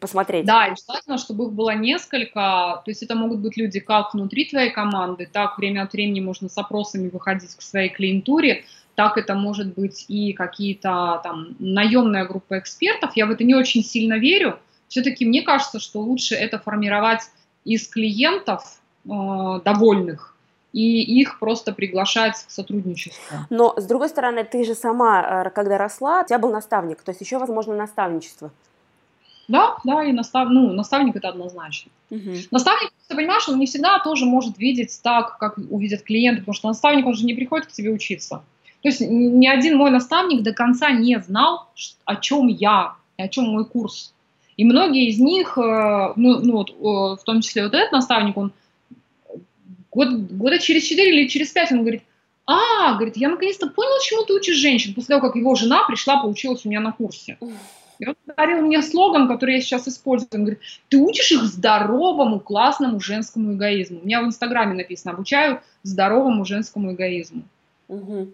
посмотреть. 0.00 0.46
Да, 0.46 0.66
и 0.66 0.74
желательно, 0.76 1.18
чтобы 1.18 1.44
их 1.44 1.52
было 1.52 1.74
несколько. 1.74 2.82
То 2.84 2.90
есть 2.90 3.02
это 3.02 3.14
могут 3.14 3.40
быть 3.40 3.56
люди 3.56 3.80
как 3.80 4.14
внутри 4.14 4.46
твоей 4.46 4.70
команды, 4.70 5.28
так 5.30 5.58
время 5.58 5.82
от 5.82 5.92
времени 5.92 6.20
можно 6.20 6.48
с 6.48 6.56
опросами 6.58 7.08
выходить 7.08 7.54
к 7.54 7.62
своей 7.62 7.88
клиентуре, 7.88 8.64
так 8.94 9.18
это 9.18 9.34
может 9.34 9.74
быть 9.74 10.06
и 10.08 10.32
какие-то 10.32 11.20
там 11.22 11.54
наемная 11.58 12.24
группа 12.24 12.58
экспертов. 12.58 13.12
Я 13.14 13.26
в 13.26 13.30
это 13.30 13.44
не 13.44 13.54
очень 13.54 13.84
сильно 13.84 14.14
верю. 14.14 14.58
Все-таки 14.88 15.26
мне 15.26 15.42
кажется, 15.42 15.78
что 15.80 16.00
лучше 16.00 16.34
это 16.34 16.58
формировать 16.58 17.22
из 17.64 17.88
клиентов 17.88 18.80
э, 19.04 19.60
довольных, 19.64 20.34
и 20.72 21.20
их 21.20 21.38
просто 21.38 21.72
приглашать 21.72 22.34
к 22.46 22.50
сотрудничеству. 22.50 23.38
Но, 23.50 23.74
с 23.76 23.84
другой 23.86 24.08
стороны, 24.08 24.44
ты 24.44 24.64
же 24.64 24.74
сама, 24.74 25.44
э, 25.46 25.50
когда 25.50 25.78
росла, 25.78 26.22
у 26.22 26.26
тебя 26.26 26.38
был 26.38 26.52
наставник, 26.52 27.02
то 27.02 27.10
есть 27.10 27.20
еще, 27.20 27.38
возможно, 27.38 27.74
наставничество. 27.74 28.50
Да, 29.48 29.76
да, 29.84 30.04
и 30.04 30.12
настав... 30.12 30.48
ну, 30.50 30.72
наставник 30.72 31.16
это 31.16 31.28
однозначно. 31.28 31.90
Угу. 32.10 32.30
Наставник, 32.50 32.92
ты 33.08 33.14
понимаешь, 33.14 33.48
он 33.48 33.58
не 33.58 33.66
всегда 33.66 33.98
тоже 34.00 34.24
может 34.24 34.58
видеть 34.58 34.98
так, 35.02 35.38
как 35.38 35.58
увидят 35.70 36.02
клиенты, 36.02 36.40
потому 36.40 36.54
что 36.54 36.68
наставник, 36.68 37.06
он 37.06 37.14
же 37.14 37.24
не 37.24 37.34
приходит 37.34 37.66
к 37.66 37.72
тебе 37.72 37.90
учиться. 37.90 38.42
То 38.82 38.88
есть 38.88 39.00
ни 39.00 39.46
один 39.46 39.76
мой 39.76 39.90
наставник 39.90 40.42
до 40.42 40.52
конца 40.52 40.90
не 40.90 41.20
знал, 41.20 41.68
о 42.04 42.16
чем 42.16 42.48
я, 42.48 42.94
о 43.16 43.28
чем 43.28 43.44
мой 43.46 43.64
курс. 43.64 44.12
И 44.56 44.64
многие 44.64 45.08
из 45.08 45.18
них, 45.18 45.58
э, 45.58 46.12
ну, 46.16 46.40
ну 46.40 46.52
вот, 46.52 46.70
в 47.20 47.24
том 47.24 47.40
числе 47.40 47.64
вот 47.64 47.74
этот 47.74 47.92
наставник, 47.92 48.36
он 48.36 48.52
год, 49.90 50.08
года 50.12 50.58
через 50.58 50.84
4 50.84 51.20
или 51.20 51.28
через 51.28 51.50
5, 51.52 51.72
он 51.72 51.80
говорит, 51.80 52.02
а, 52.46 52.94
говорит, 52.94 53.16
я 53.16 53.28
наконец-то 53.28 53.68
понял, 53.68 54.00
чему 54.02 54.24
ты 54.24 54.34
учишь 54.34 54.56
женщин, 54.56 54.94
после 54.94 55.16
того, 55.16 55.26
как 55.26 55.36
его 55.36 55.54
жена 55.54 55.84
пришла, 55.86 56.22
поучилась 56.22 56.64
у 56.64 56.68
меня 56.68 56.80
на 56.80 56.92
курсе. 56.92 57.38
И 57.98 58.06
он 58.06 58.14
подарил 58.26 58.62
мне 58.62 58.82
слоган, 58.82 59.28
который 59.28 59.54
я 59.54 59.60
сейчас 59.60 59.88
использую. 59.88 60.28
Он 60.34 60.40
говорит, 60.40 60.60
ты 60.88 60.98
учишь 60.98 61.32
их 61.32 61.42
здоровому, 61.44 62.40
классному 62.40 63.00
женскому 63.00 63.54
эгоизму. 63.54 64.00
У 64.00 64.06
меня 64.06 64.22
в 64.22 64.26
Инстаграме 64.26 64.74
написано, 64.74 65.14
обучаю 65.14 65.60
здоровому 65.82 66.44
женскому 66.44 66.92
эгоизму. 66.92 67.42
Угу. 67.88 68.28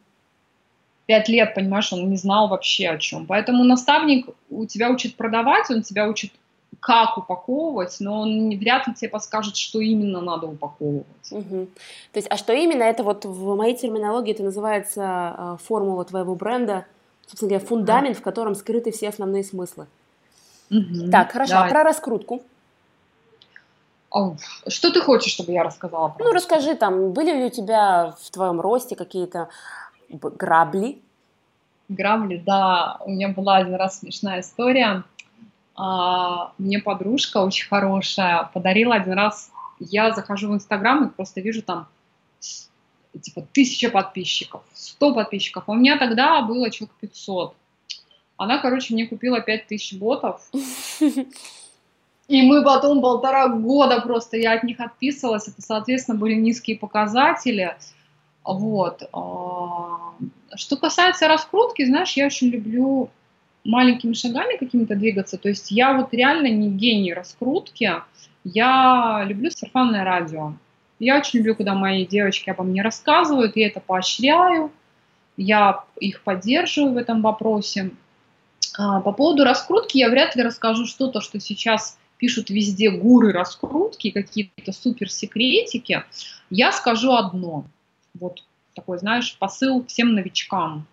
Пять 1.06 1.28
лет, 1.28 1.54
понимаешь, 1.54 1.92
он 1.92 2.08
не 2.10 2.16
знал 2.16 2.48
вообще 2.48 2.88
о 2.88 2.98
чем. 2.98 3.26
Поэтому 3.26 3.64
наставник 3.64 4.28
у 4.50 4.66
тебя 4.66 4.90
учит 4.90 5.16
продавать, 5.16 5.70
он 5.70 5.82
тебя 5.82 6.08
учит 6.08 6.32
как 6.80 7.16
упаковывать, 7.18 7.96
но 8.00 8.22
он 8.22 8.50
вряд 8.58 8.88
ли 8.88 8.94
тебе 8.94 9.08
подскажет, 9.08 9.56
что 9.56 9.80
именно 9.80 10.20
надо 10.20 10.46
упаковывать. 10.48 11.06
Угу. 11.30 11.68
То 12.12 12.18
есть, 12.18 12.26
а 12.30 12.36
что 12.36 12.52
именно, 12.52 12.82
это 12.82 13.04
вот 13.04 13.24
в 13.24 13.56
моей 13.56 13.76
терминологии 13.76 14.32
это 14.32 14.42
называется 14.42 15.34
э, 15.36 15.56
формула 15.62 16.04
твоего 16.04 16.34
бренда, 16.34 16.86
собственно 17.33 17.49
говоря, 17.49 17.66
фундамент, 17.66 18.18
в 18.18 18.22
котором 18.22 18.55
скрыты 18.55 18.93
все 18.93 19.09
основные 19.09 19.43
смыслы. 19.43 19.87
Угу. 20.70 21.11
Так, 21.11 21.33
хорошо, 21.33 21.55
да. 21.55 21.64
а 21.64 21.68
про 21.70 21.83
раскрутку? 21.83 22.43
Что 24.68 24.93
ты 24.93 25.01
хочешь, 25.01 25.33
чтобы 25.33 25.53
я 25.53 25.64
рассказала? 25.64 26.09
Про 26.11 26.26
ну, 26.26 26.33
расскажи, 26.33 26.74
там, 26.74 27.12
были 27.12 27.35
ли 27.35 27.45
у 27.47 27.51
тебя 27.51 28.14
в 28.20 28.30
твоем 28.30 28.61
росте 28.61 28.97
какие-то 28.97 29.49
грабли? 30.11 31.01
Грабли, 31.89 32.37
да. 32.37 32.99
У 33.07 33.11
меня 33.11 33.30
была 33.30 33.57
один 33.57 33.76
раз 33.76 34.01
смешная 34.01 34.41
история. 34.41 35.05
А, 35.74 36.53
мне 36.59 36.80
подружка 36.80 37.39
очень 37.39 37.66
хорошая 37.66 38.51
подарила 38.53 38.95
один 38.95 39.14
раз. 39.14 39.51
Я 39.78 40.12
захожу 40.12 40.51
в 40.51 40.55
Инстаграм 40.55 41.07
и 41.07 41.11
просто 41.11 41.41
вижу 41.41 41.62
там 41.62 41.89
типа 43.20 43.46
тысяча 43.52 43.90
подписчиков, 43.90 44.62
сто 44.74 45.14
подписчиков. 45.14 45.64
У 45.66 45.74
меня 45.74 45.98
тогда 45.98 46.42
было 46.42 46.70
человек 46.70 46.94
500. 47.00 47.54
Она, 48.36 48.58
короче, 48.58 48.94
мне 48.94 49.06
купила 49.06 49.40
5000 49.40 49.94
ботов. 49.94 50.50
И 52.28 52.42
мы 52.42 52.64
потом 52.64 53.02
полтора 53.02 53.48
года 53.48 54.00
просто, 54.00 54.36
я 54.36 54.54
от 54.54 54.62
них 54.62 54.80
отписывалась, 54.80 55.48
это, 55.48 55.60
соответственно, 55.60 56.16
были 56.16 56.34
низкие 56.34 56.78
показатели. 56.78 57.76
Вот. 58.44 59.02
А, 59.12 60.14
что 60.54 60.76
касается 60.76 61.28
раскрутки, 61.28 61.84
знаешь, 61.84 62.12
я 62.12 62.26
очень 62.26 62.48
люблю 62.48 63.10
маленькими 63.64 64.12
шагами 64.14 64.56
какими-то 64.56 64.96
двигаться. 64.96 65.36
То 65.36 65.48
есть 65.48 65.70
я 65.70 65.94
вот 65.94 66.12
реально 66.14 66.48
не 66.48 66.70
гений 66.70 67.12
раскрутки. 67.12 67.92
Я 68.44 69.24
люблю 69.26 69.50
сарафанное 69.50 70.04
радио. 70.04 70.54
Я 71.03 71.18
очень 71.18 71.40
люблю, 71.40 71.57
когда 71.57 71.74
мои 71.74 72.07
девочки 72.07 72.48
обо 72.48 72.62
мне 72.62 72.80
рассказывают, 72.80 73.57
я 73.57 73.66
это 73.66 73.80
поощряю, 73.80 74.70
я 75.36 75.82
их 75.98 76.22
поддерживаю 76.22 76.92
в 76.92 76.96
этом 76.96 77.22
вопросе. 77.22 77.90
А, 78.78 79.00
по 79.00 79.11
поводу 79.11 79.42
раскрутки 79.42 79.98
я 79.98 80.11
вряд 80.11 80.36
ли 80.36 80.44
расскажу 80.44 80.86
что-то, 80.86 81.20
что 81.20 81.40
сейчас 81.40 81.98
пишут 82.18 82.50
везде 82.50 82.88
гуры 82.88 83.32
раскрутки, 83.32 84.12
какие-то 84.12 84.70
суперсекретики. 84.70 86.05
Я 86.50 86.70
скажу 86.70 87.11
одно. 87.14 87.64
Вот 88.14 88.44
такой, 88.76 88.98
знаешь, 88.98 89.36
посыл 89.40 89.84
всем 89.86 90.14
новичкам. 90.14 90.86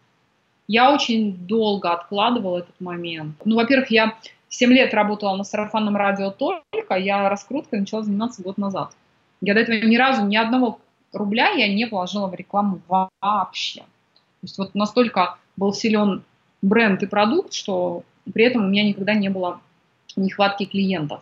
Я 0.68 0.91
очень 0.91 1.38
долго 1.38 1.93
откладывала 1.93 2.57
этот 2.57 2.82
момент. 2.82 3.36
Ну, 3.45 3.57
во-первых, 3.57 3.91
я 3.91 4.18
7 4.47 4.74
лет 4.74 4.91
работала 4.95 5.36
на 5.36 5.43
сарафанном 5.43 5.95
радио 5.95 6.32
только, 6.32 6.95
я 6.95 7.30
раскруткой 7.30 7.82
начала 7.82 8.01
заниматься 8.01 8.41
год 8.41 8.57
назад. 8.57 8.95
Я 9.42 9.54
до 9.54 9.62
этого 9.62 9.78
ни 9.78 9.96
разу 9.96 10.26
ни 10.26 10.36
одного 10.36 10.80
рубля 11.14 11.50
я 11.50 11.74
не 11.74 11.86
вложила 11.86 12.28
в 12.28 12.36
рекламу 12.36 12.82
вообще. 12.88 13.80
То 13.82 14.44
есть 14.44 14.58
вот 14.58 14.76
настолько 14.76 15.38
был 15.58 15.74
силен 15.74 16.24
бренд 16.62 17.04
и 17.04 17.08
продукт, 17.08 17.54
что 17.54 18.04
при 18.34 18.46
этом 18.46 18.66
у 18.66 18.68
меня 18.68 18.84
никогда 18.84 19.14
не 19.14 19.30
было 19.30 19.62
нехватки 20.16 20.66
клиентов. 20.66 21.22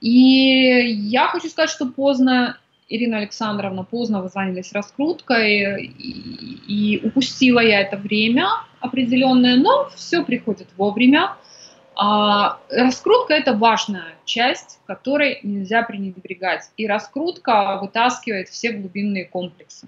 И 0.00 0.10
я 0.10 1.28
хочу 1.28 1.48
сказать, 1.48 1.70
что 1.70 1.86
поздно 1.86 2.58
Ирина 2.88 3.18
Александровна, 3.18 3.84
поздно 3.84 4.22
вы 4.22 4.28
занялись 4.28 4.72
раскруткой, 4.72 5.86
и, 5.86 6.96
и 6.96 7.06
упустила 7.06 7.60
я 7.60 7.80
это 7.80 7.96
время 7.96 8.48
определенное, 8.80 9.56
но 9.56 9.88
все 9.94 10.22
приходит 10.22 10.68
вовремя. 10.76 11.36
А, 11.96 12.58
раскрутка– 12.70 13.34
это 13.34 13.54
важная 13.54 14.14
часть, 14.24 14.80
которой 14.86 15.40
нельзя 15.42 15.82
пренебрегать. 15.82 16.70
И 16.76 16.86
раскрутка 16.86 17.78
вытаскивает 17.80 18.48
все 18.48 18.72
глубинные 18.72 19.24
комплексы. 19.24 19.86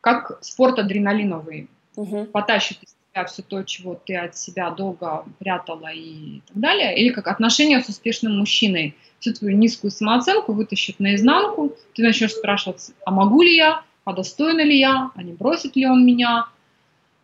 Как 0.00 0.38
спорт 0.42 0.78
адреналиновый. 0.78 1.68
Угу. 1.96 2.26
Потащит 2.26 2.82
из 2.82 2.94
тебя 3.12 3.24
все 3.24 3.42
то, 3.42 3.62
чего 3.64 3.94
ты 3.94 4.16
от 4.16 4.36
себя 4.36 4.70
долго 4.70 5.24
прятала 5.38 5.92
и 5.92 6.40
так 6.46 6.56
далее. 6.56 6.96
Или 6.96 7.10
как 7.10 7.26
отношения 7.26 7.80
с 7.82 7.88
успешным 7.88 8.38
мужчиной– 8.38 8.96
всю 9.20 9.32
твою 9.32 9.56
низкую 9.56 9.90
самооценку 9.90 10.52
вытащит 10.52 11.00
наизнанку, 11.00 11.74
ты 11.94 12.02
начнешь 12.02 12.32
спрашивать, 12.32 12.90
а 13.04 13.10
могу 13.10 13.42
ли 13.42 13.56
я, 13.56 13.82
а 14.04 14.12
достойна 14.12 14.62
ли 14.62 14.78
я, 14.78 15.10
а 15.14 15.22
не 15.22 15.32
бросит 15.32 15.76
ли 15.76 15.86
он 15.86 16.06
меня. 16.06 16.46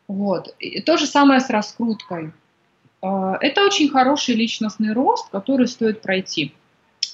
Вот. 0.09 0.55
И 0.59 0.81
то 0.81 0.97
же 0.97 1.07
самое 1.07 1.41
с 1.41 1.49
раскруткой. 1.49 2.33
А, 3.05 3.37
это 3.41 3.65
очень 3.65 3.91
хороший 3.91 4.35
личностный 4.35 4.93
рост, 4.93 5.29
который 5.31 5.69
стоит 5.69 6.01
пройти. 6.01 6.55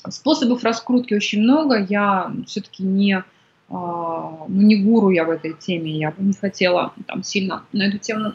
Способов 0.08 0.62
раскрутки 0.62 1.14
очень 1.14 1.42
много. 1.42 1.78
Я 1.78 2.32
все-таки 2.46 2.84
не, 2.84 3.24
а, 3.68 4.46
ну, 4.48 4.62
не 4.62 4.76
гуру 4.76 5.10
я 5.10 5.24
в 5.24 5.30
этой 5.30 5.52
теме. 5.54 5.90
Я 5.90 6.12
бы 6.12 6.22
не 6.22 6.32
хотела 6.32 6.94
там 7.06 7.24
сильно 7.24 7.64
на 7.72 7.88
эту 7.88 7.98
тему 7.98 8.34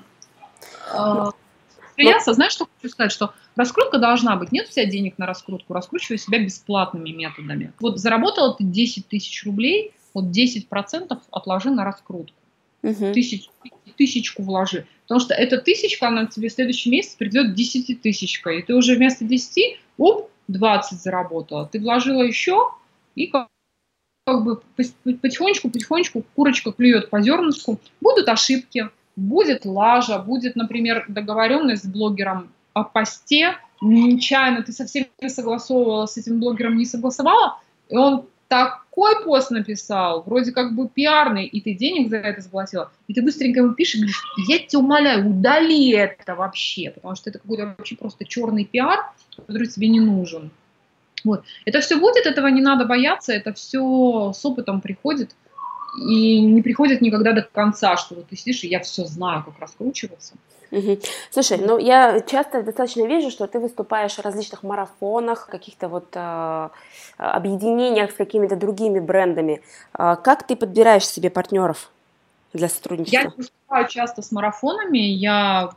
а, 0.93 1.32
смеяться. 1.95 2.34
Знаешь, 2.34 2.51
что 2.51 2.68
хочу 2.82 2.91
сказать? 2.91 3.12
Что 3.12 3.34
Раскрутка 3.56 3.99
должна 3.99 4.36
быть. 4.36 4.51
Нет 4.51 4.68
у 4.68 4.72
тебя 4.72 4.86
денег 4.86 5.18
на 5.18 5.26
раскрутку, 5.26 5.74
раскручивай 5.74 6.18
себя 6.18 6.43
бесплатными 6.43 7.10
методами. 7.10 7.72
Вот 7.80 7.99
заработала 7.99 8.53
ты 8.53 8.66
10 8.66 9.08
тысяч 9.08 9.45
рублей, 9.45 9.93
вот 10.14 10.26
10% 10.26 11.18
отложи 11.32 11.70
на 11.70 11.86
раскрутку. 11.86 12.36
Угу. 12.84 13.14
Тысяч, 13.14 13.49
тысячку 13.96 14.43
вложи. 14.43 14.86
Потому 15.04 15.20
что 15.20 15.34
эта 15.34 15.58
тысячка, 15.58 16.08
она 16.08 16.26
тебе 16.26 16.50
в 16.50 16.54
следующий 16.54 16.89
месяц 16.89 17.16
придет 17.16 17.54
10 17.54 18.02
тысячкой. 18.02 18.60
И 18.60 18.62
ты 18.64 18.74
уже 18.74 18.96
вместо 18.96 19.26
10, 19.26 19.80
оп, 19.98 20.30
20 20.48 21.00
заработала. 21.00 21.68
Ты 21.72 21.80
вложила 21.80 22.22
еще, 22.22 22.72
и 23.16 23.28
как, 23.28 23.48
бы 24.43 24.62
потихонечку, 24.78 25.70
потихонечку 25.70 26.24
курочка 26.36 26.72
клюет 26.72 27.10
по 27.10 27.22
зернышку. 27.22 27.80
Будут 28.02 28.30
ошибки, 28.30 28.89
будет 29.16 29.66
лажа, 29.66 30.20
будет, 30.20 30.56
например, 30.56 31.06
договоренность 31.08 31.84
с 31.84 31.88
блогером 31.88 32.52
о 32.74 32.84
посте, 32.84 33.56
нечаянно 33.82 34.64
ты 34.64 34.72
со 34.72 34.86
всеми 34.86 35.10
согласовывала, 35.28 36.06
с 36.06 36.18
этим 36.18 36.39
блогером 36.39 36.78
не 36.78 36.86
согласовала, 36.86 37.60
и 37.89 37.96
он 37.96 38.26
такой 38.48 39.24
пост 39.24 39.52
написал, 39.52 40.24
вроде 40.24 40.52
как 40.52 40.76
бы 40.76 40.88
пиарный, 40.88 41.46
и 41.46 41.62
ты 41.62 41.74
денег 41.74 42.10
за 42.10 42.18
это 42.18 42.41
заплатила, 42.41 42.91
и 43.08 43.14
ты 43.14 43.22
быстренько 43.22 43.60
ему 43.60 43.74
пишешь 43.74 44.00
говоришь, 44.00 44.22
я 44.48 44.60
тебя 44.60 44.80
умоляю, 44.80 45.30
удали 45.30 45.91
это 45.91 46.36
вообще, 46.36 46.91
потому 46.91 47.16
что 47.16 47.30
это 47.30 47.39
какой-то 47.39 47.76
вообще 47.78 47.96
просто 47.96 48.26
черный 48.26 48.66
пиар, 48.66 49.00
который 49.36 49.68
тебе 49.68 49.88
не 49.88 50.00
нужен. 50.00 50.52
Вот. 51.24 51.43
Это 51.66 51.82
все 51.82 51.98
будет, 51.98 52.26
этого 52.28 52.48
не 52.48 52.62
надо 52.62 52.86
бояться, 52.86 53.34
это 53.34 53.52
все 53.54 54.32
с 54.34 54.46
опытом 54.46 54.82
приходит, 54.82 55.36
и 55.98 56.41
не 56.41 56.62
приходит 56.62 57.02
никогда 57.02 57.32
до 57.32 57.41
конца, 57.41 57.98
что 57.98 58.16
вот 58.16 58.28
ты 58.28 58.36
сидишь, 58.36 58.64
и 58.64 58.68
я 58.68 58.80
все 58.80 59.06
знаю, 59.06 59.43
как 59.43 59.60
раскручиваться. 59.60 60.36
Угу. 60.76 60.99
Слушай, 61.32 61.57
ну 61.59 61.78
я 61.78 62.19
часто 62.19 62.61
достаточно 62.61 63.07
вижу, 63.07 63.32
что 63.32 63.47
ты 63.47 63.59
выступаешь 63.59 64.15
в 64.15 64.21
различных 64.21 64.63
марафонах, 64.63 65.47
каких-то 65.47 65.88
вот 65.88 66.09
э, 66.13 66.69
объединениях 67.17 68.11
с 68.11 68.15
какими-то 68.15 68.57
другими 68.57 68.99
брендами. 68.99 69.61
Э, 69.97 70.17
как 70.21 70.45
ты 70.45 70.57
подбираешь 70.57 71.07
себе 71.07 71.30
партнеров 71.30 71.89
для 72.53 72.67
сотрудничества? 72.67 73.19
Я 73.19 73.34
выступаю 73.38 73.88
часто 73.88 74.21
с 74.21 74.34
марафонами, 74.34 74.97
я 74.97 75.71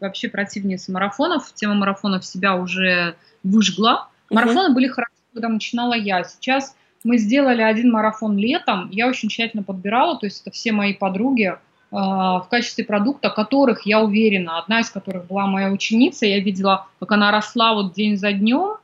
вообще 0.00 0.28
противница 0.28 0.92
марафонов, 0.92 1.52
тема 1.54 1.74
марафонов 1.74 2.26
себя 2.26 2.56
уже 2.56 3.16
выжгла. 3.42 4.08
Марафоны 4.28 4.66
угу. 4.66 4.74
были 4.74 4.88
хорошо, 4.88 5.12
когда 5.32 5.48
начинала 5.48 5.94
я. 5.94 6.24
Сейчас 6.24 6.76
мы 7.04 7.16
сделали 7.16 7.62
один 7.62 7.90
марафон 7.90 8.36
летом, 8.36 8.90
я 8.90 9.08
очень 9.08 9.30
тщательно 9.30 9.62
подбирала, 9.62 10.18
то 10.18 10.26
есть 10.26 10.42
это 10.42 10.50
все 10.50 10.72
мои 10.72 10.92
подруги, 10.92 11.56
в 11.90 12.46
качестве 12.50 12.84
продукта, 12.84 13.30
которых, 13.30 13.86
я 13.86 14.02
уверена, 14.02 14.58
одна 14.58 14.80
из 14.80 14.90
которых 14.90 15.26
была 15.26 15.46
моя 15.46 15.70
ученица, 15.70 16.26
я 16.26 16.40
видела, 16.40 16.88
как 16.98 17.12
она 17.12 17.30
росла 17.30 17.74
вот 17.74 17.94
день 17.94 18.16
за 18.16 18.32
днем, 18.32 18.76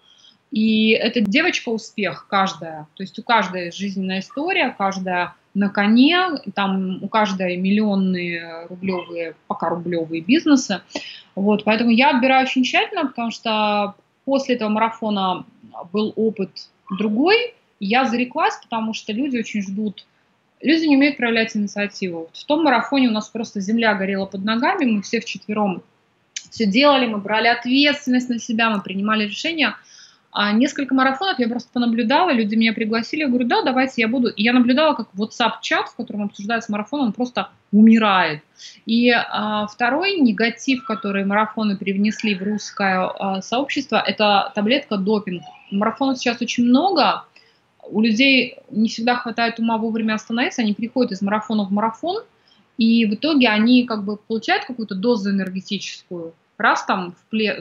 и 0.53 0.91
эта 0.91 1.21
девочка 1.21 1.71
успех 1.71 2.27
каждая, 2.29 2.87
то 2.95 3.03
есть 3.03 3.19
у 3.19 3.23
каждой 3.23 3.73
жизненная 3.73 4.21
история, 4.21 4.75
каждая 4.77 5.35
на 5.55 5.69
коне, 5.69 6.29
там 6.55 7.03
у 7.03 7.09
каждой 7.09 7.57
миллионные 7.57 8.67
рублевые, 8.69 9.35
пока 9.47 9.69
рублевые 9.69 10.23
бизнесы. 10.23 10.81
Вот, 11.35 11.65
поэтому 11.65 11.91
я 11.91 12.11
отбираю 12.11 12.45
очень 12.45 12.65
тщательно, 12.65 13.07
потому 13.07 13.31
что 13.31 13.95
после 14.25 14.55
этого 14.55 14.69
марафона 14.69 15.45
был 15.93 16.13
опыт 16.17 16.69
другой, 16.99 17.55
я 17.81 18.05
зареклась, 18.05 18.57
потому 18.63 18.95
что 18.95 19.13
люди 19.13 19.39
очень 19.39 19.63
ждут, 19.63 20.07
люди 20.63 20.87
не 20.87 20.97
умеют 20.97 21.17
проявлять 21.17 21.57
инициативу. 21.57 22.31
В 22.33 22.45
том 22.45 22.65
марафоне 22.65 23.09
у 23.09 23.13
нас 23.13 23.29
просто 23.29 23.61
земля 23.61 23.95
горела 23.95 24.27
под 24.27 24.45
ногами, 24.45 24.85
мы 24.85 25.03
все 25.03 25.21
вчетвером 25.21 25.83
все 26.51 26.67
делали, 26.67 27.07
мы 27.07 27.19
брали 27.19 27.49
ответственность 27.49 28.29
на 28.29 28.39
себя, 28.39 28.71
мы 28.71 28.83
принимали 28.83 29.25
решения– 29.25 29.77
а 30.35 30.51
несколько 30.53 30.95
марафонов 30.95 31.39
я 31.39 31.47
просто 31.47 31.69
понаблюдала, 31.75 32.33
люди 32.33 32.55
меня 32.55 32.73
пригласили, 32.73 33.21
я 33.21 33.29
говорю, 33.29 33.47
да, 33.47 33.61
давайте 33.63 34.01
я 34.01 34.09
буду. 34.09 34.29
И 34.29 34.43
я 34.43 34.55
наблюдала, 34.55 34.95
как 34.95 35.09
WhatsApp-чат, 35.15 35.91
в 35.91 35.95
котором 35.95 36.23
обсуждается 36.23 36.73
марафон, 36.73 37.03
он 37.03 37.13
просто 37.13 37.51
умирает. 37.71 38.41
И 38.87 39.11
а, 39.11 39.67
второй 39.67 40.19
негатив, 40.19 40.87
который 40.87 41.27
марафоны 41.27 41.77
привнесли 41.77 42.35
в 42.35 42.43
русское 42.43 43.11
а, 43.15 43.43
сообщество, 43.43 43.97
это 43.97 44.51
таблетка 44.55 44.97
допинг. 44.97 45.43
Марафонов 45.71 46.17
сейчас 46.17 46.41
очень 46.41 46.65
много, 46.65 47.25
у 47.93 48.01
людей 48.01 48.59
не 48.71 48.89
всегда 48.89 49.17
хватает 49.17 49.59
ума 49.59 49.79
вовремя 49.79 50.15
остановиться, 50.15 50.63
они 50.63 50.75
приходят 50.75 51.13
из 51.13 51.23
марафона 51.23 51.65
в 51.65 51.73
марафон, 51.73 52.23
и 52.79 53.07
в 53.07 53.15
итоге 53.15 53.49
они 53.49 53.85
как 53.85 54.05
бы 54.05 54.17
получают 54.17 54.65
какую-то 54.65 54.95
дозу 54.95 55.31
энергетическую, 55.31 56.35
раз 56.59 56.85
там 56.85 57.15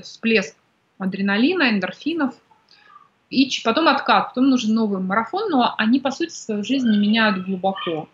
всплеск 0.04 0.56
адреналина, 0.98 1.70
эндорфинов– 1.70 2.36
и 3.32 3.50
потом 3.64 3.88
откат, 3.88 4.28
потом 4.28 4.50
нужен 4.50 4.76
новый 4.76 5.02
марафон, 5.02 5.50
но 5.50 5.74
они, 5.78 6.02
по 6.02 6.12
сути, 6.12 6.32
свою 6.32 6.66
жизнь 6.66 6.90
не 6.90 6.98
меняют 6.98 7.46
глубоко. 7.46 8.10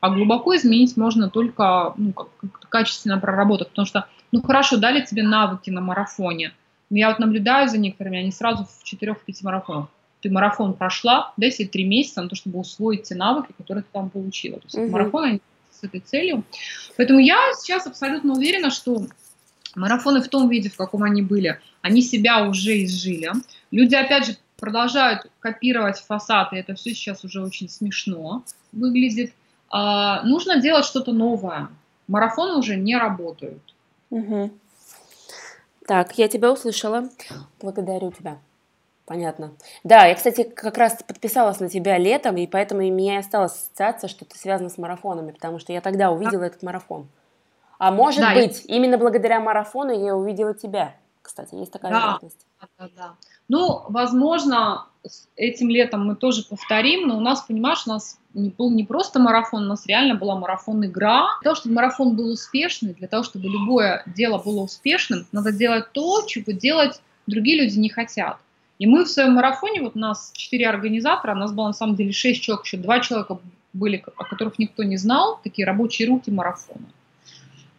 А 0.00 0.10
глубоко 0.10 0.56
изменить 0.56 0.96
можно 0.96 1.28
только 1.28 1.92
ну, 1.96 2.12
как, 2.12 2.28
как 2.40 2.68
качественно 2.70 3.18
проработать, 3.18 3.68
потому 3.68 3.86
что, 3.86 4.06
ну 4.32 4.42
хорошо, 4.42 4.78
дали 4.78 5.04
тебе 5.04 5.22
навыки 5.22 5.68
на 5.68 5.82
марафоне, 5.82 6.54
но 6.88 6.98
я 6.98 7.10
вот 7.10 7.18
наблюдаю 7.18 7.68
за 7.68 7.78
некоторыми, 7.78 8.18
они 8.18 8.32
сразу 8.32 8.64
в 8.64 8.92
4-5 8.92 9.14
марафонах. 9.42 9.88
Ты 10.22 10.30
марафон 10.30 10.74
прошла, 10.74 11.34
дай 11.36 11.50
себе 11.50 11.68
3 11.68 11.84
месяца 11.84 12.22
на 12.22 12.28
то, 12.28 12.36
чтобы 12.36 12.60
усвоить 12.60 13.02
те 13.02 13.14
навыки, 13.14 13.52
которые 13.58 13.82
ты 13.82 13.88
там 13.92 14.08
получила. 14.08 14.58
То 14.58 14.64
есть 14.64 14.78
угу. 14.78 14.90
марафон 14.90 15.24
они 15.24 15.40
с 15.70 15.82
этой 15.84 16.00
целью. 16.00 16.44
Поэтому 16.96 17.18
я 17.18 17.36
сейчас 17.58 17.86
абсолютно 17.86 18.34
уверена, 18.34 18.70
что 18.70 19.04
марафоны 19.74 20.22
в 20.22 20.28
том 20.28 20.48
виде, 20.48 20.70
в 20.70 20.76
каком 20.76 21.02
они 21.02 21.22
были, 21.22 21.60
они 21.80 22.02
себя 22.02 22.44
уже 22.44 22.84
изжили. 22.84 23.32
Люди, 23.72 23.96
опять 23.96 24.26
же, 24.26 24.36
продолжают 24.56 25.26
копировать 25.40 25.98
фасад, 25.98 26.52
и 26.52 26.56
это 26.56 26.74
все 26.76 26.94
сейчас 26.94 27.24
уже 27.24 27.42
очень 27.42 27.68
смешно 27.68 28.44
выглядит. 28.70 29.32
А, 29.70 30.22
нужно 30.22 30.60
делать 30.60 30.84
что-то 30.84 31.12
новое. 31.12 31.68
Марафоны 32.06 32.54
уже 32.58 32.76
не 32.76 32.96
работают. 32.96 33.62
Угу. 34.10 34.52
Так, 35.86 36.16
я 36.16 36.28
тебя 36.28 36.52
услышала. 36.52 37.08
Благодарю 37.60 38.12
тебя. 38.12 38.38
Понятно. 39.04 39.52
Да, 39.82 40.06
я, 40.06 40.14
кстати, 40.14 40.44
как 40.44 40.78
раз 40.78 41.02
подписалась 41.02 41.58
на 41.60 41.68
тебя 41.68 41.98
летом, 41.98 42.36
и 42.36 42.46
поэтому 42.46 42.82
у 42.82 42.90
меня 42.90 43.16
и 43.16 43.18
осталась 43.18 43.52
ассоциация, 43.52 44.08
что 44.08 44.24
ты 44.24 44.38
связана 44.38 44.68
с 44.68 44.78
марафонами, 44.78 45.32
потому 45.32 45.58
что 45.58 45.72
я 45.72 45.80
тогда 45.80 46.10
увидела 46.10 46.44
этот 46.44 46.62
марафон. 46.62 47.08
А 47.78 47.90
может 47.90 48.20
да, 48.20 48.32
быть, 48.32 48.64
я... 48.64 48.76
именно 48.76 48.98
благодаря 48.98 49.40
марафону 49.40 49.92
я 49.92 50.14
увидела 50.14 50.54
тебя. 50.54 50.94
Кстати, 51.20 51.54
есть 51.56 51.72
такая 51.72 51.90
да, 51.90 51.98
вероятность. 51.98 52.46
Да, 52.78 52.88
да. 52.96 53.14
Ну, 53.48 53.82
возможно, 53.88 54.86
этим 55.36 55.68
летом 55.68 56.06
мы 56.06 56.16
тоже 56.16 56.44
повторим, 56.44 57.08
но 57.08 57.16
у 57.16 57.20
нас, 57.20 57.42
понимаешь, 57.42 57.82
у 57.86 57.90
нас 57.90 58.18
не 58.34 58.50
был 58.50 58.70
не 58.70 58.84
просто 58.84 59.18
марафон, 59.18 59.64
у 59.64 59.66
нас 59.66 59.86
реально 59.86 60.14
была 60.14 60.36
марафон-игра. 60.36 61.26
Для 61.40 61.50
того, 61.50 61.56
чтобы 61.56 61.74
марафон 61.74 62.16
был 62.16 62.30
успешный, 62.30 62.94
для 62.94 63.08
того, 63.08 63.24
чтобы 63.24 63.48
любое 63.48 64.04
дело 64.06 64.38
было 64.38 64.62
успешным, 64.62 65.26
надо 65.32 65.52
делать 65.52 65.92
то, 65.92 66.22
чего 66.26 66.52
делать 66.52 67.02
другие 67.26 67.62
люди 67.62 67.78
не 67.78 67.88
хотят. 67.88 68.38
И 68.82 68.86
мы 68.86 69.04
в 69.04 69.08
своем 69.08 69.34
марафоне, 69.34 69.80
вот 69.80 69.94
нас 69.94 70.32
четыре 70.34 70.68
организатора, 70.68 71.36
нас 71.36 71.52
было 71.52 71.68
на 71.68 71.72
самом 71.72 71.94
деле 71.94 72.10
шесть 72.10 72.42
человек, 72.42 72.64
еще 72.64 72.78
два 72.78 72.98
человека 72.98 73.38
были, 73.72 74.02
о 74.16 74.24
которых 74.24 74.58
никто 74.58 74.82
не 74.82 74.96
знал, 74.96 75.38
такие 75.44 75.64
рабочие 75.64 76.08
руки 76.08 76.32
марафона. 76.32 76.86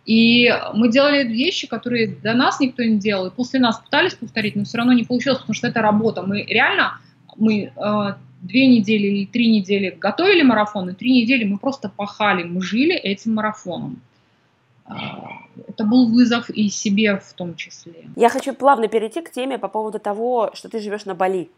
И 0.06 0.50
мы 0.74 0.90
делали 0.90 1.28
вещи, 1.28 1.68
которые 1.68 2.08
до 2.08 2.34
нас 2.34 2.62
никто 2.62 2.84
не 2.84 3.00
делал, 3.00 3.26
и 3.26 3.32
после 3.32 3.60
нас 3.60 3.80
пытались 3.80 4.14
повторить, 4.14 4.56
но 4.56 4.64
все 4.64 4.78
равно 4.78 4.94
не 4.94 5.04
получилось, 5.04 5.40
потому 5.40 5.56
что 5.56 5.68
это 5.68 5.82
работа. 5.82 6.22
Мы 6.22 6.42
реально, 6.44 7.02
мы 7.36 7.74
э, 7.76 8.14
две 8.42 8.68
недели 8.68 9.08
или 9.08 9.26
три 9.26 9.52
недели 9.52 9.98
готовили 10.00 10.42
марафон, 10.42 10.90
и 10.90 10.94
три 10.94 11.12
недели 11.12 11.44
мы 11.44 11.58
просто 11.58 11.90
пахали, 11.90 12.44
мы 12.44 12.62
жили 12.62 12.96
этим 12.96 13.34
марафоном. 13.34 14.00
Это 14.86 15.86
был 15.86 16.12
вызов 16.12 16.50
и 16.50 16.70
себе 16.70 17.18
в 17.18 17.34
том 17.34 17.56
числе. 17.56 18.10
Я 18.16 18.30
хочу 18.30 18.54
плавно 18.54 18.88
перейти 18.88 19.22
к 19.22 19.32
теме 19.32 19.58
по 19.58 19.68
поводу 19.68 20.00
того, 20.00 20.52
что 20.54 20.70
ты 20.70 20.80
живешь 20.80 21.06
на 21.06 21.16
Бали. 21.16 21.50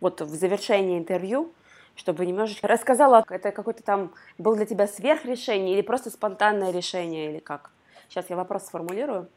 Вот 0.00 0.20
в 0.20 0.34
завершении 0.34 0.98
интервью, 0.98 1.52
чтобы 1.96 2.26
немножечко 2.26 2.68
рассказала, 2.68 3.24
это 3.28 3.52
какое-то 3.52 3.82
там 3.82 4.12
было 4.38 4.56
для 4.56 4.66
тебя 4.66 4.86
сверхрешение 4.86 5.74
или 5.74 5.82
просто 5.82 6.10
спонтанное 6.10 6.72
решение, 6.72 7.30
или 7.30 7.38
как? 7.38 7.70
Сейчас 8.08 8.26
я 8.28 8.36
вопрос 8.36 8.66
сформулирую. 8.66 9.28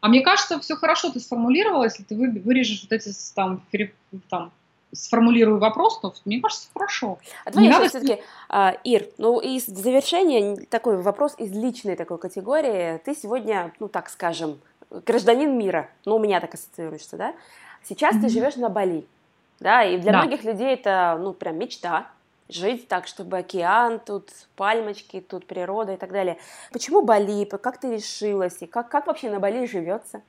А 0.00 0.08
мне 0.08 0.20
кажется, 0.20 0.58
все 0.60 0.76
хорошо 0.76 1.10
ты 1.10 1.20
сформулировала, 1.20 1.84
если 1.84 2.02
ты 2.02 2.14
вырежешь 2.14 2.82
вот 2.82 2.92
эти 2.92 3.10
там, 3.34 3.62
там 4.28 4.52
сформулирую 4.94 5.58
вопрос, 5.58 6.00
то 6.00 6.14
мне 6.24 6.40
кажется, 6.40 6.68
хорошо. 6.72 7.18
А 7.44 7.50
давай 7.50 7.68
я 7.68 7.88
все-таки, 7.88 8.22
а, 8.48 8.76
Ир, 8.84 9.08
ну 9.18 9.40
из 9.40 9.66
завершения 9.66 10.64
такой 10.66 11.00
вопрос 11.00 11.34
из 11.38 11.52
личной 11.52 11.96
такой 11.96 12.18
категории. 12.18 12.98
Ты 12.98 13.14
сегодня, 13.14 13.72
ну 13.80 13.88
так 13.88 14.08
скажем, 14.08 14.58
гражданин 14.90 15.56
мира, 15.56 15.88
ну 16.04 16.16
у 16.16 16.18
меня 16.18 16.40
так 16.40 16.54
ассоциируешься, 16.54 17.16
да? 17.16 17.34
Сейчас 17.82 18.16
mm-hmm. 18.16 18.20
ты 18.20 18.28
живешь 18.28 18.56
на 18.56 18.68
Бали, 18.68 19.06
да, 19.60 19.84
и 19.84 19.98
для 19.98 20.12
да. 20.12 20.22
многих 20.22 20.44
людей 20.44 20.72
это, 20.72 21.18
ну 21.20 21.34
прям 21.34 21.58
мечта, 21.58 22.06
жить 22.48 22.88
так, 22.88 23.06
чтобы 23.06 23.38
океан, 23.38 24.00
тут 24.00 24.30
пальмочки, 24.56 25.20
тут 25.20 25.46
природа 25.46 25.94
и 25.94 25.96
так 25.96 26.12
далее. 26.12 26.38
Почему 26.72 27.02
Бали? 27.02 27.44
Как 27.44 27.78
ты 27.78 27.96
решилась? 27.96 28.56
И 28.60 28.66
как, 28.66 28.88
как 28.88 29.06
вообще 29.06 29.30
на 29.30 29.40
Бали 29.40 29.66
живется? 29.66 30.22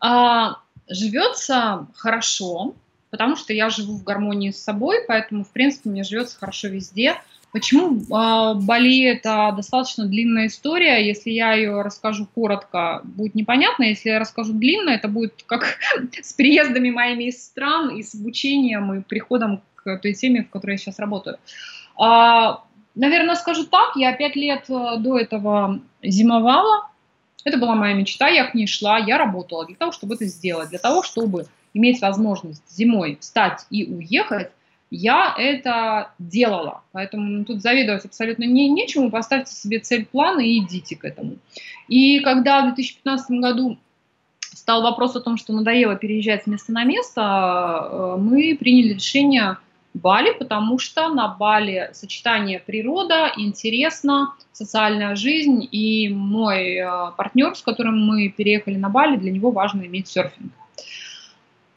А, 0.00 0.56
живется 0.88 1.86
хорошо, 1.94 2.74
потому 3.10 3.36
что 3.36 3.52
я 3.52 3.70
живу 3.70 3.96
в 3.96 4.04
гармонии 4.04 4.50
с 4.50 4.62
собой, 4.62 4.98
поэтому, 5.06 5.44
в 5.44 5.50
принципе, 5.50 5.90
мне 5.90 6.04
живется 6.04 6.38
хорошо 6.38 6.68
везде. 6.68 7.16
Почему 7.52 7.96
э, 7.96 8.54
Бали 8.54 9.04
это 9.04 9.52
достаточно 9.56 10.06
длинная 10.06 10.46
история? 10.46 11.04
Если 11.04 11.30
я 11.30 11.52
ее 11.54 11.82
расскажу 11.82 12.28
коротко, 12.32 13.00
будет 13.02 13.34
непонятно. 13.34 13.84
Если 13.84 14.08
я 14.08 14.20
расскажу 14.20 14.52
длинно, 14.52 14.90
это 14.90 15.08
будет 15.08 15.42
как 15.46 15.78
с 16.22 16.32
приездами 16.32 16.90
моими 16.90 17.24
из 17.24 17.44
стран 17.44 17.90
и 17.90 18.02
с 18.02 18.14
обучением 18.14 18.94
и 18.94 19.02
приходом 19.02 19.62
к 19.74 19.98
той 19.98 20.14
теме, 20.14 20.44
в 20.44 20.50
которой 20.50 20.72
я 20.72 20.78
сейчас 20.78 21.00
работаю. 21.00 21.38
А, 21.98 22.62
наверное, 22.94 23.34
скажу 23.34 23.64
так, 23.64 23.96
я 23.96 24.12
пять 24.12 24.36
лет 24.36 24.66
э, 24.68 24.96
до 24.98 25.18
этого 25.18 25.80
зимовала. 26.02 26.88
Это 27.44 27.58
была 27.58 27.74
моя 27.74 27.94
мечта, 27.94 28.28
я 28.28 28.44
к 28.44 28.54
ней 28.54 28.66
шла, 28.66 28.98
я 28.98 29.18
работала 29.18 29.66
для 29.66 29.74
того, 29.74 29.90
чтобы 29.90 30.14
это 30.14 30.26
сделать, 30.26 30.68
для 30.68 30.78
того, 30.78 31.02
чтобы 31.02 31.46
иметь 31.74 32.00
возможность 32.00 32.62
зимой 32.70 33.18
встать 33.20 33.66
и 33.70 33.84
уехать, 33.84 34.50
я 34.90 35.34
это 35.38 36.10
делала. 36.18 36.82
Поэтому 36.92 37.44
тут 37.44 37.62
завидовать 37.62 38.04
абсолютно 38.04 38.44
не, 38.44 38.68
нечему. 38.68 39.10
Поставьте 39.10 39.54
себе 39.54 39.78
цель, 39.78 40.04
план 40.04 40.40
и 40.40 40.58
идите 40.58 40.96
к 40.96 41.04
этому. 41.04 41.36
И 41.88 42.20
когда 42.20 42.62
в 42.62 42.74
2015 42.74 43.30
году 43.40 43.78
стал 44.40 44.82
вопрос 44.82 45.14
о 45.14 45.20
том, 45.20 45.36
что 45.36 45.52
надоело 45.52 45.94
переезжать 45.94 46.44
с 46.44 46.46
места 46.46 46.72
на 46.72 46.84
место, 46.84 47.20
э, 47.20 48.16
мы 48.18 48.56
приняли 48.58 48.94
решение 48.94 49.58
Бали, 49.94 50.32
потому 50.32 50.78
что 50.78 51.08
на 51.08 51.28
Бали 51.28 51.90
сочетание 51.92 52.60
природа, 52.60 53.32
интересно, 53.36 54.34
социальная 54.52 55.16
жизнь, 55.16 55.68
и 55.70 56.08
мой 56.08 56.76
э, 56.76 56.86
партнер, 57.16 57.56
с 57.56 57.62
которым 57.62 58.04
мы 58.06 58.28
переехали 58.28 58.76
на 58.76 58.88
Бали, 58.88 59.16
для 59.16 59.32
него 59.32 59.50
важно 59.50 59.82
иметь 59.82 60.08
серфинг. 60.08 60.52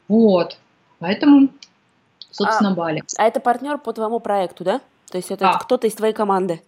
Вот, 0.08 0.58
поэтому, 0.98 1.48
собственно, 2.30 2.72
а, 2.72 2.74
Бали. 2.74 3.02
А 3.16 3.26
это 3.26 3.40
партнер 3.40 3.78
по 3.78 3.92
твоему 3.92 4.20
проекту, 4.20 4.64
да? 4.64 4.80
То 5.10 5.18
есть 5.18 5.30
это 5.30 5.44
да. 5.44 5.58
кто-то 5.58 5.86
из 5.86 5.94
твоей 5.94 6.12
команды? 6.12 6.60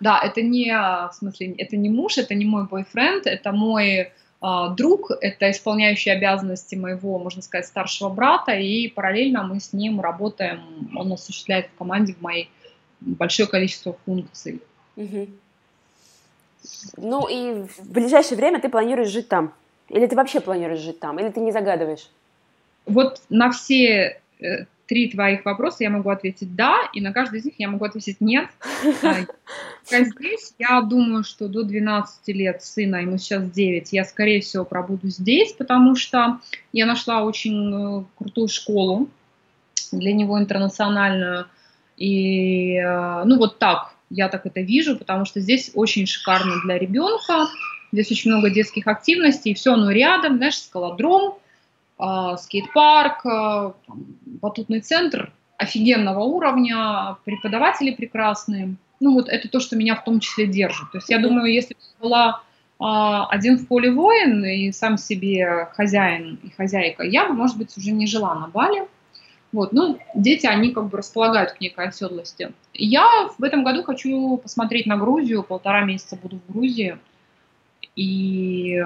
Да, 0.00 0.20
это 0.20 0.42
не, 0.42 0.72
в 0.72 1.12
смысле, 1.12 1.52
это 1.52 1.76
не 1.76 1.88
муж, 1.88 2.18
это 2.18 2.34
не 2.34 2.44
мой 2.44 2.66
бойфренд, 2.66 3.26
это 3.26 3.52
мой 3.52 4.12
а, 4.40 4.70
друг, 4.70 5.12
это 5.20 5.50
исполняющий 5.52 6.10
обязанности 6.10 6.74
моего, 6.74 7.18
можно 7.20 7.42
сказать, 7.42 7.66
старшего 7.66 8.08
брата, 8.08 8.52
и 8.52 8.88
параллельно 8.88 9.44
мы 9.44 9.60
с 9.60 9.72
ним 9.72 10.00
работаем, 10.00 10.60
он 10.96 11.12
осуществляет 11.12 11.68
в 11.68 11.78
команде 11.78 12.14
в 12.14 12.20
моей 12.20 12.50
большое 13.00 13.48
количество 13.48 13.96
функций. 14.04 14.60
Угу. 14.96 15.28
Ну 16.96 17.28
и 17.28 17.62
в 17.62 17.88
ближайшее 17.88 18.36
время 18.36 18.60
ты 18.60 18.68
планируешь 18.68 19.10
жить 19.10 19.28
там? 19.28 19.52
Или 19.88 20.06
ты 20.06 20.16
вообще 20.16 20.40
планируешь 20.40 20.80
жить 20.80 20.98
там? 20.98 21.20
Или 21.20 21.28
ты 21.28 21.38
не 21.38 21.52
загадываешь? 21.52 22.08
Вот 22.86 23.20
на 23.28 23.50
все 23.50 24.20
э, 24.40 24.64
три 24.86 25.08
твоих 25.08 25.44
вопроса 25.44 25.78
я 25.80 25.90
могу 25.90 26.10
ответить 26.10 26.54
«да», 26.54 26.76
и 26.92 27.00
на 27.00 27.12
каждый 27.12 27.40
из 27.40 27.44
них 27.44 27.54
я 27.58 27.68
могу 27.68 27.84
ответить 27.84 28.20
«нет». 28.20 28.48
А, 29.90 30.04
здесь 30.04 30.54
я 30.60 30.80
думаю, 30.80 31.24
что 31.24 31.48
до 31.48 31.64
12 31.64 32.28
лет 32.28 32.62
сына, 32.62 32.96
ему 32.96 33.18
сейчас 33.18 33.50
9, 33.50 33.92
я, 33.92 34.04
скорее 34.04 34.40
всего, 34.40 34.64
пробуду 34.64 35.08
здесь, 35.08 35.52
потому 35.52 35.96
что 35.96 36.38
я 36.72 36.86
нашла 36.86 37.24
очень 37.24 37.74
э, 37.74 38.04
крутую 38.16 38.48
школу 38.48 39.08
для 39.90 40.12
него 40.12 40.38
интернациональную. 40.38 41.46
И, 41.96 42.80
ну, 42.80 43.38
вот 43.38 43.58
так, 43.58 43.94
я 44.08 44.28
так 44.28 44.46
это 44.46 44.60
вижу, 44.60 44.96
потому 44.96 45.24
что 45.24 45.40
здесь 45.40 45.72
очень 45.74 46.06
шикарно 46.06 46.54
для 46.64 46.78
ребенка, 46.78 47.48
здесь 47.92 48.10
очень 48.10 48.30
много 48.30 48.50
детских 48.50 48.86
активностей, 48.86 49.54
все 49.54 49.74
оно 49.74 49.90
рядом, 49.90 50.36
знаешь, 50.36 50.58
скалодром, 50.58 51.34
скейт-парк, 52.38 53.26
э, 53.26 53.72
батутный 54.26 54.80
центр 54.80 55.32
офигенного 55.56 56.20
уровня, 56.20 57.16
преподаватели 57.24 57.92
прекрасные. 57.92 58.74
Ну 59.00 59.14
вот 59.14 59.28
это 59.28 59.48
то, 59.48 59.60
что 59.60 59.76
меня 59.76 59.94
в 59.94 60.04
том 60.04 60.20
числе 60.20 60.46
держит. 60.46 60.90
То 60.90 60.98
есть 60.98 61.08
я 61.08 61.18
думаю, 61.18 61.52
если 61.52 61.74
бы 61.74 62.08
была 62.08 62.42
э, 62.80 62.84
один 63.30 63.58
в 63.58 63.68
поле 63.68 63.92
воин 63.92 64.44
и 64.44 64.72
сам 64.72 64.98
себе 64.98 65.68
хозяин 65.74 66.40
и 66.42 66.50
хозяйка, 66.50 67.04
я 67.04 67.26
бы, 67.26 67.34
может 67.34 67.56
быть, 67.56 67.76
уже 67.76 67.92
не 67.92 68.06
жила 68.06 68.34
на 68.34 68.48
Бали. 68.48 68.82
Вот, 69.52 69.72
ну, 69.72 69.98
дети, 70.14 70.46
они 70.46 70.70
как 70.70 70.88
бы 70.88 70.96
располагают 70.96 71.52
к 71.52 71.60
некой 71.60 71.88
оседлости. 71.88 72.52
Я 72.72 73.28
в 73.36 73.44
этом 73.44 73.64
году 73.64 73.82
хочу 73.82 74.38
посмотреть 74.38 74.86
на 74.86 74.96
Грузию, 74.96 75.42
полтора 75.42 75.84
месяца 75.84 76.16
буду 76.16 76.40
в 76.40 76.52
Грузии. 76.52 76.96
И 77.94 78.82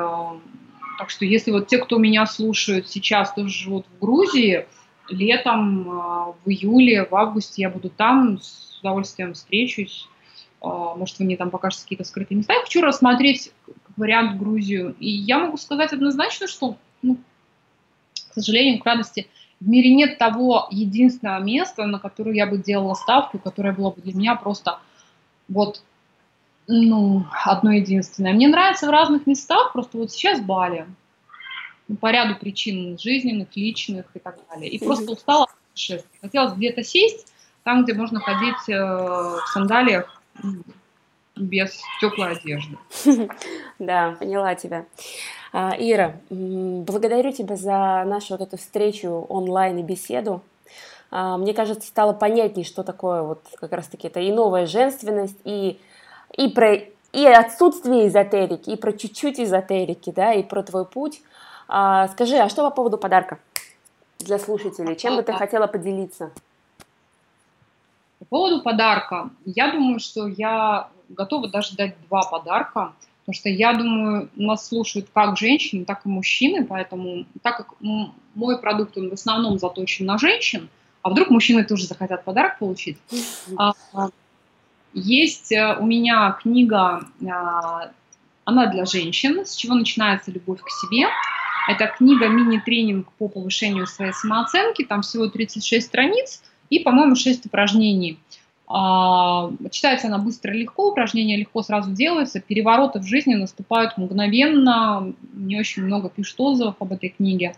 так 0.98 1.10
что 1.10 1.24
если 1.24 1.51
вот 1.51 1.68
те, 1.68 1.78
кто 1.78 1.98
меня 1.98 2.27
слушают 2.27 2.89
сейчас, 2.89 3.32
тоже 3.35 3.51
живут 3.51 3.86
в 3.86 4.01
Грузии, 4.01 4.66
летом, 5.09 5.89
э, 5.89 6.32
в 6.44 6.48
июле, 6.48 7.05
в 7.05 7.14
августе 7.14 7.62
я 7.62 7.70
буду 7.70 7.90
там, 7.90 8.40
с 8.40 8.78
удовольствием 8.81 9.35
встречусь. 9.35 10.09
Э, 10.62 10.66
может, 10.97 11.18
вы 11.18 11.27
мне 11.27 11.36
там 11.36 11.51
покажете 11.51 11.82
какие-то 11.85 12.05
скрытые 12.05 12.39
места. 12.39 12.55
Я 12.55 12.60
хочу 12.60 12.81
рассмотреть 12.81 13.52
вариант 13.97 14.39
Грузию. 14.39 14.97
И 14.98 15.09
я 15.09 15.39
могу 15.39 15.56
сказать 15.56 15.93
однозначно, 15.93 16.47
что, 16.47 16.77
ну, 17.02 17.18
к 18.31 18.35
сожалению, 18.35 18.81
к 18.81 18.86
радости, 18.86 19.28
в 19.60 19.68
мире 19.68 19.94
нет 19.94 20.18
того 20.18 20.68
единственного 20.70 21.43
места, 21.43 21.86
на 21.86 21.98
которое 21.98 22.35
я 22.35 22.47
бы 22.47 22.59
делала 22.59 22.94
ставку, 22.94 23.39
которое 23.39 23.73
было 23.73 23.90
бы 23.90 24.02
для 24.02 24.14
меня 24.14 24.35
просто 24.35 24.78
вот 25.48 25.82
ну, 26.68 27.24
одно 27.44 27.72
единственное. 27.72 28.32
Мне 28.32 28.48
нравится 28.48 28.86
в 28.86 28.90
разных 28.90 29.26
местах, 29.26 29.72
просто 29.72 29.98
вот 29.98 30.10
сейчас 30.10 30.40
Бали. 30.40 30.86
Ну, 31.88 31.97
по 31.97 32.10
ряду 32.10 32.36
причин 32.38 32.98
жизненных, 32.98 33.48
личных 33.55 34.06
и 34.14 34.18
так 34.18 34.38
далее. 34.51 34.70
И 34.70 34.84
просто 34.84 35.12
устала 35.12 35.44
от 35.44 35.55
путешествий. 35.70 36.18
Хотелось 36.20 36.55
где-то 36.55 36.82
сесть, 36.82 37.32
там, 37.62 37.84
где 37.84 37.94
можно 37.94 38.18
ходить 38.20 38.68
э, 38.68 38.74
в 38.74 39.44
сандалиях 39.52 40.20
без 41.36 41.80
теплой 42.01 42.32
одежды. 42.32 42.78
Да, 43.78 44.16
поняла 44.18 44.55
тебя. 44.55 44.86
А, 45.52 45.74
Ира, 45.78 46.16
благодарю 46.30 47.30
тебя 47.30 47.56
за 47.56 48.05
нашу 48.06 48.36
вот 48.36 48.40
эту 48.40 48.56
встречу 48.56 49.26
онлайн 49.28 49.78
и 49.78 49.82
беседу. 49.82 50.43
А, 51.10 51.36
мне 51.36 51.52
кажется, 51.52 51.86
стало 51.86 52.14
понятней, 52.14 52.64
что 52.64 52.82
такое 52.82 53.22
вот 53.22 53.43
как 53.56 53.72
раз-таки 53.72 54.09
это 54.09 54.20
и 54.20 54.32
новая 54.32 54.66
женственность, 54.66 55.38
и, 55.44 55.78
и 56.36 56.48
про 56.48 56.74
и 57.12 57.24
отсутствие 57.24 58.09
эзотерики, 58.09 58.70
и 58.70 58.77
про 58.77 58.93
чуть-чуть 58.93 59.40
эзотерики, 59.40 60.12
да, 60.15 60.35
и 60.35 60.43
про 60.43 60.62
твой 60.62 60.85
путь. 60.85 61.23
А, 61.66 62.09
скажи, 62.09 62.36
а 62.36 62.48
что 62.48 62.69
по 62.69 62.74
поводу 62.74 62.98
подарка 62.98 63.39
для 64.19 64.39
слушателей? 64.39 64.97
Чем 64.97 65.16
бы 65.16 65.23
ты 65.23 65.32
хотела 65.32 65.66
поделиться? 65.66 66.31
По 68.19 68.24
поводу 68.27 68.61
подарка, 68.61 69.31
я 69.47 69.73
думаю, 69.73 69.98
что 69.98 70.27
я 70.27 70.89
готова 71.09 71.48
даже 71.48 71.74
дать 71.74 71.94
два 72.09 72.23
подарка. 72.23 72.93
Потому 73.27 73.40
что 73.40 73.48
я 73.48 73.73
думаю, 73.73 74.28
нас 74.36 74.69
слушают 74.69 75.09
как 75.12 75.36
женщины, 75.36 75.85
так 75.85 76.07
и 76.07 76.09
мужчины, 76.09 76.65
поэтому 76.65 77.24
так 77.43 77.57
как 77.57 77.74
мой 77.81 78.59
продукт, 78.61 78.97
он 78.97 79.11
в 79.11 79.15
основном 79.15 79.59
заточен 79.59 80.07
на 80.07 80.16
женщин, 80.16 80.69
а 81.03 81.11
вдруг 81.11 81.31
мужчины 81.31 81.65
тоже 81.65 81.86
захотят 81.86 82.23
подарок 82.23 82.61
получить. 82.61 82.98
Есть 84.94 85.52
э, 85.52 85.76
у 85.78 85.84
меня 85.86 86.36
книга, 86.40 87.06
а, 87.28 87.90
она 88.44 88.66
для 88.66 88.84
женщин, 88.84 89.44
с 89.44 89.54
чего 89.54 89.74
начинается 89.74 90.30
любовь 90.30 90.60
к 90.62 90.70
себе. 90.70 91.06
Это 91.68 91.88
книга 91.88 92.28
мини-тренинг 92.28 93.10
по 93.18 93.28
повышению 93.28 93.86
своей 93.86 94.12
самооценки, 94.12 94.84
там 94.84 95.02
всего 95.02 95.28
36 95.28 95.86
страниц 95.86 96.42
и, 96.70 96.78
по-моему, 96.78 97.16
6 97.16 97.46
упражнений. 97.46 98.18
А, 98.68 99.50
читается 99.70 100.08
она 100.08 100.18
быстро 100.18 100.54
и 100.54 100.58
легко, 100.58 100.90
упражнения 100.90 101.36
легко 101.36 101.62
сразу 101.62 101.92
делаются, 101.92 102.40
перевороты 102.40 102.98
в 102.98 103.06
жизни 103.06 103.34
наступают 103.34 103.96
мгновенно, 103.96 105.12
не 105.34 105.58
очень 105.58 105.84
много 105.84 106.08
пишут 106.08 106.36
отзывов 106.38 106.76
об 106.80 106.92
этой 106.92 107.10
книге. 107.10 107.54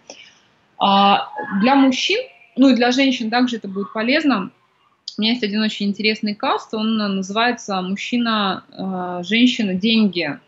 А, 0.79 1.29
для 1.61 1.75
мужчин, 1.75 2.19
ну 2.57 2.69
и 2.69 2.75
для 2.75 2.91
женщин 2.93 3.31
также 3.31 3.57
это 3.57 3.69
будет 3.69 3.93
полезно. 3.93 4.51
У 5.19 5.21
меня 5.21 5.33
есть 5.33 5.43
один 5.43 5.63
очень 5.63 5.87
интересный 5.87 6.37
каст, 6.37 6.73
он 6.75 6.97
называется 6.97 7.83
«Мужчина, 7.83 8.63
а, 8.71 9.23
женщина, 9.25 9.75
деньги». 9.75 10.39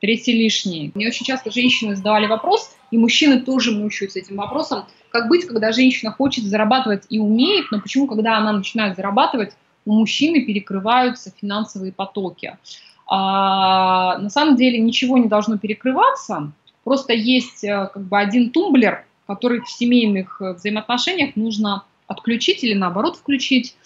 Третий 0.00 0.32
лишний. 0.32 0.90
Мне 0.96 1.06
очень 1.06 1.24
часто 1.24 1.52
женщины 1.52 1.94
задавали 1.94 2.26
вопрос, 2.26 2.76
и 2.90 2.98
мужчины 2.98 3.40
тоже 3.40 3.70
мучаются 3.70 4.18
этим 4.18 4.36
вопросом, 4.36 4.84
как 5.10 5.28
быть, 5.28 5.46
когда 5.46 5.70
женщина 5.70 6.10
хочет 6.10 6.44
зарабатывать 6.44 7.04
и 7.08 7.20
умеет, 7.20 7.70
но 7.70 7.80
почему, 7.80 8.08
когда 8.08 8.36
она 8.36 8.52
начинает 8.52 8.96
зарабатывать, 8.96 9.52
у 9.86 9.92
мужчины 9.92 10.44
перекрываются 10.44 11.32
финансовые 11.40 11.92
потоки. 11.92 12.58
А, 13.06 14.18
на 14.18 14.28
самом 14.28 14.56
деле 14.56 14.80
ничего 14.80 15.18
не 15.18 15.28
должно 15.28 15.56
перекрываться, 15.56 16.50
просто 16.82 17.12
есть 17.12 17.62
э, 17.62 17.90
как 17.94 18.02
бы 18.02 18.18
один 18.18 18.50
тумблер, 18.50 19.06
который 19.28 19.60
в 19.60 19.70
семейных 19.70 20.42
э, 20.42 20.54
взаимоотношениях 20.54 21.36
нужно 21.36 21.84
отключить 22.06 22.64
или 22.64 22.74
наоборот 22.74 23.16
включить, 23.16 23.76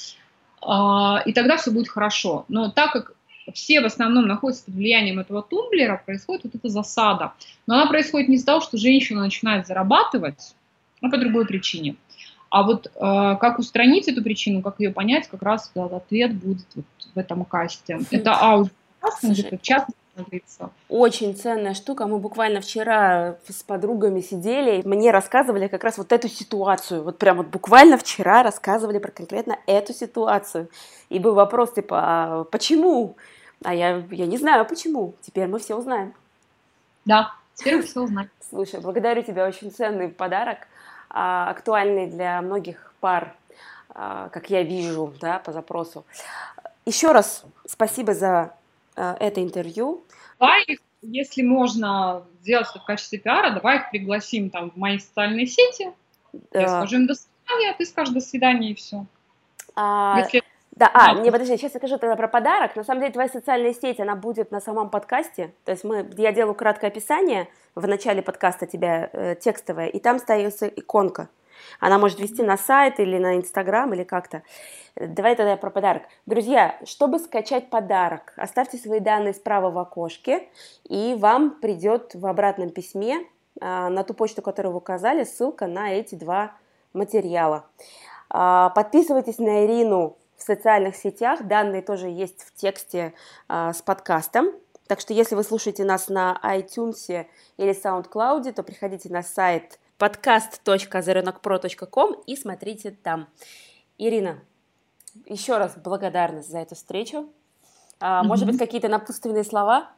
а, 0.60 1.22
и 1.24 1.32
тогда 1.32 1.56
все 1.56 1.70
будет 1.70 1.88
хорошо. 1.88 2.44
Но 2.48 2.70
так 2.70 2.92
как 2.92 3.12
все 3.54 3.80
в 3.80 3.86
основном 3.86 4.26
находятся 4.26 4.64
под 4.66 4.74
влиянием 4.74 5.18
этого 5.18 5.42
тумблера, 5.42 6.02
происходит 6.04 6.44
вот 6.44 6.54
эта 6.54 6.68
засада. 6.68 7.32
Но 7.66 7.74
она 7.74 7.86
происходит 7.86 8.28
не 8.28 8.36
из-за 8.36 8.46
того, 8.46 8.60
что 8.60 8.76
женщина 8.76 9.20
начинает 9.20 9.66
зарабатывать, 9.66 10.54
а 11.00 11.08
по 11.08 11.16
другой 11.16 11.46
причине. 11.46 11.96
А 12.50 12.62
вот 12.62 12.86
э, 12.86 12.90
как 12.96 13.58
устранить 13.58 14.08
эту 14.08 14.22
причину, 14.22 14.62
как 14.62 14.80
ее 14.80 14.90
понять, 14.90 15.28
как 15.28 15.42
раз 15.42 15.70
да, 15.74 15.84
ответ 15.84 16.34
будет 16.34 16.66
вот 16.74 16.84
в 17.14 17.18
этом 17.18 17.44
касте. 17.44 18.00
Это 18.10 18.32
аудиокаст, 18.40 19.24
где-то 19.24 19.58
час 20.30 20.58
очень 20.88 21.36
ценная 21.36 21.74
штука. 21.74 22.06
Мы 22.06 22.18
буквально 22.18 22.60
вчера 22.60 23.36
с 23.48 23.62
подругами 23.62 24.20
сидели, 24.20 24.82
мне 24.84 25.10
рассказывали 25.10 25.68
как 25.68 25.84
раз 25.84 25.98
вот 25.98 26.12
эту 26.12 26.28
ситуацию. 26.28 27.02
Вот 27.02 27.18
прям 27.18 27.38
вот 27.38 27.46
буквально 27.46 27.98
вчера 27.98 28.42
рассказывали 28.42 28.98
про 28.98 29.10
конкретно 29.10 29.58
эту 29.66 29.92
ситуацию. 29.92 30.68
И 31.08 31.18
был 31.18 31.34
вопрос 31.34 31.72
типа, 31.72 32.00
а 32.00 32.44
почему? 32.44 33.16
А 33.64 33.74
я, 33.74 34.04
я 34.10 34.26
не 34.26 34.38
знаю, 34.38 34.66
почему. 34.66 35.14
Теперь 35.20 35.48
мы 35.48 35.58
все 35.58 35.74
узнаем. 35.74 36.14
Да, 37.04 37.34
теперь 37.54 37.76
мы 37.76 37.82
все 37.82 38.02
узнаем. 38.02 38.30
Слушай, 38.48 38.80
благодарю 38.80 39.22
тебя, 39.22 39.46
очень 39.46 39.70
ценный 39.70 40.08
подарок. 40.08 40.58
А, 41.10 41.50
актуальный 41.50 42.06
для 42.06 42.40
многих 42.42 42.92
пар, 43.00 43.34
а, 43.90 44.28
как 44.28 44.50
я 44.50 44.62
вижу, 44.62 45.12
да, 45.20 45.38
по 45.38 45.52
запросу. 45.52 46.04
Еще 46.84 47.12
раз 47.12 47.44
спасибо 47.66 48.14
за 48.14 48.28
а, 48.38 48.57
это 48.98 49.42
интервью. 49.42 50.04
Давай 50.38 50.64
их, 50.64 50.80
если 51.02 51.42
можно 51.42 52.24
сделать 52.40 52.68
это 52.70 52.80
в 52.80 52.84
качестве 52.84 53.18
пиара, 53.18 53.50
давай 53.50 53.78
их 53.78 53.90
пригласим 53.90 54.50
там 54.50 54.70
в 54.70 54.76
мои 54.76 54.98
социальные 54.98 55.46
сети. 55.46 55.92
Да. 56.52 56.60
Я 56.60 56.68
скажу 56.68 56.96
им 56.96 57.06
до 57.06 57.14
свидания, 57.14 57.70
а 57.70 57.74
ты 57.74 57.84
скажешь 57.84 58.14
до 58.14 58.20
свидания 58.20 58.70
и 58.70 58.74
все. 58.74 59.06
А, 59.74 60.18
если 60.18 60.42
да, 60.78 60.88
а, 60.94 61.14
не, 61.14 61.32
подожди, 61.32 61.56
сейчас 61.56 61.74
я 61.74 61.80
скажу 61.80 61.98
тогда 61.98 62.14
про 62.14 62.28
подарок. 62.28 62.76
На 62.76 62.84
самом 62.84 63.00
деле, 63.00 63.12
твоя 63.12 63.28
социальная 63.28 63.74
сеть, 63.74 63.98
она 63.98 64.14
будет 64.14 64.52
на 64.52 64.60
самом 64.60 64.90
подкасте. 64.90 65.52
То 65.64 65.72
есть 65.72 65.82
мы, 65.82 66.08
я 66.16 66.30
делаю 66.30 66.54
краткое 66.54 66.86
описание 66.86 67.48
в 67.74 67.84
начале 67.88 68.22
подкаста 68.22 68.66
тебя 68.66 69.10
э, 69.12 69.34
текстовое, 69.34 69.88
и 69.88 69.98
там 69.98 70.16
остается 70.16 70.68
иконка. 70.68 71.30
Она 71.80 71.98
может 71.98 72.20
вести 72.20 72.42
на 72.42 72.56
сайт 72.56 73.00
или 73.00 73.18
на 73.18 73.36
Инстаграм 73.36 73.92
или 73.92 74.04
как-то. 74.04 74.42
Давай 74.96 75.36
тогда 75.36 75.56
про 75.56 75.70
подарок. 75.70 76.02
Друзья, 76.26 76.78
чтобы 76.84 77.18
скачать 77.18 77.70
подарок, 77.70 78.32
оставьте 78.36 78.78
свои 78.78 79.00
данные 79.00 79.34
справа 79.34 79.70
в 79.70 79.78
окошке, 79.78 80.48
и 80.84 81.14
вам 81.18 81.60
придет 81.60 82.14
в 82.14 82.26
обратном 82.26 82.70
письме 82.70 83.20
а, 83.60 83.88
на 83.90 84.02
ту 84.04 84.14
почту, 84.14 84.42
которую 84.42 84.72
вы 84.72 84.78
указали, 84.78 85.24
ссылка 85.24 85.66
на 85.66 85.92
эти 85.92 86.14
два 86.14 86.52
материала. 86.92 87.66
А, 88.30 88.70
подписывайтесь 88.70 89.38
на 89.38 89.64
Ирину 89.64 90.16
в 90.36 90.42
социальных 90.42 90.96
сетях. 90.96 91.44
Данные 91.44 91.82
тоже 91.82 92.08
есть 92.08 92.42
в 92.42 92.54
тексте 92.54 93.12
э, 93.48 93.72
с 93.74 93.82
подкастом. 93.82 94.52
Так 94.86 95.00
что 95.00 95.12
если 95.12 95.34
вы 95.34 95.42
слушаете 95.42 95.84
нас 95.84 96.08
на 96.08 96.40
iTunes 96.42 97.26
или 97.58 97.70
SoundCloud, 97.72 98.52
то 98.52 98.62
приходите 98.62 99.10
на 99.10 99.22
сайт 99.22 99.78
podcast.zeronokpro.com 99.98 102.22
и 102.26 102.36
смотрите 102.36 102.90
там. 102.90 103.28
Ирина, 103.98 104.38
еще 105.26 105.58
раз 105.58 105.76
благодарность 105.76 106.50
за 106.50 106.58
эту 106.58 106.76
встречу. 106.76 107.28
А, 108.00 108.22
может 108.22 108.46
быть, 108.46 108.58
какие-то 108.58 108.88
напутственные 108.88 109.44
слова? 109.44 109.90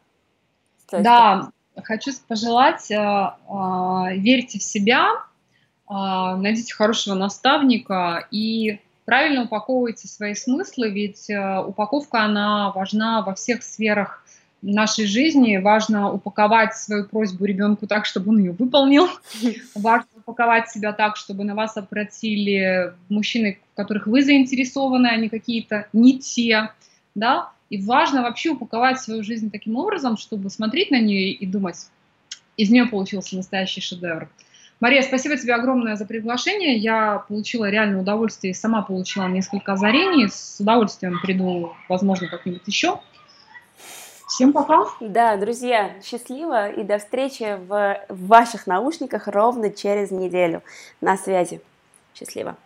Да, 0.91 1.51
хочу 1.85 2.11
пожелать, 2.27 2.91
а, 2.91 3.39
а, 3.49 4.13
верьте 4.13 4.59
в 4.59 4.63
себя, 4.63 5.25
а, 5.87 6.37
найдите 6.37 6.75
хорошего 6.75 7.15
наставника 7.15 8.27
и 8.31 8.81
правильно 9.05 9.45
упаковывайте 9.45 10.09
свои 10.09 10.35
смыслы, 10.35 10.91
ведь 10.91 11.31
а, 11.31 11.63
упаковка, 11.63 12.23
она 12.23 12.73
важна 12.73 13.23
во 13.23 13.35
всех 13.35 13.63
сферах 13.63 14.25
нашей 14.63 15.07
жизни. 15.07 15.57
Важно 15.57 16.13
упаковать 16.13 16.77
свою 16.77 17.05
просьбу 17.05 17.45
ребенку 17.45 17.87
так, 17.87 18.07
чтобы 18.07 18.31
он 18.31 18.39
ее 18.39 18.53
выполнил. 18.53 19.09
Важно 19.75 20.09
упаковать 20.17 20.71
себя 20.71 20.93
так, 20.93 21.17
чтобы 21.17 21.45
на 21.45 21.55
вас 21.55 21.77
обратили 21.77 22.95
мужчины, 23.09 23.59
в 23.73 23.77
которых 23.77 24.07
вы 24.07 24.23
заинтересованы, 24.23 25.09
а 25.09 25.17
не 25.17 25.29
какие-то 25.29 25.87
не 25.93 26.19
те. 26.19 26.71
Да? 27.15 27.51
И 27.71 27.81
важно 27.81 28.23
вообще 28.23 28.51
упаковать 28.51 29.01
свою 29.01 29.23
жизнь 29.23 29.51
таким 29.51 29.77
образом, 29.77 30.17
чтобы 30.17 30.51
смотреть 30.51 30.91
на 30.91 31.01
нее 31.01 31.31
и 31.31 31.47
думать, 31.47 31.87
из 32.57 32.69
нее 32.69 32.87
получился 32.87 33.37
настоящий 33.37 33.81
шедевр. 33.81 34.29
Мария, 34.81 35.03
спасибо 35.03 35.37
тебе 35.37 35.55
огромное 35.55 35.95
за 35.97 36.07
приглашение. 36.07 36.77
Я 36.77 37.19
получила 37.29 37.69
реальное 37.69 38.01
удовольствие 38.01 38.53
и 38.53 38.55
сама 38.55 38.83
получила 38.83 39.29
несколько 39.29 39.75
озарений. 39.75 40.29
С 40.29 40.59
удовольствием 40.59 41.21
приду, 41.23 41.75
возможно, 41.89 42.29
как-нибудь 42.29 42.63
еще. 42.67 42.99
Всем 44.31 44.53
пока. 44.53 44.87
Да, 45.01 45.37
друзья, 45.37 45.91
счастливо 46.05 46.71
и 46.71 46.85
до 46.85 46.99
встречи 46.99 47.59
в 47.67 48.01
ваших 48.09 48.69
наушниках 48.69 49.27
ровно 49.27 49.71
через 49.71 50.13
неделю. 50.13 50.63
На 51.01 51.17
связи. 51.17 51.61
Счастливо. 52.15 52.57